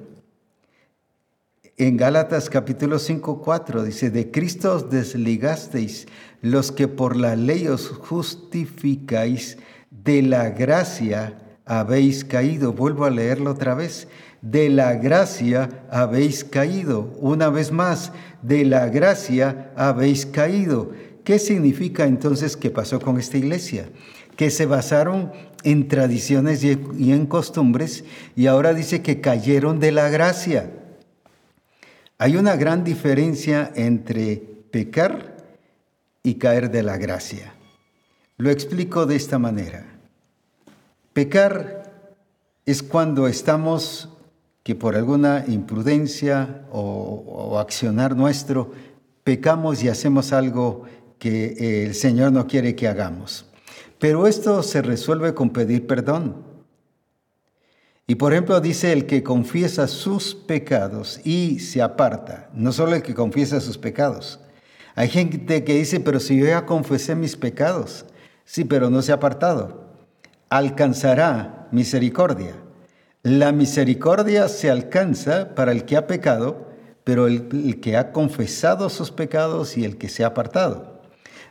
En 1.77 1.97
Gálatas 1.97 2.49
capítulo 2.49 2.99
5, 2.99 3.41
4 3.41 3.83
dice, 3.83 4.11
de 4.11 4.29
Cristo 4.29 4.75
os 4.75 4.89
desligasteis 4.89 6.07
los 6.41 6.71
que 6.71 6.87
por 6.87 7.15
la 7.15 7.35
ley 7.35 7.67
os 7.67 7.87
justificáis, 7.89 9.57
de 9.89 10.21
la 10.21 10.49
gracia 10.49 11.37
habéis 11.65 12.25
caído. 12.25 12.73
Vuelvo 12.73 13.05
a 13.05 13.09
leerlo 13.09 13.51
otra 13.51 13.75
vez. 13.75 14.07
De 14.41 14.69
la 14.69 14.93
gracia 14.93 15.69
habéis 15.89 16.43
caído. 16.43 17.13
Una 17.19 17.49
vez 17.49 17.71
más, 17.71 18.11
de 18.41 18.65
la 18.65 18.87
gracia 18.89 19.71
habéis 19.75 20.25
caído. 20.25 20.91
¿Qué 21.23 21.39
significa 21.39 22.05
entonces 22.05 22.57
que 22.57 22.69
pasó 22.69 22.99
con 22.99 23.19
esta 23.19 23.37
iglesia? 23.37 23.89
Que 24.35 24.49
se 24.49 24.65
basaron 24.65 25.31
en 25.63 25.87
tradiciones 25.87 26.63
y 26.63 27.11
en 27.11 27.25
costumbres 27.27 28.03
y 28.35 28.47
ahora 28.47 28.73
dice 28.73 29.01
que 29.01 29.21
cayeron 29.21 29.79
de 29.79 29.91
la 29.91 30.09
gracia. 30.09 30.71
Hay 32.17 32.37
una 32.37 32.55
gran 32.55 32.83
diferencia 32.83 33.71
entre 33.75 34.37
pecar 34.71 35.37
y 36.23 36.35
caer 36.35 36.71
de 36.71 36.83
la 36.83 36.97
gracia. 36.97 37.53
Lo 38.37 38.49
explico 38.49 39.05
de 39.05 39.15
esta 39.15 39.37
manera. 39.37 39.85
Pecar 41.13 41.91
es 42.65 42.81
cuando 42.83 43.27
estamos 43.27 44.09
que 44.63 44.75
por 44.75 44.95
alguna 44.95 45.45
imprudencia 45.47 46.65
o, 46.71 47.57
accionar 47.59 48.15
nuestro, 48.15 48.71
pecamos 49.23 49.83
y 49.83 49.89
hacemos 49.89 50.31
algo 50.33 50.83
que 51.21 51.85
el 51.85 51.93
Señor 51.93 52.31
no 52.31 52.47
quiere 52.47 52.75
que 52.75 52.87
hagamos. 52.87 53.45
Pero 53.99 54.25
esto 54.25 54.63
se 54.63 54.81
resuelve 54.81 55.35
con 55.35 55.51
pedir 55.51 55.85
perdón. 55.85 56.43
Y 58.07 58.15
por 58.15 58.33
ejemplo 58.33 58.59
dice 58.59 58.91
el 58.91 59.05
que 59.05 59.21
confiesa 59.21 59.87
sus 59.87 60.33
pecados 60.33 61.21
y 61.23 61.59
se 61.59 61.81
aparta, 61.81 62.49
no 62.53 62.71
solo 62.73 62.95
el 62.95 63.03
que 63.03 63.13
confiesa 63.13 63.61
sus 63.61 63.77
pecados. 63.77 64.39
Hay 64.95 65.07
gente 65.07 65.63
que 65.63 65.75
dice, 65.75 65.99
pero 65.99 66.19
si 66.19 66.37
yo 66.37 66.47
ya 66.47 66.65
confesé 66.65 67.15
mis 67.15 67.37
pecados, 67.37 68.05
sí, 68.43 68.65
pero 68.65 68.89
no 68.89 69.01
se 69.03 69.11
ha 69.11 69.15
apartado 69.15 69.91
alcanzará 70.51 71.69
misericordia. 71.71 72.53
La 73.23 73.53
misericordia 73.53 74.49
se 74.49 74.69
alcanza 74.69 75.55
para 75.55 75.71
el 75.71 75.85
que 75.85 75.95
ha 75.95 76.07
pecado, 76.07 76.67
pero 77.05 77.27
el, 77.27 77.79
que 77.79 77.95
ha 77.95 78.11
confesado 78.11 78.89
sus 78.89 79.11
pecados 79.11 79.77
y 79.77 79.85
el 79.85 79.97
que 79.97 80.09
se 80.09 80.25
ha 80.25 80.27
apartado. 80.27 80.90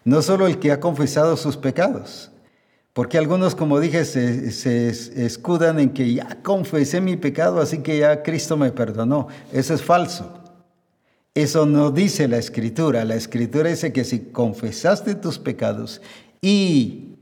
No 0.05 0.23
solo 0.23 0.47
el 0.47 0.59
que 0.59 0.73
ha 0.73 0.81
confesado 0.81 1.37
sus 1.37 1.57
pecados, 1.57 2.31
porque 2.93 3.19
algunos, 3.19 3.55
como 3.55 3.79
dije, 3.79 4.05
se, 4.05 4.89
escudan 4.89 5.79
en 5.79 5.91
que 5.91 6.13
ya 6.13 6.43
confesé 6.43 7.01
mi 7.01 7.17
pecado, 7.17 7.61
así 7.61 7.79
que 7.79 7.99
ya 7.99 8.23
Cristo 8.23 8.57
me 8.57 8.73
perdonó. 8.73 9.29
Eso 9.53 9.75
es 9.75 9.83
falso. 9.83 10.41
Eso 11.35 11.67
no 11.67 11.93
dice 11.93 12.27
la 12.27 12.39
escritura. 12.39 13.05
La 13.05 13.15
escritura 13.15 13.71
dice 13.71 13.93
que 13.93 14.05
si 14.05 14.19
confesaste 14.19 15.15
tus 15.15 15.39
pecados 15.39 16.03
y, 16.43 17.15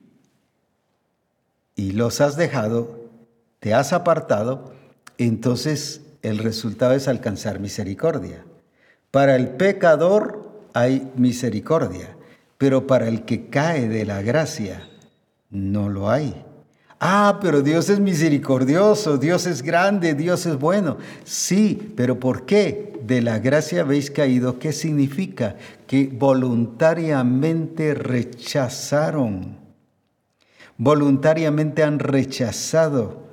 y 1.77 1.93
los 1.93 2.23
has 2.23 2.37
dejado, 2.37 2.99
te 3.61 3.75
has 3.75 3.93
apartado, 3.93 4.73
entonces 5.19 6.01
el 6.23 6.39
resultado 6.39 6.95
es 6.95 7.09
alcanzar 7.09 7.61
misericordia. 7.61 8.45
Para 9.11 9.37
el 9.37 9.49
pecador 9.51 10.49
hay 10.73 11.11
misericordia, 11.17 12.17
pero 12.59 12.87
para 12.87 13.09
el 13.09 13.25
que 13.25 13.47
cae 13.47 13.89
de 13.89 14.05
la 14.05 14.21
gracia 14.21 14.89
no 15.51 15.89
lo 15.89 16.11
hay. 16.11 16.45
Ah, 17.01 17.39
pero 17.41 17.63
Dios 17.63 17.89
es 17.91 18.01
misericordioso, 18.01 19.19
Dios 19.19 19.47
es 19.47 19.63
grande, 19.63 20.15
Dios 20.15 20.47
es 20.47 20.59
bueno. 20.59 20.99
Sí, 21.23 21.93
pero 21.97 22.19
¿por 22.19 22.45
qué? 22.45 22.99
De 23.05 23.23
la 23.23 23.39
gracia 23.39 23.83
habéis 23.83 24.11
caído. 24.11 24.59
¿Qué 24.59 24.73
significa? 24.73 25.55
Que 25.87 26.11
voluntariamente 26.13 27.95
rechazaron. 27.95 29.57
Voluntariamente 30.77 31.85
han 31.85 32.01
rechazado 32.01 33.29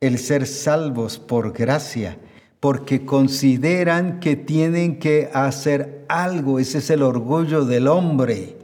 el 0.00 0.18
ser 0.18 0.46
salvos 0.46 1.18
por 1.18 1.52
gracia, 1.52 2.18
porque 2.60 3.04
consideran 3.04 4.20
que 4.20 4.36
tienen 4.36 4.98
que 4.98 5.30
hacer 5.32 6.04
algo. 6.08 6.58
Ese 6.58 6.78
es 6.78 6.90
el 6.90 7.02
orgullo 7.02 7.64
del 7.64 7.88
hombre 7.88 8.56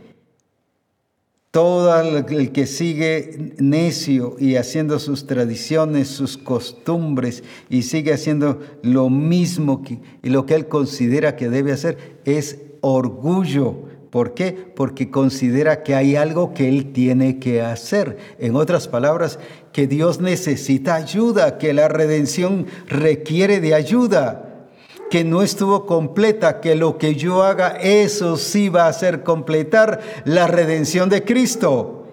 todo 1.52 2.00
el 2.00 2.50
que 2.50 2.66
sigue 2.66 3.52
necio 3.58 4.36
y 4.38 4.56
haciendo 4.56 4.98
sus 4.98 5.26
tradiciones, 5.26 6.08
sus 6.08 6.38
costumbres 6.38 7.44
y 7.68 7.82
sigue 7.82 8.14
haciendo 8.14 8.60
lo 8.82 9.10
mismo 9.10 9.82
que, 9.82 10.00
y 10.22 10.30
lo 10.30 10.46
que 10.46 10.54
él 10.54 10.66
considera 10.66 11.36
que 11.36 11.50
debe 11.50 11.72
hacer 11.72 12.20
es 12.24 12.58
orgullo. 12.80 13.91
¿Por 14.12 14.34
qué? 14.34 14.52
Porque 14.52 15.10
considera 15.10 15.82
que 15.82 15.94
hay 15.94 16.16
algo 16.16 16.52
que 16.52 16.68
él 16.68 16.92
tiene 16.92 17.38
que 17.38 17.62
hacer. 17.62 18.18
En 18.38 18.56
otras 18.56 18.86
palabras, 18.86 19.38
que 19.72 19.86
Dios 19.86 20.20
necesita 20.20 20.96
ayuda, 20.96 21.56
que 21.56 21.72
la 21.72 21.88
redención 21.88 22.66
requiere 22.88 23.58
de 23.58 23.74
ayuda 23.74 24.68
que 25.08 25.24
no 25.24 25.40
estuvo 25.40 25.86
completa, 25.86 26.60
que 26.60 26.74
lo 26.74 26.98
que 26.98 27.14
yo 27.14 27.42
haga, 27.42 27.78
eso 27.80 28.36
sí 28.36 28.68
va 28.68 28.84
a 28.84 28.88
hacer 28.88 29.22
completar 29.22 30.00
la 30.26 30.46
redención 30.46 31.08
de 31.08 31.24
Cristo. 31.24 32.06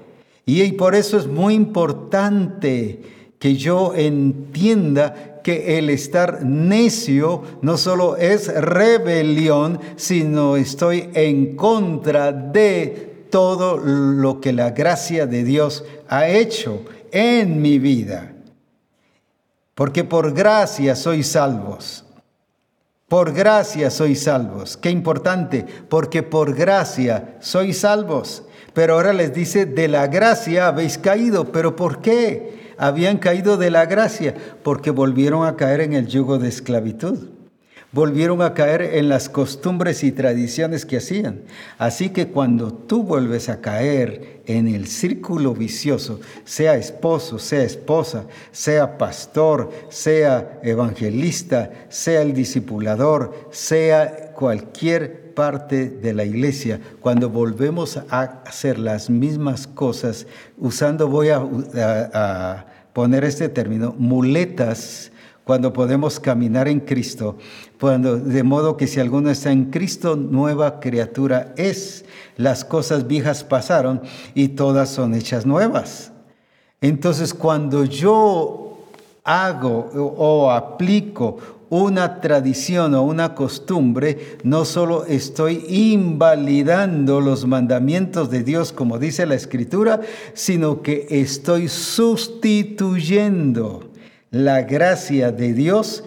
Y, 0.45 0.72
por 0.74 0.95
eso 0.95 1.18
es 1.18 1.28
muy 1.28 1.54
importante 1.54 3.02
que 3.39 3.56
yo 3.58 3.93
entienda 3.93 5.38
que 5.43 5.77
el 5.77 5.89
estar 5.89 6.43
necio 6.43 7.43
no 7.61 7.77
solo 7.77 8.17
es 8.17 8.53
rebelión, 8.53 9.79
sino 9.95 10.55
estoy 10.55 11.09
en 11.13 11.55
contra 11.55 12.31
de 12.31 13.25
todo 13.29 13.77
lo 13.77 14.41
que 14.41 14.53
la 14.53 14.71
gracia 14.71 15.27
de 15.27 15.43
Dios 15.43 15.83
ha 16.07 16.27
hecho 16.27 16.83
en 17.11 17.61
mi 17.61 17.79
vida. 17.79 18.33
Porque 19.75 20.03
por 20.03 20.33
gracia 20.33 20.95
sois 20.95 21.27
salvos. 21.27 22.05
Por 23.07 23.33
gracia 23.33 23.89
sois 23.89 24.23
salvos. 24.23 24.77
Qué 24.77 24.89
importante, 24.89 25.65
porque 25.87 26.21
por 26.21 26.53
gracia 26.53 27.37
sois 27.39 27.79
salvos. 27.79 28.43
Pero 28.73 28.95
ahora 28.95 29.13
les 29.13 29.33
dice, 29.33 29.65
de 29.65 29.87
la 29.87 30.07
gracia 30.07 30.67
habéis 30.67 30.97
caído. 30.97 31.51
¿Pero 31.51 31.75
por 31.75 32.01
qué? 32.01 32.59
Habían 32.80 33.17
caído 33.17 33.57
de 33.57 33.69
la 33.69 33.86
gracia, 33.86 34.34
porque 34.63 34.89
volvieron 34.89 35.45
a 35.45 35.55
caer 35.55 35.82
en 35.82 35.93
el 35.93 36.07
yugo 36.07 36.39
de 36.39 36.49
esclavitud 36.49 37.30
volvieron 37.91 38.41
a 38.41 38.53
caer 38.53 38.82
en 38.82 39.09
las 39.09 39.30
costumbres 39.30 40.03
y 40.03 40.11
tradiciones 40.11 40.86
que 40.86 40.97
hacían. 40.97 41.41
Así 41.77 42.09
que 42.09 42.27
cuando 42.27 42.71
tú 42.71 43.03
vuelves 43.03 43.49
a 43.49 43.61
caer 43.61 44.41
en 44.45 44.67
el 44.67 44.88
círculo 44.88 45.53
vicioso, 45.53 46.19
sea 46.43 46.75
esposo, 46.75 47.39
sea 47.39 47.63
esposa, 47.63 48.25
sea 48.51 48.97
pastor, 48.97 49.71
sea 49.89 50.59
evangelista, 50.63 51.71
sea 51.89 52.21
el 52.21 52.34
discipulador, 52.34 53.47
sea 53.51 54.34
cualquier 54.34 55.34
parte 55.34 55.89
de 55.89 56.13
la 56.13 56.25
iglesia, 56.25 56.82
cuando 56.99 57.30
volvemos 57.30 57.97
a 58.09 58.41
hacer 58.45 58.77
las 58.77 59.09
mismas 59.09 59.67
cosas, 59.67 60.27
usando, 60.57 61.07
voy 61.07 61.30
a, 61.30 62.65
poner 63.00 63.24
este 63.24 63.47
término, 63.47 63.95
muletas, 63.97 65.14
cuando 65.45 65.72
podemos 65.72 66.20
caminar 66.20 66.68
en 66.68 66.82
Cristo, 66.82 67.38
cuando, 67.80 68.18
de 68.18 68.43
modo 68.43 68.76
que 68.76 68.88
si 68.88 69.00
alguno 69.00 69.30
está 69.30 69.54
en 69.54 69.72
Cristo, 69.72 70.18
nueva 70.18 70.82
criatura 70.82 71.54
es. 71.56 72.04
Las 72.36 72.66
cosas 72.66 73.08
viejas 73.08 73.45
pasaron 73.45 74.02
y 74.36 74.50
todas 74.50 74.89
son 74.89 75.14
hechas 75.14 75.45
nuevas. 75.45 76.12
Entonces, 76.82 77.34
cuando 77.34 77.86
yo 77.86 78.80
hago 79.24 79.89
o 80.18 80.52
aplico 80.52 81.38
una 81.70 82.20
tradición 82.20 82.93
o 82.95 83.03
una 83.03 83.36
costumbre, 83.36 84.39
no 84.43 84.65
solo 84.65 85.05
estoy 85.05 85.63
invalidando 85.67 87.22
los 87.22 87.45
mandamientos 87.45 88.32
de 88.32 88.43
Dios, 88.43 88.74
como 88.74 88.97
dice 88.97 89.26
la 89.26 89.36
Escritura, 89.36 90.01
sino 90.34 90.82
que 90.82 91.05
estoy 91.09 91.67
sustituyendo 91.67 93.91
la 94.32 94.63
gracia 94.63 95.32
de 95.32 95.53
Dios 95.53 96.03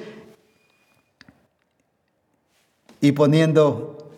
y 3.01 3.13
poniendo 3.13 4.11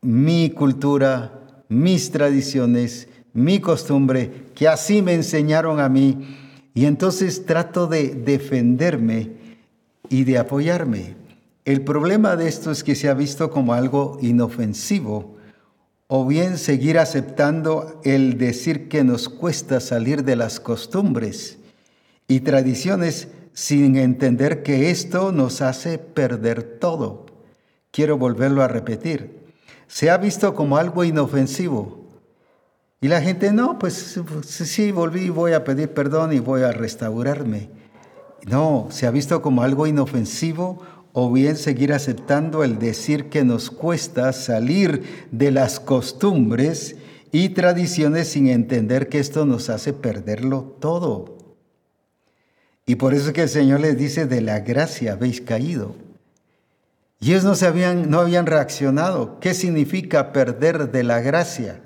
mi 0.00 0.50
cultura, 0.50 1.62
mis 1.68 2.10
tradiciones, 2.10 3.08
mi 3.32 3.60
costumbre, 3.60 4.48
que 4.54 4.68
así 4.68 5.02
me 5.02 5.14
enseñaron 5.14 5.80
a 5.80 5.88
mí, 5.88 6.36
y 6.74 6.86
entonces 6.86 7.46
trato 7.46 7.86
de 7.86 8.14
defenderme 8.14 9.37
y 10.08 10.24
de 10.24 10.38
apoyarme. 10.38 11.16
El 11.64 11.82
problema 11.82 12.36
de 12.36 12.48
esto 12.48 12.70
es 12.70 12.82
que 12.82 12.94
se 12.94 13.08
ha 13.08 13.14
visto 13.14 13.50
como 13.50 13.74
algo 13.74 14.18
inofensivo, 14.22 15.36
o 16.06 16.26
bien 16.26 16.56
seguir 16.56 16.98
aceptando 16.98 18.00
el 18.04 18.38
decir 18.38 18.88
que 18.88 19.04
nos 19.04 19.28
cuesta 19.28 19.78
salir 19.80 20.24
de 20.24 20.36
las 20.36 20.58
costumbres 20.58 21.58
y 22.26 22.40
tradiciones 22.40 23.28
sin 23.52 23.96
entender 23.96 24.62
que 24.62 24.90
esto 24.90 25.32
nos 25.32 25.60
hace 25.60 25.98
perder 25.98 26.78
todo. 26.78 27.26
Quiero 27.90 28.16
volverlo 28.16 28.62
a 28.62 28.68
repetir. 28.68 29.38
Se 29.86 30.10
ha 30.10 30.16
visto 30.16 30.54
como 30.54 30.78
algo 30.78 31.04
inofensivo. 31.04 32.06
Y 33.00 33.08
la 33.08 33.20
gente, 33.20 33.52
no, 33.52 33.78
pues 33.78 34.18
sí, 34.44 34.92
volví, 34.92 35.28
voy 35.28 35.52
a 35.52 35.64
pedir 35.64 35.92
perdón 35.92 36.32
y 36.32 36.38
voy 36.38 36.62
a 36.62 36.72
restaurarme. 36.72 37.70
No, 38.46 38.88
se 38.90 39.06
ha 39.06 39.10
visto 39.10 39.42
como 39.42 39.62
algo 39.62 39.86
inofensivo 39.86 40.82
o 41.12 41.32
bien 41.32 41.56
seguir 41.56 41.92
aceptando 41.92 42.62
el 42.62 42.78
decir 42.78 43.28
que 43.28 43.44
nos 43.44 43.70
cuesta 43.70 44.32
salir 44.32 45.26
de 45.32 45.50
las 45.50 45.80
costumbres 45.80 46.96
y 47.32 47.50
tradiciones 47.50 48.28
sin 48.28 48.48
entender 48.48 49.08
que 49.08 49.18
esto 49.18 49.44
nos 49.44 49.68
hace 49.70 49.92
perderlo 49.92 50.76
todo. 50.80 51.36
Y 52.86 52.94
por 52.94 53.12
eso 53.12 53.28
es 53.28 53.32
que 53.34 53.42
el 53.42 53.48
Señor 53.48 53.80
les 53.80 53.98
dice, 53.98 54.26
de 54.26 54.40
la 54.40 54.60
gracia 54.60 55.12
habéis 55.12 55.40
caído. 55.40 55.94
Y 57.20 57.32
ellos 57.32 57.44
no, 57.44 57.54
se 57.54 57.66
habían, 57.66 58.10
no 58.10 58.20
habían 58.20 58.46
reaccionado. 58.46 59.40
¿Qué 59.40 59.52
significa 59.52 60.32
perder 60.32 60.90
de 60.90 61.02
la 61.02 61.20
gracia? 61.20 61.80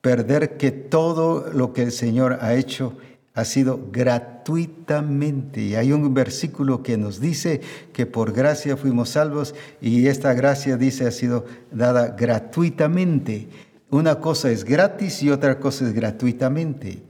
Perder 0.00 0.56
que 0.56 0.70
todo 0.70 1.50
lo 1.52 1.72
que 1.72 1.84
el 1.84 1.92
Señor 1.92 2.38
ha 2.42 2.54
hecho 2.54 2.96
ha 3.34 3.44
sido 3.44 3.88
gratuitamente. 3.92 5.60
Y 5.60 5.74
hay 5.74 5.92
un 5.92 6.14
versículo 6.14 6.82
que 6.82 6.96
nos 6.96 7.20
dice 7.20 7.60
que 7.92 8.06
por 8.06 8.32
gracia 8.32 8.76
fuimos 8.76 9.10
salvos 9.10 9.54
y 9.80 10.06
esta 10.06 10.32
gracia 10.32 10.76
dice 10.76 11.06
ha 11.06 11.10
sido 11.10 11.44
dada 11.70 12.16
gratuitamente. 12.16 13.48
Una 13.90 14.20
cosa 14.20 14.50
es 14.50 14.64
gratis 14.64 15.22
y 15.22 15.30
otra 15.30 15.60
cosa 15.60 15.84
es 15.86 15.92
gratuitamente. 15.92 17.02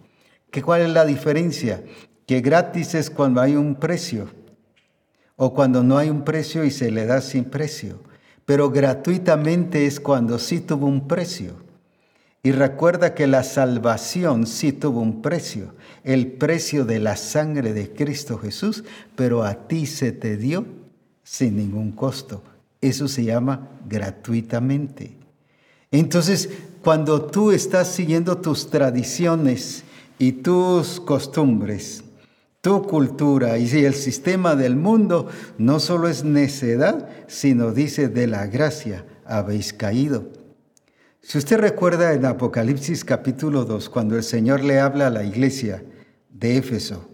¿Qué, 0.50 0.62
¿Cuál 0.62 0.82
es 0.82 0.90
la 0.90 1.04
diferencia? 1.04 1.82
que 2.26 2.40
gratis 2.40 2.94
es 2.94 3.10
cuando 3.10 3.40
hay 3.40 3.56
un 3.56 3.74
precio 3.74 4.28
o 5.36 5.52
cuando 5.52 5.82
no 5.82 5.98
hay 5.98 6.10
un 6.10 6.24
precio 6.24 6.64
y 6.64 6.70
se 6.70 6.90
le 6.90 7.06
da 7.06 7.20
sin 7.20 7.44
precio, 7.44 8.00
pero 8.44 8.70
gratuitamente 8.70 9.86
es 9.86 10.00
cuando 10.00 10.38
sí 10.38 10.60
tuvo 10.60 10.86
un 10.86 11.08
precio. 11.08 11.63
Y 12.44 12.52
recuerda 12.52 13.14
que 13.14 13.26
la 13.26 13.42
salvación 13.42 14.46
sí 14.46 14.70
tuvo 14.70 15.00
un 15.00 15.22
precio, 15.22 15.74
el 16.04 16.32
precio 16.32 16.84
de 16.84 16.98
la 16.98 17.16
sangre 17.16 17.72
de 17.72 17.90
Cristo 17.90 18.36
Jesús, 18.36 18.84
pero 19.16 19.44
a 19.44 19.66
ti 19.66 19.86
se 19.86 20.12
te 20.12 20.36
dio 20.36 20.66
sin 21.22 21.56
ningún 21.56 21.92
costo. 21.92 22.42
Eso 22.82 23.08
se 23.08 23.24
llama 23.24 23.70
gratuitamente. 23.88 25.16
Entonces, 25.90 26.50
cuando 26.82 27.22
tú 27.22 27.50
estás 27.50 27.88
siguiendo 27.88 28.36
tus 28.36 28.68
tradiciones 28.68 29.82
y 30.18 30.32
tus 30.32 31.00
costumbres, 31.00 32.04
tu 32.60 32.82
cultura 32.82 33.56
y 33.56 33.70
el 33.86 33.94
sistema 33.94 34.54
del 34.54 34.76
mundo 34.76 35.28
no 35.56 35.80
solo 35.80 36.08
es 36.08 36.24
necedad, 36.24 37.08
sino 37.26 37.72
dice 37.72 38.08
de 38.08 38.26
la 38.26 38.46
gracia 38.48 39.06
habéis 39.24 39.72
caído. 39.72 40.43
Si 41.26 41.38
usted 41.38 41.58
recuerda 41.58 42.12
en 42.12 42.26
Apocalipsis 42.26 43.02
capítulo 43.02 43.64
2, 43.64 43.88
cuando 43.88 44.14
el 44.14 44.22
Señor 44.22 44.62
le 44.62 44.78
habla 44.78 45.06
a 45.06 45.10
la 45.10 45.24
iglesia 45.24 45.82
de 46.28 46.58
Éfeso, 46.58 47.08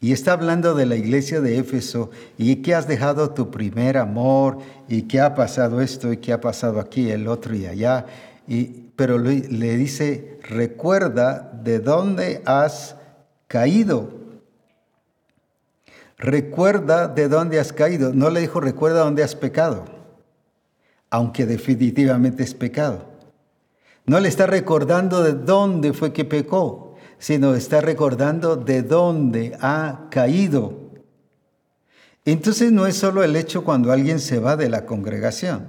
y 0.00 0.12
está 0.12 0.32
hablando 0.32 0.74
de 0.74 0.86
la 0.86 0.96
iglesia 0.96 1.42
de 1.42 1.58
Éfeso 1.58 2.10
y 2.38 2.56
que 2.56 2.74
has 2.74 2.88
dejado 2.88 3.32
tu 3.32 3.50
primer 3.50 3.98
amor 3.98 4.56
y 4.88 5.02
que 5.02 5.20
ha 5.20 5.34
pasado 5.34 5.82
esto 5.82 6.14
y 6.14 6.16
que 6.16 6.32
ha 6.32 6.40
pasado 6.40 6.80
aquí, 6.80 7.10
el 7.10 7.28
otro 7.28 7.54
y 7.54 7.66
allá. 7.66 8.06
Y, 8.48 8.88
pero 8.96 9.18
le, 9.18 9.40
le 9.40 9.76
dice, 9.76 10.38
recuerda 10.48 11.52
de 11.62 11.78
dónde 11.78 12.40
has 12.46 12.96
caído. 13.48 14.14
Recuerda 16.16 17.06
de 17.06 17.28
dónde 17.28 17.60
has 17.60 17.74
caído. 17.74 18.14
No 18.14 18.30
le 18.30 18.40
dijo, 18.40 18.60
recuerda 18.60 19.00
dónde 19.00 19.22
has 19.22 19.34
pecado, 19.34 19.84
aunque 21.10 21.44
definitivamente 21.44 22.42
es 22.42 22.54
pecado. 22.54 23.11
No 24.06 24.20
le 24.20 24.28
está 24.28 24.46
recordando 24.46 25.22
de 25.22 25.32
dónde 25.32 25.92
fue 25.92 26.12
que 26.12 26.24
pecó 26.24 26.92
sino 27.22 27.54
está 27.54 27.80
recordando 27.80 28.56
de 28.56 28.82
dónde 28.82 29.56
ha 29.60 30.08
caído. 30.10 30.90
Entonces 32.24 32.72
no 32.72 32.84
es 32.88 32.96
solo 32.96 33.22
el 33.22 33.36
hecho 33.36 33.62
cuando 33.62 33.92
alguien 33.92 34.18
se 34.18 34.40
va 34.40 34.56
de 34.56 34.68
la 34.68 34.86
congregación. 34.86 35.68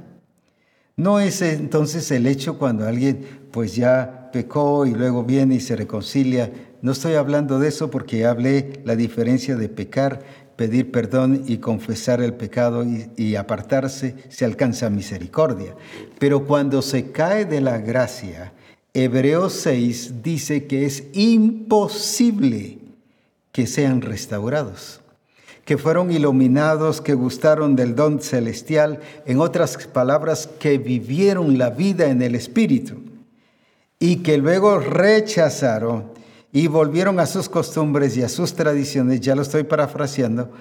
No 0.96 1.20
es 1.20 1.44
entonces 1.44 2.10
el 2.10 2.26
hecho 2.26 2.58
cuando 2.58 2.88
alguien 2.88 3.48
pues 3.52 3.76
ya 3.76 4.32
pecó 4.34 4.88
y 4.88 4.96
luego 4.96 5.24
viene 5.24 5.54
y 5.54 5.60
se 5.60 5.76
reconcilia. 5.76 6.52
No 6.82 6.94
estoy 6.94 7.14
hablando 7.14 7.60
de 7.60 7.68
eso 7.68 7.92
porque 7.92 8.26
hablé 8.26 8.82
la 8.84 8.96
diferencia 8.96 9.56
de 9.56 9.70
pecar, 9.70 10.24
pedir 10.64 10.92
perdón 10.92 11.44
y 11.46 11.58
confesar 11.58 12.22
el 12.22 12.36
pecado 12.36 12.86
y, 13.18 13.36
apartarse, 13.36 14.16
se 14.30 14.46
alcanza 14.46 14.90
misericordia. 14.90 15.76
Pero 16.20 16.48
cuando 16.48 16.82
se 16.82 17.12
cae 17.12 17.44
de 17.44 17.60
la 17.60 17.80
gracia, 17.80 18.54
Hebreos 18.94 19.52
6 19.56 20.24
dice 20.24 20.66
que 20.66 20.86
es 20.86 21.04
imposible 21.12 22.78
que 23.52 23.68
sean 23.68 24.00
restaurados, 24.00 25.02
que 25.66 25.78
fueron 25.78 26.14
iluminados, 26.14 27.02
que 27.02 27.14
gustaron 27.14 27.76
del 27.76 27.94
don 27.94 28.22
celestial, 28.22 29.02
en 29.26 29.42
otras 29.42 29.76
palabras, 29.88 30.48
que 30.48 30.78
vivieron 30.78 31.58
la 31.58 31.72
vida 31.72 32.08
en 32.08 32.22
el 32.22 32.36
Espíritu 32.36 33.02
y 34.00 34.24
que 34.24 34.38
luego 34.38 34.80
rechazaron 34.80 36.13
y 36.54 36.68
volvieron 36.68 37.20
a 37.20 37.26
sus 37.26 37.50
costumbres 37.50 38.16
y 38.16 38.22
a 38.22 38.30
sus 38.30 38.54
tradiciones, 38.54 39.20
ya 39.20 39.36
lo 39.36 39.42
estoy 39.42 39.64
parafraseando, 39.64 40.52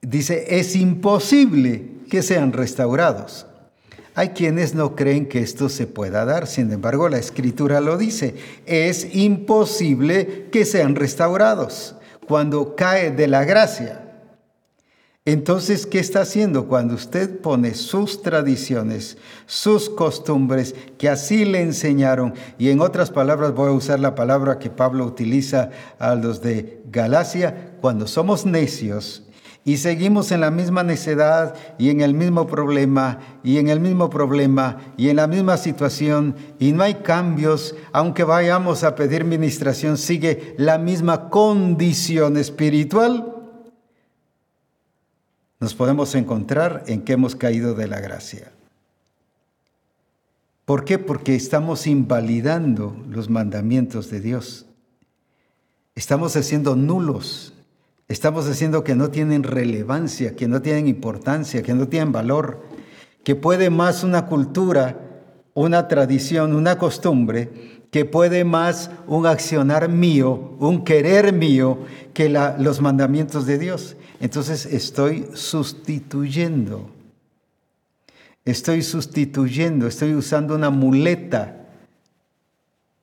dice, 0.00 0.46
es 0.60 0.76
imposible 0.76 1.90
que 2.08 2.22
sean 2.22 2.52
restaurados. 2.52 3.46
Hay 4.14 4.30
quienes 4.30 4.74
no 4.74 4.94
creen 4.94 5.26
que 5.26 5.40
esto 5.40 5.68
se 5.68 5.88
pueda 5.88 6.24
dar, 6.24 6.46
sin 6.46 6.72
embargo 6.72 7.08
la 7.08 7.18
escritura 7.18 7.80
lo 7.80 7.98
dice, 7.98 8.36
es 8.64 9.14
imposible 9.14 10.46
que 10.52 10.64
sean 10.64 10.94
restaurados 10.94 11.96
cuando 12.28 12.76
cae 12.76 13.10
de 13.10 13.26
la 13.26 13.44
gracia. 13.44 14.09
Entonces, 15.26 15.84
¿qué 15.84 15.98
está 15.98 16.22
haciendo 16.22 16.66
cuando 16.66 16.94
usted 16.94 17.40
pone 17.40 17.74
sus 17.74 18.22
tradiciones, 18.22 19.18
sus 19.44 19.90
costumbres, 19.90 20.74
que 20.96 21.10
así 21.10 21.44
le 21.44 21.60
enseñaron? 21.60 22.32
Y 22.58 22.70
en 22.70 22.80
otras 22.80 23.10
palabras, 23.10 23.54
voy 23.54 23.68
a 23.68 23.72
usar 23.72 24.00
la 24.00 24.14
palabra 24.14 24.58
que 24.58 24.70
Pablo 24.70 25.04
utiliza 25.04 25.70
a 25.98 26.14
los 26.14 26.40
de 26.40 26.82
Galacia, 26.90 27.76
cuando 27.82 28.06
somos 28.06 28.46
necios 28.46 29.24
y 29.62 29.76
seguimos 29.76 30.32
en 30.32 30.40
la 30.40 30.50
misma 30.50 30.82
necedad 30.82 31.54
y 31.78 31.90
en 31.90 32.00
el 32.00 32.14
mismo 32.14 32.46
problema 32.46 33.18
y 33.44 33.58
en 33.58 33.68
el 33.68 33.78
mismo 33.78 34.08
problema 34.08 34.78
y 34.96 35.10
en 35.10 35.16
la 35.16 35.26
misma 35.26 35.58
situación 35.58 36.34
y 36.58 36.72
no 36.72 36.82
hay 36.82 36.94
cambios, 36.94 37.74
aunque 37.92 38.24
vayamos 38.24 38.84
a 38.84 38.94
pedir 38.94 39.24
ministración, 39.24 39.98
sigue 39.98 40.54
la 40.56 40.78
misma 40.78 41.28
condición 41.28 42.38
espiritual, 42.38 43.39
nos 45.60 45.74
podemos 45.74 46.14
encontrar 46.14 46.84
en 46.86 47.02
que 47.02 47.12
hemos 47.12 47.36
caído 47.36 47.74
de 47.74 47.86
la 47.86 48.00
gracia. 48.00 48.50
¿Por 50.64 50.84
qué? 50.84 50.98
Porque 50.98 51.34
estamos 51.34 51.86
invalidando 51.86 52.96
los 53.08 53.28
mandamientos 53.28 54.10
de 54.10 54.20
Dios. 54.20 54.66
Estamos 55.94 56.36
haciendo 56.36 56.74
nulos 56.76 57.52
Estamos 58.10 58.48
diciendo 58.48 58.82
que 58.82 58.96
no 58.96 59.12
tienen 59.12 59.44
relevancia, 59.44 60.34
que 60.34 60.48
no 60.48 60.60
tienen 60.62 60.88
importancia, 60.88 61.62
que 61.62 61.74
no 61.74 61.86
tienen 61.86 62.10
valor, 62.10 62.60
que 63.22 63.36
puede 63.36 63.70
más 63.70 64.02
una 64.02 64.26
cultura, 64.26 64.98
una 65.54 65.86
tradición, 65.86 66.56
una 66.56 66.76
costumbre, 66.76 67.79
que 67.90 68.04
puede 68.04 68.44
más 68.44 68.90
un 69.06 69.26
accionar 69.26 69.88
mío, 69.88 70.54
un 70.58 70.84
querer 70.84 71.32
mío, 71.32 71.78
que 72.14 72.28
los 72.28 72.80
mandamientos 72.80 73.46
de 73.46 73.58
Dios. 73.58 73.96
Entonces 74.20 74.66
estoy 74.66 75.26
sustituyendo, 75.34 76.90
estoy 78.44 78.82
sustituyendo, 78.82 79.86
estoy 79.86 80.14
usando 80.14 80.54
una 80.54 80.70
muleta 80.70 81.56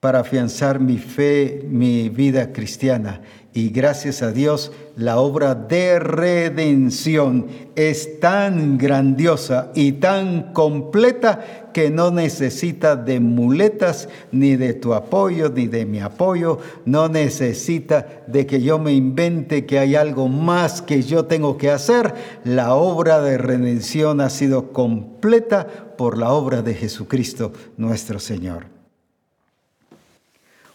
para 0.00 0.20
afianzar 0.20 0.78
mi 0.78 0.96
fe, 0.96 1.66
mi 1.68 2.08
vida 2.08 2.52
cristiana. 2.52 3.20
Y 3.54 3.70
gracias 3.70 4.22
a 4.22 4.30
Dios, 4.30 4.72
la 4.94 5.18
obra 5.18 5.54
de 5.54 5.98
redención 5.98 7.46
es 7.76 8.20
tan 8.20 8.76
grandiosa 8.76 9.72
y 9.74 9.92
tan 9.92 10.52
completa 10.52 11.70
que 11.72 11.90
no 11.90 12.10
necesita 12.10 12.94
de 12.94 13.20
muletas, 13.20 14.08
ni 14.32 14.56
de 14.56 14.74
tu 14.74 14.92
apoyo, 14.92 15.48
ni 15.48 15.66
de 15.66 15.86
mi 15.86 15.98
apoyo. 15.98 16.58
No 16.84 17.08
necesita 17.08 18.24
de 18.26 18.46
que 18.46 18.60
yo 18.60 18.78
me 18.78 18.92
invente 18.92 19.64
que 19.64 19.78
hay 19.78 19.94
algo 19.94 20.28
más 20.28 20.82
que 20.82 21.02
yo 21.02 21.24
tengo 21.24 21.56
que 21.56 21.70
hacer. 21.70 22.14
La 22.44 22.74
obra 22.74 23.20
de 23.22 23.38
redención 23.38 24.20
ha 24.20 24.28
sido 24.28 24.72
completa 24.72 25.66
por 25.96 26.18
la 26.18 26.30
obra 26.32 26.62
de 26.62 26.74
Jesucristo 26.74 27.52
nuestro 27.76 28.18
Señor. 28.18 28.77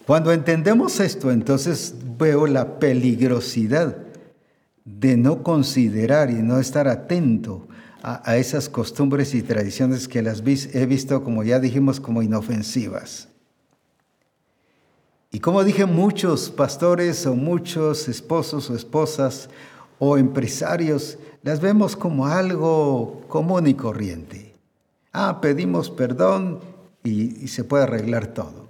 Cuando 0.05 0.33
entendemos 0.33 0.99
esto, 0.99 1.31
entonces 1.31 1.95
veo 2.17 2.45
la 2.45 2.77
peligrosidad 2.77 3.97
de 4.83 5.15
no 5.15 5.43
considerar 5.43 6.29
y 6.29 6.41
no 6.41 6.59
estar 6.59 6.89
atento 6.89 7.67
a, 8.01 8.35
esas 8.35 8.67
costumbres 8.67 9.33
y 9.33 9.41
tradiciones 9.41 10.09
que 10.09 10.21
las 10.21 10.43
he 10.45 10.85
visto, 10.85 11.23
como 11.23 11.41
ya 11.43 11.59
dijimos, 11.59 12.01
como 12.01 12.21
inofensivas. 12.21 13.29
Y 15.31 15.39
como 15.39 15.63
dije, 15.63 15.85
muchos 15.85 16.49
pastores 16.49 17.25
o 17.25 17.33
muchos 17.33 18.09
esposos 18.09 18.69
o 18.69 18.75
esposas 18.75 19.49
o 19.99 20.17
empresarios 20.17 21.17
las 21.43 21.61
vemos 21.61 21.95
como 21.95 22.27
algo 22.27 23.21
común 23.29 23.67
y 23.67 23.73
corriente. 23.73 24.53
Ah, 25.13 25.39
pedimos 25.39 25.89
perdón 25.89 26.59
y 27.05 27.47
se 27.47 27.63
puede 27.63 27.83
arreglar 27.83 28.27
todo. 28.27 28.62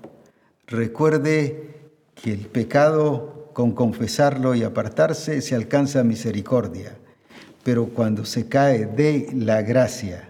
Recuerde 0.68 1.74
que 2.16 2.32
el 2.32 2.48
pecado, 2.48 3.50
con 3.54 3.74
confesarlo 3.74 4.56
y 4.56 4.64
apartarse, 4.64 5.42
se 5.42 5.56
alcanza 5.56 6.04
misericordia, 6.04 6.98
pero 7.64 7.88
cuando 7.88 8.26
se 8.26 8.48
cae 8.48 8.86
de 8.86 9.30
la 9.34 9.62
gracia, 9.62 10.30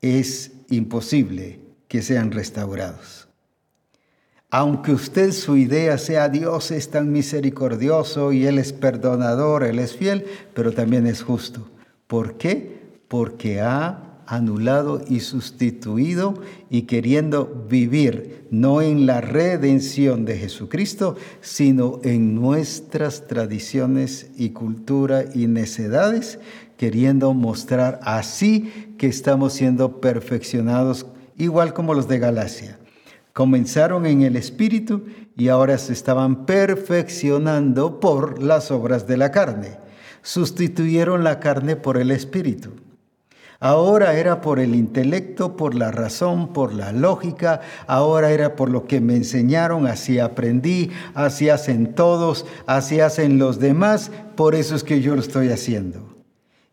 es 0.00 0.52
imposible 0.70 1.60
que 1.88 2.02
sean 2.02 2.30
restaurados. 2.30 3.28
Aunque 4.50 4.92
usted 4.92 5.32
su 5.32 5.56
idea 5.56 5.98
sea 5.98 6.28
Dios 6.28 6.70
es 6.70 6.88
tan 6.90 7.10
misericordioso 7.10 8.32
y 8.32 8.46
Él 8.46 8.58
es 8.58 8.72
perdonador, 8.72 9.64
Él 9.64 9.80
es 9.80 9.96
fiel, 9.96 10.26
pero 10.54 10.72
también 10.72 11.08
es 11.08 11.22
justo. 11.22 11.68
¿Por 12.06 12.36
qué? 12.36 12.80
Porque 13.08 13.60
ha 13.60 14.03
anulado 14.26 15.02
y 15.08 15.20
sustituido 15.20 16.34
y 16.70 16.82
queriendo 16.82 17.66
vivir 17.68 18.46
no 18.50 18.82
en 18.82 19.06
la 19.06 19.20
redención 19.20 20.24
de 20.24 20.36
Jesucristo, 20.36 21.16
sino 21.40 22.00
en 22.02 22.34
nuestras 22.34 23.26
tradiciones 23.26 24.30
y 24.36 24.50
cultura 24.50 25.24
y 25.34 25.46
necedades, 25.46 26.38
queriendo 26.76 27.34
mostrar 27.34 28.00
así 28.02 28.94
que 28.98 29.06
estamos 29.06 29.52
siendo 29.52 30.00
perfeccionados, 30.00 31.06
igual 31.36 31.74
como 31.74 31.94
los 31.94 32.08
de 32.08 32.18
Galacia. 32.18 32.78
Comenzaron 33.32 34.06
en 34.06 34.22
el 34.22 34.36
Espíritu 34.36 35.06
y 35.36 35.48
ahora 35.48 35.76
se 35.78 35.92
estaban 35.92 36.46
perfeccionando 36.46 37.98
por 37.98 38.40
las 38.40 38.70
obras 38.70 39.08
de 39.08 39.16
la 39.16 39.32
carne. 39.32 39.78
Sustituyeron 40.22 41.24
la 41.24 41.40
carne 41.40 41.74
por 41.74 41.98
el 41.98 42.12
Espíritu. 42.12 42.83
Ahora 43.60 44.14
era 44.14 44.40
por 44.40 44.60
el 44.60 44.74
intelecto, 44.74 45.56
por 45.56 45.74
la 45.74 45.90
razón, 45.90 46.52
por 46.52 46.74
la 46.74 46.92
lógica. 46.92 47.60
Ahora 47.86 48.30
era 48.30 48.56
por 48.56 48.70
lo 48.70 48.86
que 48.86 49.00
me 49.00 49.16
enseñaron, 49.16 49.86
así 49.86 50.18
aprendí, 50.18 50.90
así 51.14 51.48
hacen 51.48 51.94
todos, 51.94 52.46
así 52.66 53.00
hacen 53.00 53.38
los 53.38 53.58
demás. 53.58 54.10
Por 54.36 54.54
eso 54.54 54.74
es 54.74 54.84
que 54.84 55.00
yo 55.00 55.14
lo 55.14 55.20
estoy 55.20 55.48
haciendo. 55.48 56.14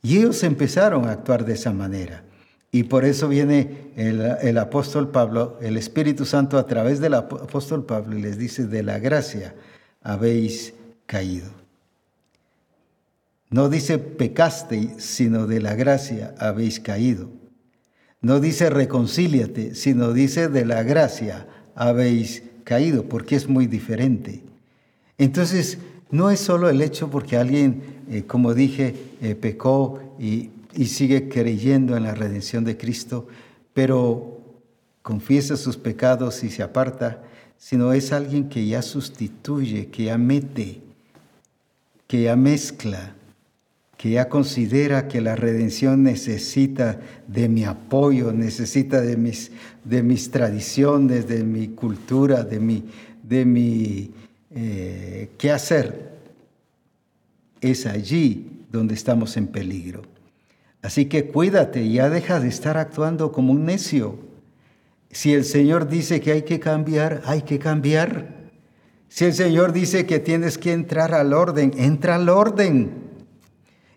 Y 0.01 0.17
ellos 0.17 0.43
empezaron 0.43 1.07
a 1.07 1.11
actuar 1.11 1.45
de 1.45 1.53
esa 1.53 1.71
manera. 1.71 2.23
Y 2.71 2.83
por 2.83 3.03
eso 3.03 3.27
viene 3.27 3.91
el, 3.97 4.57
apóstol 4.57 5.09
Pablo, 5.09 5.57
el 5.61 5.75
Espíritu 5.75 6.25
Santo 6.25 6.57
a 6.57 6.65
través 6.65 7.01
del 7.01 7.15
apóstol 7.15 7.85
Pablo 7.85 8.17
y 8.17 8.21
les 8.21 8.37
dice, 8.37 8.65
de 8.65 8.81
la 8.81 8.97
gracia 8.97 9.53
habéis 10.01 10.73
caído. 11.05 11.60
No 13.51 13.69
dice 13.69 13.99
pecaste, 13.99 14.95
sino 14.97 15.45
de 15.45 15.61
la 15.61 15.75
gracia 15.75 16.33
habéis 16.39 16.79
caído. 16.79 17.29
No 18.19 18.39
dice 18.39 18.71
reconcíliate, 18.71 19.75
sino 19.75 20.13
dice 20.13 20.47
de 20.47 20.65
la 20.65 20.81
gracia 20.81 21.47
habéis 21.75 22.41
caído, 22.63 23.03
porque 23.07 23.35
es 23.35 23.47
muy 23.47 23.67
diferente. 23.67 24.41
Entonces, 25.19 25.77
no 26.09 26.31
es 26.31 26.39
solo 26.39 26.69
el 26.69 26.81
hecho 26.81 27.11
porque 27.11 27.37
alguien, 27.37 27.83
eh, 28.09 28.23
como 28.25 28.55
dije, 28.55 28.95
eh, 29.21 29.35
pecó 29.35 30.15
y 30.19 30.49
y 30.73 30.87
sigue 30.87 31.29
creyendo 31.29 31.97
en 31.97 32.03
la 32.03 32.15
redención 32.15 32.63
de 32.63 32.77
Cristo, 32.77 33.27
pero 33.73 34.39
confiesa 35.01 35.57
sus 35.57 35.77
pecados 35.77 36.43
y 36.43 36.49
se 36.49 36.63
aparta, 36.63 37.23
sino 37.57 37.93
es 37.93 38.11
alguien 38.11 38.49
que 38.49 38.65
ya 38.65 38.81
sustituye, 38.81 39.87
que 39.87 40.05
ya 40.05 40.17
mete, 40.17 40.81
que 42.07 42.23
ya 42.23 42.35
mezcla, 42.35 43.15
que 44.01 44.09
ya 44.09 44.29
considera 44.29 45.07
que 45.07 45.21
la 45.21 45.35
redención 45.35 46.01
necesita 46.01 46.99
de 47.27 47.47
mi 47.47 47.65
apoyo, 47.65 48.33
necesita 48.33 48.99
de 48.99 49.15
mis, 49.15 49.51
de 49.83 50.01
mis 50.01 50.31
tradiciones, 50.31 51.27
de 51.27 51.43
mi 51.43 51.67
cultura, 51.67 52.43
de 52.43 52.59
mi, 52.59 52.83
de 53.21 53.45
mi 53.45 54.11
eh, 54.55 55.29
qué 55.37 55.51
hacer. 55.51 56.13
Es 57.61 57.85
allí 57.85 58.63
donde 58.71 58.95
estamos 58.95 59.37
en 59.37 59.45
peligro. 59.45 60.01
Así 60.81 61.05
que 61.05 61.27
cuídate, 61.27 61.87
ya 61.87 62.09
deja 62.09 62.39
de 62.39 62.47
estar 62.47 62.77
actuando 62.77 63.31
como 63.31 63.53
un 63.53 63.65
necio. 63.65 64.17
Si 65.11 65.31
el 65.31 65.45
Señor 65.45 65.87
dice 65.87 66.21
que 66.21 66.31
hay 66.31 66.41
que 66.41 66.59
cambiar, 66.59 67.21
hay 67.25 67.43
que 67.43 67.59
cambiar. 67.59 68.49
Si 69.09 69.25
el 69.25 69.33
Señor 69.35 69.73
dice 69.73 70.07
que 70.07 70.17
tienes 70.17 70.57
que 70.57 70.73
entrar 70.73 71.13
al 71.13 71.33
orden, 71.33 71.71
entra 71.77 72.15
al 72.15 72.29
orden. 72.29 73.10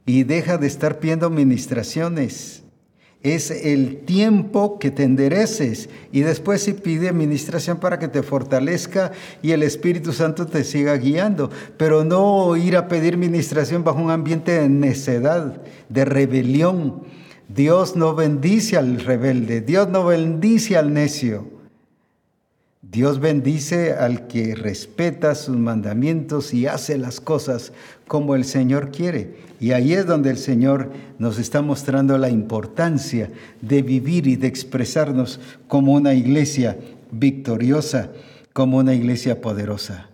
Y 0.07 0.25
deja 0.25 0.59
de 0.59 0.67
estar 0.67 0.99
pidiendo 0.99 1.31
ministraciones 1.31 2.65
es 3.25 3.51
el 3.51 4.05
tiempo 4.05 4.79
que 4.79 4.91
te 4.91 5.03
endereces 5.03 5.89
y 6.13 6.21
después 6.21 6.61
si 6.61 6.75
pide 6.75 7.09
administración 7.09 7.79
para 7.79 7.99
que 7.99 8.07
te 8.07 8.23
fortalezca 8.23 9.13
y 9.41 9.53
el 9.53 9.63
Espíritu 9.63 10.13
Santo 10.13 10.47
te 10.47 10.63
siga 10.63 10.95
guiando, 10.99 11.49
pero 11.79 12.05
no 12.05 12.55
ir 12.55 12.77
a 12.77 12.87
pedir 12.87 13.17
ministración 13.17 13.83
bajo 13.83 13.99
un 13.99 14.11
ambiente 14.11 14.53
de 14.53 14.69
necedad, 14.69 15.63
de 15.89 16.05
rebelión. 16.05 17.03
Dios 17.49 17.97
no 17.97 18.15
bendice 18.15 18.77
al 18.77 19.01
rebelde, 19.01 19.63
Dios 19.63 19.89
no 19.89 20.05
bendice 20.05 20.77
al 20.77 20.93
necio. 20.93 21.54
Dios 22.91 23.19
bendice 23.19 23.93
al 23.93 24.27
que 24.27 24.55
respeta 24.55 25.35
sus 25.35 25.57
mandamientos 25.57 26.53
y 26.53 26.67
hace 26.67 26.99
las 26.99 27.21
cosas 27.21 27.73
como 28.07 28.35
el 28.35 28.45
Señor 28.45 28.91
quiere. 28.91 29.37
Y 29.59 29.73
ahí 29.73 29.95
es 29.95 30.07
donde 30.07 30.31
el 30.31 30.37
Señor 30.37 30.91
nos 31.19 31.39
está 31.39 31.63
mostrando 31.63 32.19
la 32.19 32.29
importancia 32.29 33.31
de 33.61 33.83
vivir 33.83 34.27
y 34.27 34.37
de 34.37 34.49
expresarnos 34.49 35.41
como 35.67 35.95
una 35.95 36.15
iglesia 36.15 36.79
victoriosa, 37.11 38.11
como 38.53 38.79
una 38.79 38.95
iglesia 38.95 39.41
poderosa. 39.41 40.11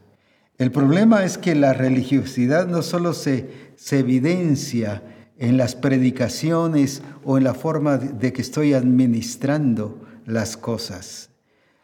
El 0.57 0.71
problema 0.71 1.25
es 1.25 1.39
que 1.39 1.55
la 1.55 1.73
religiosidad 1.73 2.67
no 2.67 2.83
solo 2.83 3.15
se, 3.15 3.49
se 3.77 3.99
evidencia 3.99 5.03
en 5.39 5.57
las 5.57 5.75
predicaciones 5.75 7.03
o 7.25 7.37
en 7.37 7.45
la 7.45 7.55
forma 7.55 7.99
de 7.99 8.33
que 8.33 8.43
estoy 8.43 8.75
administrando 8.75 9.99
las 10.27 10.57
cosas 10.57 11.30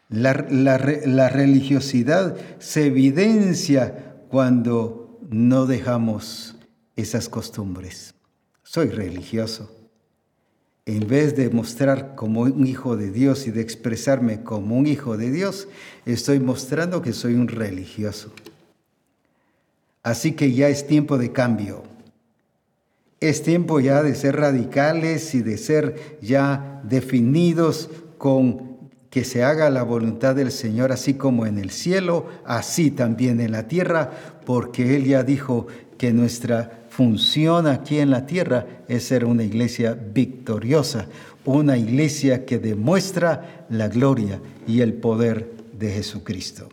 la, 0.09 0.77
religiosidad 1.29 2.37
se 2.59 2.85
evidencia 2.85 4.15
cuando 4.29 5.19
no 5.29 5.65
dejamos 5.65 6.55
esas 6.95 7.29
costumbres. 7.29 8.13
Soy 8.63 8.89
religioso. 8.89 9.73
En 10.85 11.05
vez 11.07 11.35
de 11.35 11.49
mostrar 11.49 12.15
como 12.15 12.41
un 12.41 12.65
hijo 12.65 12.95
de 12.95 13.11
Dios 13.11 13.45
y 13.45 13.51
de 13.51 13.61
expresarme 13.61 14.43
como 14.43 14.77
un 14.77 14.87
hijo 14.87 15.17
de 15.17 15.31
Dios, 15.31 15.67
estoy 16.05 16.39
mostrando 16.39 17.01
que 17.01 17.11
soy 17.11 17.33
un 17.33 17.49
religioso. 17.49 18.31
Así 20.01 20.31
que 20.31 20.53
ya 20.53 20.69
es 20.69 20.87
tiempo 20.87 21.17
de 21.17 21.33
cambio. 21.33 21.83
Es 23.19 23.43
tiempo 23.43 23.81
ya 23.81 24.01
de 24.03 24.15
ser 24.15 24.37
radicales 24.37 25.35
y 25.35 25.41
de 25.41 25.57
ser 25.57 26.17
ya 26.21 26.81
definidos 26.85 27.89
con 28.17 28.66
que 29.09 29.23
se 29.23 29.43
haga 29.43 29.69
la 29.69 29.83
voluntad 29.83 30.35
del 30.35 30.51
Señor 30.51 30.91
así 30.91 31.13
como 31.13 31.45
en 31.45 31.57
el 31.57 31.69
cielo, 31.69 32.27
así 32.45 32.91
también 32.91 33.39
en 33.39 33.51
la 33.51 33.67
tierra, 33.67 34.11
porque 34.45 34.95
Él 34.95 35.05
ya 35.05 35.23
dijo 35.23 35.67
que 35.97 36.13
nuestra 36.13 36.85
función 36.89 37.67
aquí 37.67 37.99
en 37.99 38.09
la 38.09 38.25
tierra 38.25 38.65
es 38.87 39.03
ser 39.03 39.25
una 39.25 39.43
iglesia 39.43 39.93
victoriosa, 39.93 41.07
una 41.45 41.77
iglesia 41.77 42.45
que 42.45 42.59
demuestra 42.59 43.65
la 43.69 43.87
gloria 43.87 44.41
y 44.67 44.81
el 44.81 44.93
poder 44.93 45.53
de 45.77 45.91
Jesucristo. 45.91 46.69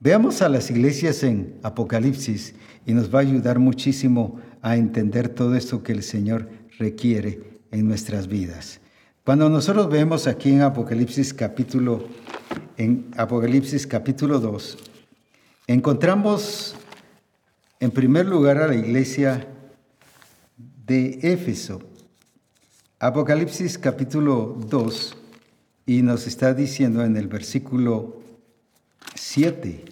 Veamos 0.00 0.42
a 0.42 0.48
las 0.48 0.70
iglesias 0.70 1.22
en 1.22 1.54
Apocalipsis 1.62 2.54
y 2.84 2.92
nos 2.92 3.14
va 3.14 3.20
a 3.20 3.22
ayudar 3.22 3.60
muchísimo 3.60 4.40
a 4.60 4.76
entender 4.76 5.28
todo 5.28 5.54
esto 5.54 5.82
que 5.82 5.92
el 5.92 6.02
Señor 6.02 6.48
requiere 6.78 7.60
en 7.70 7.86
nuestras 7.86 8.26
vidas. 8.26 8.81
Cuando 9.24 9.48
nosotros 9.48 9.88
vemos 9.88 10.26
aquí 10.26 10.50
en 10.50 10.62
Apocalipsis 10.62 11.32
capítulo, 11.32 12.08
en 12.76 13.08
Apocalipsis 13.16 13.86
capítulo 13.86 14.40
2, 14.40 14.78
encontramos 15.68 16.74
en 17.78 17.92
primer 17.92 18.26
lugar 18.26 18.58
a 18.58 18.66
la 18.66 18.74
iglesia 18.74 19.46
de 20.84 21.20
Éfeso. 21.22 21.80
Apocalipsis 22.98 23.78
capítulo 23.78 24.56
2 24.68 25.16
y 25.86 26.02
nos 26.02 26.26
está 26.26 26.52
diciendo 26.52 27.04
en 27.04 27.16
el 27.16 27.28
versículo 27.28 28.20
7, 29.14 29.84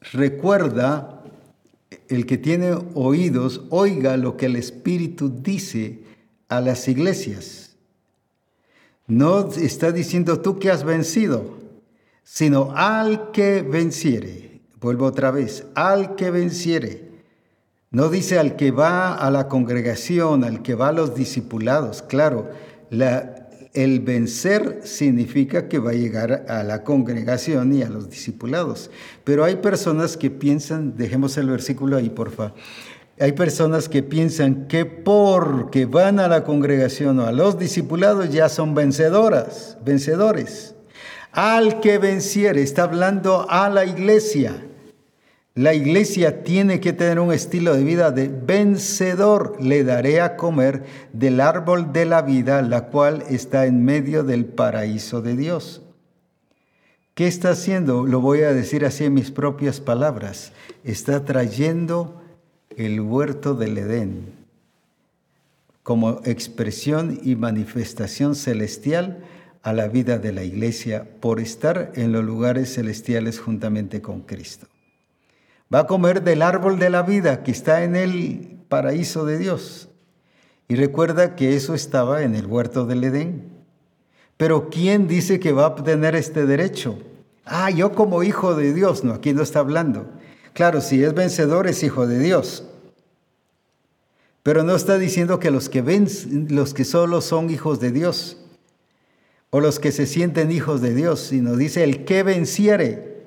recuerda, 0.00 1.22
el 2.08 2.24
que 2.24 2.38
tiene 2.38 2.72
oídos, 2.94 3.64
oiga 3.68 4.16
lo 4.16 4.38
que 4.38 4.46
el 4.46 4.56
Espíritu 4.56 5.28
dice 5.28 6.06
a 6.48 6.60
las 6.60 6.88
iglesias. 6.88 7.76
No 9.06 9.48
está 9.50 9.92
diciendo 9.92 10.40
tú 10.40 10.58
que 10.58 10.70
has 10.70 10.84
vencido, 10.84 11.54
sino 12.24 12.72
al 12.74 13.30
que 13.30 13.62
venciere. 13.62 14.60
Vuelvo 14.80 15.06
otra 15.06 15.30
vez, 15.30 15.64
al 15.74 16.16
que 16.16 16.30
venciere. 16.30 17.06
No 17.90 18.08
dice 18.08 18.38
al 18.38 18.56
que 18.56 18.72
va 18.72 19.14
a 19.14 19.30
la 19.30 19.48
congregación, 19.48 20.44
al 20.44 20.62
que 20.62 20.74
va 20.74 20.88
a 20.88 20.92
los 20.92 21.14
discipulados. 21.14 22.02
Claro, 22.02 22.50
la, 22.90 23.48
el 23.74 24.00
vencer 24.00 24.80
significa 24.84 25.68
que 25.68 25.78
va 25.78 25.90
a 25.90 25.94
llegar 25.94 26.44
a 26.48 26.64
la 26.64 26.82
congregación 26.82 27.72
y 27.72 27.82
a 27.82 27.88
los 27.88 28.10
discipulados. 28.10 28.90
Pero 29.22 29.44
hay 29.44 29.56
personas 29.56 30.16
que 30.16 30.30
piensan, 30.30 30.96
dejemos 30.96 31.36
el 31.36 31.48
versículo 31.48 31.96
ahí, 31.96 32.10
por 32.10 32.32
favor 32.32 32.54
hay 33.18 33.32
personas 33.32 33.88
que 33.88 34.02
piensan 34.02 34.68
que 34.68 34.84
porque 34.84 35.86
van 35.86 36.20
a 36.20 36.28
la 36.28 36.44
congregación 36.44 37.18
o 37.18 37.26
a 37.26 37.32
los 37.32 37.58
discipulados 37.58 38.30
ya 38.30 38.48
son 38.48 38.74
vencedoras, 38.74 39.78
vencedores. 39.84 40.74
Al 41.32 41.80
que 41.80 41.98
venciere, 41.98 42.62
está 42.62 42.84
hablando 42.84 43.46
a 43.48 43.68
la 43.70 43.84
iglesia. 43.84 44.62
La 45.54 45.72
iglesia 45.72 46.44
tiene 46.44 46.80
que 46.80 46.92
tener 46.92 47.18
un 47.18 47.32
estilo 47.32 47.74
de 47.74 47.84
vida 47.84 48.10
de 48.10 48.28
vencedor. 48.28 49.56
Le 49.62 49.84
daré 49.84 50.20
a 50.20 50.36
comer 50.36 50.84
del 51.14 51.40
árbol 51.40 51.94
de 51.94 52.04
la 52.04 52.20
vida, 52.20 52.60
la 52.60 52.88
cual 52.88 53.24
está 53.30 53.64
en 53.64 53.82
medio 53.82 54.22
del 54.24 54.44
paraíso 54.44 55.22
de 55.22 55.36
Dios. 55.36 55.80
¿Qué 57.14 57.26
está 57.26 57.50
haciendo? 57.50 58.04
Lo 58.04 58.20
voy 58.20 58.42
a 58.42 58.52
decir 58.52 58.84
así 58.84 59.04
en 59.04 59.14
mis 59.14 59.30
propias 59.30 59.80
palabras. 59.80 60.52
Está 60.84 61.24
trayendo 61.24 62.20
el 62.70 63.00
huerto 63.00 63.54
del 63.54 63.78
Edén 63.78 64.34
como 65.82 66.20
expresión 66.24 67.20
y 67.22 67.36
manifestación 67.36 68.34
celestial 68.34 69.22
a 69.62 69.72
la 69.72 69.86
vida 69.86 70.18
de 70.18 70.32
la 70.32 70.42
iglesia 70.42 71.08
por 71.20 71.38
estar 71.38 71.92
en 71.94 72.10
los 72.10 72.24
lugares 72.24 72.74
celestiales 72.74 73.38
juntamente 73.38 74.02
con 74.02 74.22
Cristo. 74.22 74.66
Va 75.72 75.80
a 75.80 75.86
comer 75.86 76.22
del 76.22 76.42
árbol 76.42 76.80
de 76.80 76.90
la 76.90 77.02
vida 77.02 77.44
que 77.44 77.52
está 77.52 77.84
en 77.84 77.94
el 77.94 78.58
paraíso 78.68 79.24
de 79.24 79.38
Dios. 79.38 79.88
Y 80.66 80.74
recuerda 80.74 81.36
que 81.36 81.54
eso 81.54 81.74
estaba 81.74 82.22
en 82.22 82.34
el 82.34 82.46
huerto 82.46 82.84
del 82.86 83.04
Edén. 83.04 83.44
Pero 84.36 84.70
¿quién 84.70 85.06
dice 85.06 85.38
que 85.38 85.52
va 85.52 85.66
a 85.66 85.74
tener 85.76 86.16
este 86.16 86.46
derecho? 86.46 86.98
Ah, 87.44 87.70
yo 87.70 87.92
como 87.92 88.24
hijo 88.24 88.56
de 88.56 88.74
Dios. 88.74 89.04
No, 89.04 89.14
aquí 89.14 89.32
no 89.32 89.42
está 89.42 89.60
hablando. 89.60 90.08
Claro, 90.56 90.80
si 90.80 91.04
es 91.04 91.12
vencedor 91.12 91.66
es 91.66 91.82
hijo 91.82 92.06
de 92.06 92.18
Dios. 92.18 92.64
Pero 94.42 94.62
no 94.62 94.74
está 94.74 94.96
diciendo 94.96 95.38
que 95.38 95.50
los 95.50 95.68
que 95.68 95.82
ven, 95.82 96.08
los 96.48 96.72
que 96.72 96.86
solo 96.86 97.20
son 97.20 97.50
hijos 97.50 97.78
de 97.78 97.92
Dios 97.92 98.38
o 99.50 99.60
los 99.60 99.78
que 99.78 99.92
se 99.92 100.06
sienten 100.06 100.50
hijos 100.50 100.80
de 100.80 100.94
Dios, 100.94 101.20
sino 101.20 101.56
dice 101.56 101.84
el 101.84 102.06
que 102.06 102.22
venciere. 102.22 103.26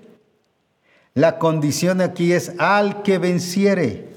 La 1.14 1.38
condición 1.38 2.02
aquí 2.02 2.34
es 2.34 2.54
al 2.58 3.04
que 3.04 3.20
venciere. 3.20 4.09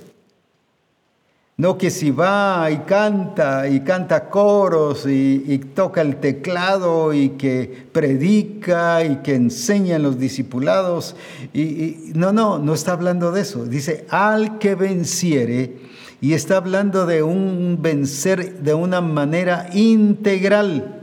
No 1.59 1.77
que 1.77 1.91
si 1.91 2.11
va 2.11 2.71
y 2.71 2.79
canta 2.79 3.69
y 3.69 3.81
canta 3.81 4.31
coros 4.31 5.07
y, 5.07 5.59
toca 5.75 6.01
el 6.01 6.17
teclado 6.17 7.13
y 7.13 7.31
que 7.31 7.87
predica 7.93 9.05
y 9.05 9.17
que 9.17 9.35
enseña 9.35 9.97
en 9.97 10.03
los 10.03 10.19
discipulados. 10.19 11.15
Y, 11.53 12.13
no, 12.15 12.33
no, 12.33 12.59
no 12.59 12.73
está 12.73 12.93
hablando 12.93 13.33
de 13.33 13.43
eso. 13.43 13.67
Dice 13.67 14.07
al 14.09 14.59
que 14.59 14.75
venciere 14.75 15.77
y 16.23 16.33
está 16.33 16.57
hablando 16.57 17.05
de 17.05 17.23
un 17.23 17.79
vencer 17.83 18.61
de 18.61 18.73
una 18.73 19.01
manera 19.01 19.69
integral. 19.75 21.01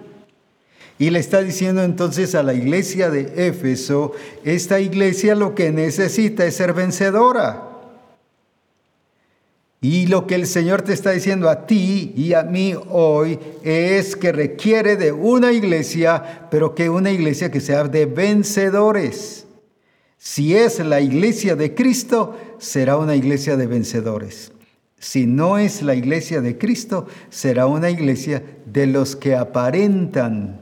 Y 0.97 1.11
le 1.11 1.19
está 1.19 1.41
diciendo 1.41 1.83
entonces 1.83 2.35
a 2.35 2.43
la 2.43 2.53
iglesia 2.53 3.09
de 3.09 3.47
Éfeso, 3.47 4.13
esta 4.43 4.79
iglesia 4.79 5.35
lo 5.35 5.55
que 5.55 5.71
necesita 5.71 6.45
es 6.45 6.55
ser 6.55 6.73
vencedora. 6.73 7.68
Y 9.81 10.07
lo 10.07 10.27
que 10.27 10.35
el 10.35 10.45
Señor 10.45 10.81
te 10.81 10.91
está 10.91 11.11
diciendo 11.11 11.49
a 11.49 11.65
ti 11.65 12.11
y 12.15 12.33
a 12.33 12.43
mí 12.43 12.73
hoy 12.89 13.39
es 13.63 14.17
que 14.17 14.33
requiere 14.33 14.97
de 14.97 15.13
una 15.13 15.53
iglesia, 15.53 16.47
pero 16.51 16.75
que 16.75 16.89
una 16.89 17.11
iglesia 17.11 17.49
que 17.49 17.61
sea 17.61 17.85
de 17.85 18.05
vencedores. 18.05 19.47
Si 20.17 20.53
es 20.53 20.79
la 20.79 20.99
iglesia 20.99 21.55
de 21.55 21.73
Cristo, 21.73 22.37
será 22.57 22.97
una 22.97 23.15
iglesia 23.15 23.55
de 23.55 23.67
vencedores. 23.67 24.51
Si 24.99 25.25
no 25.25 25.57
es 25.57 25.81
la 25.81 25.95
iglesia 25.95 26.41
de 26.41 26.57
Cristo, 26.57 27.07
será 27.29 27.65
una 27.65 27.89
iglesia 27.89 28.43
de 28.65 28.85
los 28.85 29.15
que 29.15 29.35
aparentan 29.35 30.59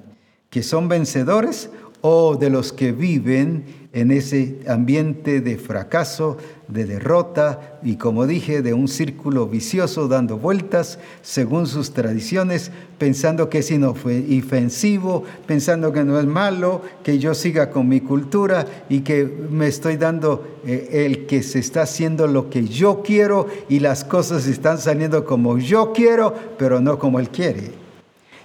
que 0.52 0.62
son 0.62 0.88
vencedores 0.88 1.72
o 2.02 2.36
de 2.36 2.50
los 2.50 2.74
que 2.74 2.92
viven 2.92 3.88
en 3.94 4.12
ese 4.12 4.60
ambiente 4.68 5.42
de 5.42 5.58
fracaso, 5.58 6.38
de 6.68 6.86
derrota 6.86 7.80
y 7.82 7.96
como 7.96 8.28
dije, 8.28 8.62
de 8.62 8.74
un 8.74 8.88
círculo 8.88 9.48
vicioso 9.48 10.08
dando 10.08 10.38
vueltas 10.38 11.00
según 11.24 11.66
sus 11.66 11.94
tradiciones, 11.94 12.70
pensando 13.00 13.50
que 13.50 13.60
es 13.60 13.72
inofensivo, 13.72 15.24
pensando 15.48 15.92
que 15.94 16.04
no 16.04 16.20
es 16.20 16.28
malo, 16.28 16.84
que 17.04 17.18
yo 17.18 17.34
siga 17.34 17.72
con 17.72 17.88
mi 17.88 18.02
cultura 18.02 18.68
y 18.88 19.00
que 19.00 19.26
me 19.50 19.68
estoy 19.68 19.98
dando 19.98 20.60
eh, 20.66 21.06
el 21.06 21.26
que 21.26 21.42
se 21.42 21.58
está 21.58 21.84
haciendo 21.84 22.28
lo 22.28 22.52
que 22.52 22.66
yo 22.68 23.02
quiero 23.02 23.48
y 23.68 23.80
las 23.80 24.04
cosas 24.04 24.46
están 24.46 24.78
saliendo 24.78 25.26
como 25.26 25.58
yo 25.58 25.92
quiero, 25.92 26.36
pero 26.60 26.82
no 26.82 27.00
como 27.00 27.20
él 27.20 27.30
quiere. 27.30 27.72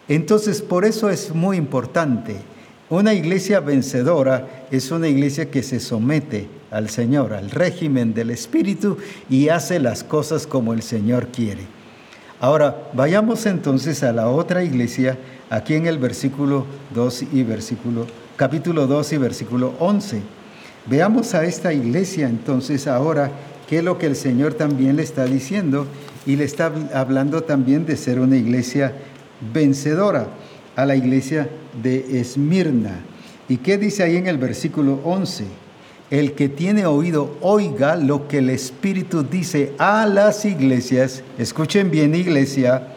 Entonces, 0.09 0.63
por 0.63 0.87
eso 0.87 1.11
es 1.11 1.35
muy 1.35 1.57
importante 1.57 2.37
una 2.93 3.15
iglesia 3.15 3.61
vencedora 3.61 4.67
es 4.71 4.91
una 4.91 5.09
iglesia 5.09 5.51
que 5.51 5.63
se 5.63 5.81
somete 5.81 6.47
al 6.71 6.91
Señor, 6.91 7.33
al 7.33 7.51
régimen 7.51 8.13
del 8.13 8.29
Espíritu 8.29 8.99
y 9.31 9.49
hace 9.49 9.81
las 9.81 10.05
cosas 10.05 10.47
como 10.47 10.75
el 10.75 10.83
Señor 10.83 11.29
quiere. 11.29 11.63
Ahora, 12.39 12.91
vayamos 12.93 13.47
entonces 13.47 14.03
a 14.03 14.13
la 14.13 14.29
otra 14.29 14.63
iglesia, 14.63 15.17
aquí 15.49 15.73
en 15.73 15.87
el 15.87 15.97
versículo 15.97 16.67
2 16.95 17.25
y 17.33 17.43
versículo, 17.45 18.07
capítulo 18.37 18.87
2 18.87 19.15
y 19.15 19.17
versículo 19.17 19.73
11. 19.79 20.21
Veamos 20.85 21.33
a 21.33 21.47
esta 21.47 21.73
iglesia 21.73 22.29
entonces 22.29 22.87
ahora 22.87 23.31
qué 23.71 23.79
es 23.79 23.85
lo 23.85 23.97
que 23.97 24.05
el 24.05 24.17
Señor 24.17 24.53
también 24.53 24.97
le 24.97 25.03
está 25.03 25.25
diciendo 25.25 25.87
y 26.27 26.37
le 26.37 26.45
está 26.45 26.71
hablando 26.93 27.43
también 27.43 27.87
de 27.87 27.97
ser 27.97 28.21
una 28.21 28.37
iglesia 28.37 28.93
vencedora 29.55 30.27
a 30.77 30.85
la 30.85 30.95
iglesia 30.95 31.49
de 31.83 32.21
Esmirna. 32.21 33.01
¿Y 33.49 33.59
qué 33.59 33.79
dice 33.79 34.03
ahí 34.03 34.17
en 34.17 34.27
el 34.27 34.39
versículo 34.39 35.01
11? 35.05 35.45
El 36.11 36.33
que 36.33 36.49
tiene 36.49 36.87
oído, 36.87 37.37
oiga 37.41 37.97
lo 37.97 38.29
que 38.29 38.39
el 38.39 38.51
Espíritu 38.51 39.23
dice 39.23 39.73
a 39.79 40.07
las 40.07 40.45
iglesias. 40.45 41.23
Escuchen 41.39 41.91
bien, 41.91 42.15
iglesia. 42.15 42.89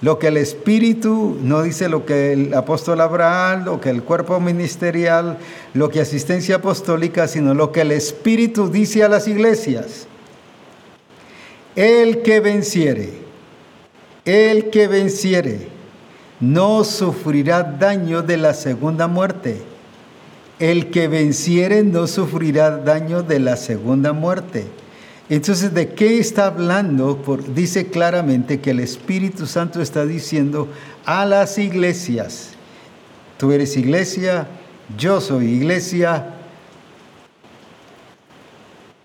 Lo 0.00 0.18
que 0.18 0.28
el 0.28 0.36
Espíritu 0.36 1.38
no 1.42 1.62
dice 1.62 1.88
lo 1.88 2.04
que 2.04 2.32
el 2.32 2.54
apóstol 2.54 3.00
Abraham, 3.00 3.64
lo 3.64 3.80
que 3.80 3.90
el 3.90 4.02
cuerpo 4.02 4.40
ministerial, 4.40 5.38
lo 5.72 5.88
que 5.88 6.00
asistencia 6.00 6.56
apostólica, 6.56 7.28
sino 7.28 7.54
lo 7.54 7.72
que 7.72 7.82
el 7.82 7.92
Espíritu 7.92 8.68
dice 8.68 9.02
a 9.04 9.08
las 9.08 9.28
iglesias. 9.28 10.06
El 11.76 12.22
que 12.22 12.40
venciere, 12.40 13.10
el 14.24 14.70
que 14.70 14.88
venciere 14.88 15.73
no 16.40 16.84
sufrirá 16.84 17.62
daño 17.62 18.22
de 18.22 18.36
la 18.36 18.54
segunda 18.54 19.06
muerte. 19.06 19.62
El 20.58 20.90
que 20.90 21.08
venciere 21.08 21.82
no 21.82 22.06
sufrirá 22.06 22.78
daño 22.78 23.22
de 23.22 23.40
la 23.40 23.56
segunda 23.56 24.12
muerte. 24.12 24.66
Entonces, 25.28 25.72
¿de 25.72 25.94
qué 25.94 26.18
está 26.18 26.46
hablando? 26.46 27.18
dice 27.54 27.86
claramente 27.86 28.60
que 28.60 28.70
el 28.70 28.80
Espíritu 28.80 29.46
Santo 29.46 29.80
está 29.80 30.04
diciendo 30.04 30.68
a 31.06 31.24
las 31.24 31.56
iglesias, 31.58 32.50
tú 33.38 33.50
eres 33.52 33.76
iglesia, 33.76 34.46
yo 34.98 35.20
soy 35.20 35.46
iglesia, 35.46 36.34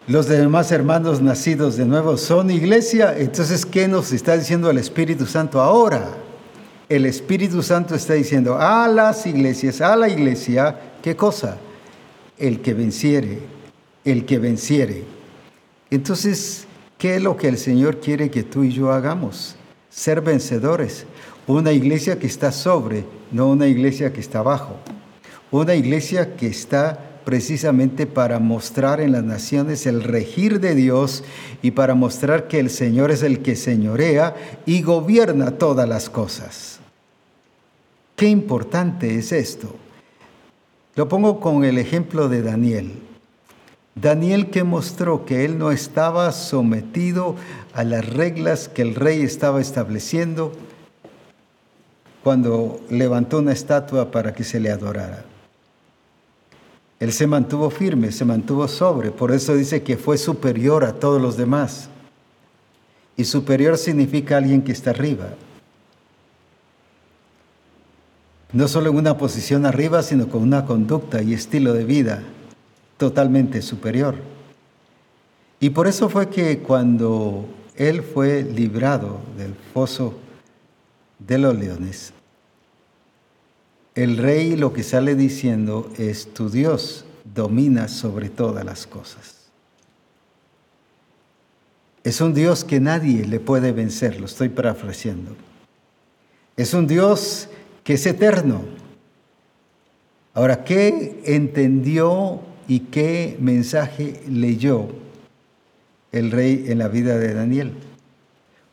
los 0.07 0.27
demás 0.27 0.71
hermanos 0.71 1.21
nacidos 1.21 1.77
de 1.77 1.85
nuevo 1.85 2.17
son 2.17 2.51
iglesia, 2.51 3.15
entonces, 3.17 3.65
¿qué 3.65 3.87
nos 3.87 4.11
está 4.11 4.35
diciendo 4.35 4.69
el 4.69 4.77
Espíritu 4.77 5.25
Santo 5.25 5.61
ahora? 5.61 6.09
El 6.89 7.05
Espíritu 7.05 7.61
Santo 7.61 7.93
está 7.93 8.15
diciendo 8.15 8.57
a 8.59 8.87
las 8.87 9.27
iglesias, 9.27 9.79
a 9.79 9.95
la 9.95 10.09
iglesia, 10.09 10.75
¿qué 11.03 11.15
cosa? 11.15 11.57
El 12.39 12.61
que 12.61 12.73
venciere, 12.73 13.37
el 14.03 14.25
que 14.25 14.39
venciere. 14.39 15.03
Entonces, 15.91 16.65
¿qué 16.97 17.17
es 17.17 17.21
lo 17.21 17.37
que 17.37 17.47
el 17.47 17.59
Señor 17.59 17.99
quiere 17.99 18.31
que 18.31 18.41
tú 18.41 18.63
y 18.63 18.71
yo 18.71 18.91
hagamos? 18.91 19.55
Ser 19.91 20.21
vencedores. 20.21 21.05
Una 21.45 21.71
iglesia 21.71 22.17
que 22.17 22.25
está 22.25 22.51
sobre, 22.51 23.05
no 23.31 23.49
una 23.49 23.67
iglesia 23.67 24.11
que 24.11 24.19
está 24.19 24.39
abajo. 24.39 24.75
Una 25.51 25.75
iglesia 25.75 26.35
que 26.35 26.47
está 26.47 27.21
precisamente 27.23 28.07
para 28.07 28.39
mostrar 28.39 28.99
en 28.99 29.11
las 29.11 29.23
naciones 29.23 29.85
el 29.85 30.01
regir 30.01 30.59
de 30.59 30.73
Dios 30.73 31.23
y 31.61 31.71
para 31.71 31.93
mostrar 31.93 32.47
que 32.47 32.59
el 32.59 32.71
Señor 32.71 33.11
es 33.11 33.21
el 33.21 33.43
que 33.43 33.55
señorea 33.55 34.35
y 34.65 34.81
gobierna 34.81 35.51
todas 35.51 35.87
las 35.87 36.09
cosas. 36.09 36.78
Qué 38.19 38.27
importante 38.27 39.17
es 39.17 39.31
esto. 39.31 39.73
Lo 40.95 41.07
pongo 41.07 41.39
con 41.39 41.63
el 41.63 41.77
ejemplo 41.77 42.27
de 42.27 42.41
Daniel. 42.41 42.91
Daniel 43.95 44.49
que 44.49 44.65
mostró 44.65 45.23
que 45.23 45.45
él 45.45 45.57
no 45.57 45.71
estaba 45.71 46.33
sometido 46.33 47.37
a 47.71 47.85
las 47.85 48.05
reglas 48.05 48.67
que 48.67 48.81
el 48.81 48.95
rey 48.95 49.21
estaba 49.21 49.61
estableciendo 49.61 50.51
cuando 52.21 52.81
levantó 52.89 53.37
una 53.37 53.53
estatua 53.53 54.11
para 54.11 54.33
que 54.33 54.43
se 54.43 54.59
le 54.59 54.69
adorara. 54.69 55.23
Él 56.99 57.13
se 57.13 57.25
mantuvo 57.25 57.69
firme, 57.69 58.11
se 58.11 58.25
mantuvo 58.25 58.67
sobre, 58.67 59.11
por 59.11 59.31
eso 59.31 59.55
dice 59.55 59.81
que 59.81 59.95
fue 59.95 60.17
superior 60.17 60.83
a 60.83 60.91
todos 60.91 61.21
los 61.21 61.37
demás. 61.37 61.87
Y 63.15 63.23
superior 63.23 63.77
significa 63.77 64.35
alguien 64.35 64.61
que 64.61 64.73
está 64.73 64.89
arriba, 64.89 65.29
no 68.51 68.67
solo 68.67 68.89
en 68.89 68.97
una 68.97 69.17
posición 69.17 69.65
arriba, 69.65 70.01
sino 70.01 70.27
con 70.27 70.41
una 70.41 70.65
conducta 70.65 71.21
y 71.21 71.33
estilo 71.33 71.73
de 71.73 71.85
vida 71.85 72.23
totalmente 72.97 73.61
superior. 73.61 74.15
Y 75.59 75.71
por 75.71 75.87
eso 75.87 76.09
fue 76.09 76.29
que 76.29 76.59
cuando 76.59 77.45
él 77.75 78.01
fue 78.01 78.43
librado 78.43 79.19
del 79.37 79.53
foso 79.73 80.17
de 81.19 81.37
los 81.37 81.57
leones, 81.57 82.13
el 83.95 84.17
rey 84.17 84.55
lo 84.55 84.73
que 84.73 84.83
sale 84.83 85.15
diciendo 85.15 85.91
es, 85.97 86.33
tu 86.33 86.49
Dios 86.49 87.05
domina 87.35 87.87
sobre 87.87 88.29
todas 88.29 88.63
las 88.65 88.87
cosas. 88.87 89.35
Es 92.03 92.21
un 92.21 92.33
Dios 92.33 92.63
que 92.63 92.79
nadie 92.79 93.25
le 93.25 93.39
puede 93.39 93.73
vencer, 93.73 94.19
lo 94.19 94.25
estoy 94.25 94.49
parafraseando. 94.49 95.35
Es 96.55 96.73
un 96.73 96.87
Dios 96.87 97.49
que 97.89 97.95
es 97.95 98.05
eterno. 98.05 98.61
Ahora, 100.35 100.63
¿qué 100.63 101.23
entendió 101.25 102.39
y 102.67 102.81
qué 102.81 103.35
mensaje 103.39 104.21
leyó 104.29 104.89
el 106.11 106.29
rey 106.29 106.65
en 106.67 106.77
la 106.77 106.87
vida 106.87 107.17
de 107.17 107.33
Daniel? 107.33 107.73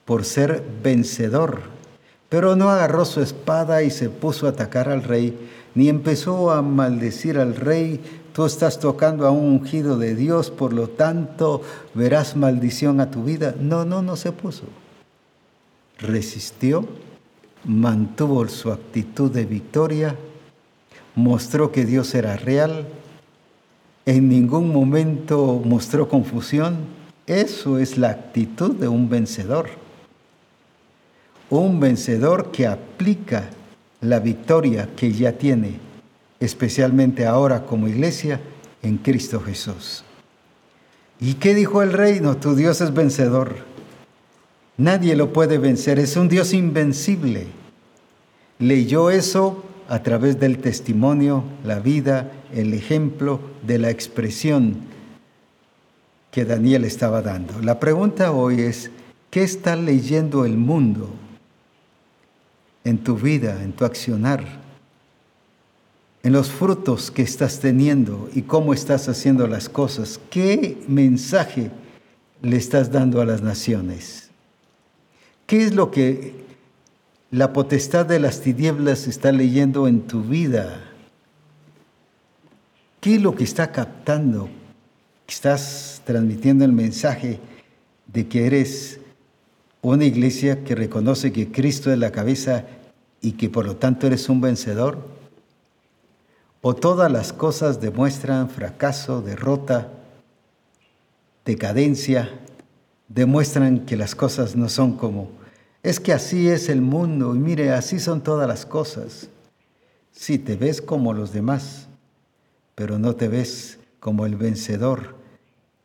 Por 0.04 0.26
ser 0.26 0.62
vencedor 0.82 1.62
Pero 2.28 2.56
no 2.56 2.68
agarró 2.68 3.06
su 3.06 3.22
espada 3.22 3.82
y 3.82 3.90
se 3.90 4.10
puso 4.10 4.46
a 4.48 4.50
atacar 4.50 4.90
al 4.90 5.02
rey, 5.02 5.48
ni 5.74 5.88
empezó 5.88 6.50
a 6.50 6.60
maldecir 6.60 7.38
al 7.38 7.56
rey. 7.56 8.02
Tú 8.34 8.44
estás 8.44 8.78
tocando 8.80 9.26
a 9.26 9.30
un 9.30 9.46
ungido 9.46 9.96
de 9.96 10.14
Dios, 10.14 10.50
por 10.50 10.74
lo 10.74 10.90
tanto 10.90 11.62
verás 11.94 12.36
maldición 12.36 13.00
a 13.00 13.10
tu 13.10 13.24
vida. 13.24 13.54
No, 13.58 13.86
no, 13.86 14.02
no 14.02 14.14
se 14.16 14.32
puso. 14.32 14.64
Resistió, 15.96 16.86
mantuvo 17.66 18.48
su 18.48 18.72
actitud 18.72 19.30
de 19.30 19.44
victoria, 19.44 20.16
mostró 21.14 21.70
que 21.70 21.84
Dios 21.84 22.14
era 22.14 22.36
real, 22.36 22.88
en 24.06 24.28
ningún 24.28 24.72
momento 24.72 25.60
mostró 25.64 26.08
confusión. 26.08 26.76
Eso 27.26 27.78
es 27.78 27.98
la 27.98 28.10
actitud 28.10 28.74
de 28.74 28.88
un 28.88 29.08
vencedor 29.08 29.68
un 31.50 31.78
vencedor 31.78 32.50
que 32.50 32.66
aplica 32.66 33.50
la 34.00 34.18
victoria 34.18 34.88
que 34.96 35.12
ya 35.12 35.32
tiene, 35.32 35.78
especialmente 36.40 37.26
ahora 37.26 37.64
como 37.64 37.88
iglesia, 37.88 38.40
en 38.82 38.98
Cristo 38.98 39.40
Jesús. 39.40 40.04
¿Y 41.20 41.34
qué 41.34 41.54
dijo 41.54 41.82
el 41.82 41.92
rey? 41.92 42.20
No, 42.20 42.36
tu 42.36 42.54
Dios 42.54 42.80
es 42.80 42.92
vencedor. 42.92 43.56
Nadie 44.78 45.16
lo 45.16 45.32
puede 45.32 45.58
vencer, 45.58 45.98
es 45.98 46.16
un 46.16 46.28
Dios 46.28 46.52
invencible. 46.52 47.46
Leyó 48.58 49.10
eso 49.10 49.64
a 49.88 50.02
través 50.02 50.38
del 50.38 50.58
testimonio, 50.58 51.44
la 51.64 51.78
vida, 51.78 52.32
el 52.52 52.74
ejemplo 52.74 53.40
de 53.66 53.78
la 53.78 53.90
expresión 53.90 54.76
que 56.30 56.44
Daniel 56.44 56.84
estaba 56.84 57.22
dando. 57.22 57.60
La 57.62 57.80
pregunta 57.80 58.32
hoy 58.32 58.60
es, 58.60 58.90
¿qué 59.30 59.42
está 59.42 59.76
leyendo 59.76 60.44
el 60.44 60.56
mundo? 60.56 61.10
en 62.86 62.98
tu 62.98 63.16
vida, 63.16 63.64
en 63.64 63.72
tu 63.72 63.84
accionar, 63.84 64.44
en 66.22 66.32
los 66.32 66.52
frutos 66.52 67.10
que 67.10 67.22
estás 67.22 67.58
teniendo 67.58 68.30
y 68.32 68.42
cómo 68.42 68.72
estás 68.72 69.08
haciendo 69.08 69.48
las 69.48 69.68
cosas. 69.68 70.20
¿Qué 70.30 70.84
mensaje 70.86 71.72
le 72.42 72.56
estás 72.56 72.92
dando 72.92 73.20
a 73.20 73.24
las 73.24 73.42
naciones? 73.42 74.25
¿Qué 75.46 75.62
es 75.62 75.74
lo 75.74 75.92
que 75.92 76.34
la 77.30 77.52
potestad 77.52 78.04
de 78.04 78.18
las 78.18 78.40
tinieblas 78.40 79.06
está 79.06 79.30
leyendo 79.30 79.86
en 79.86 80.02
tu 80.02 80.22
vida? 80.22 80.82
¿Qué 83.00 83.14
es 83.14 83.22
lo 83.22 83.36
que 83.36 83.44
está 83.44 83.70
captando? 83.70 84.48
Estás 85.28 86.02
transmitiendo 86.04 86.64
el 86.64 86.72
mensaje 86.72 87.38
de 88.06 88.26
que 88.26 88.46
eres 88.46 88.98
una 89.82 90.04
iglesia 90.04 90.64
que 90.64 90.74
reconoce 90.74 91.32
que 91.32 91.52
Cristo 91.52 91.92
es 91.92 91.98
la 91.98 92.10
cabeza 92.10 92.64
y 93.20 93.32
que 93.32 93.48
por 93.48 93.66
lo 93.66 93.76
tanto 93.76 94.08
eres 94.08 94.28
un 94.28 94.40
vencedor? 94.40 94.98
¿O 96.60 96.74
todas 96.74 97.10
las 97.10 97.32
cosas 97.32 97.80
demuestran 97.80 98.50
fracaso, 98.50 99.22
derrota, 99.22 99.92
decadencia, 101.44 102.40
demuestran 103.08 103.86
que 103.86 103.96
las 103.96 104.14
cosas 104.14 104.56
no 104.56 104.68
son 104.68 104.96
como... 104.96 105.30
Es 105.82 106.00
que 106.00 106.12
así 106.12 106.48
es 106.48 106.68
el 106.68 106.80
mundo 106.80 107.34
y 107.34 107.38
mire, 107.38 107.70
así 107.70 108.00
son 108.00 108.22
todas 108.22 108.48
las 108.48 108.66
cosas. 108.66 109.28
Sí, 110.10 110.38
te 110.38 110.56
ves 110.56 110.82
como 110.82 111.12
los 111.12 111.32
demás, 111.32 111.86
pero 112.74 112.98
no 112.98 113.14
te 113.14 113.28
ves 113.28 113.78
como 114.00 114.26
el 114.26 114.34
vencedor, 114.36 115.14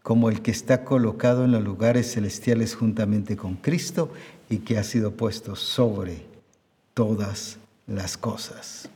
como 0.01 0.29
el 0.29 0.41
que 0.41 0.51
está 0.51 0.83
colocado 0.83 1.45
en 1.45 1.51
los 1.51 1.63
lugares 1.63 2.13
celestiales 2.13 2.75
juntamente 2.75 3.37
con 3.37 3.55
Cristo 3.55 4.11
y 4.49 4.59
que 4.59 4.77
ha 4.77 4.83
sido 4.83 5.11
puesto 5.11 5.55
sobre 5.55 6.25
todas 6.93 7.57
las 7.85 8.17
cosas. 8.17 8.89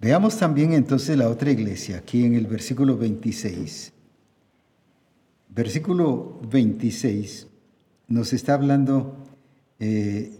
Veamos 0.00 0.38
también 0.38 0.72
entonces 0.72 1.16
la 1.16 1.28
otra 1.28 1.50
iglesia, 1.50 1.98
aquí 1.98 2.24
en 2.24 2.34
el 2.34 2.46
versículo 2.46 2.96
26. 2.96 3.92
Versículo 5.58 6.38
26 6.52 7.48
nos 8.06 8.32
está 8.32 8.54
hablando 8.54 9.16
eh, 9.80 10.30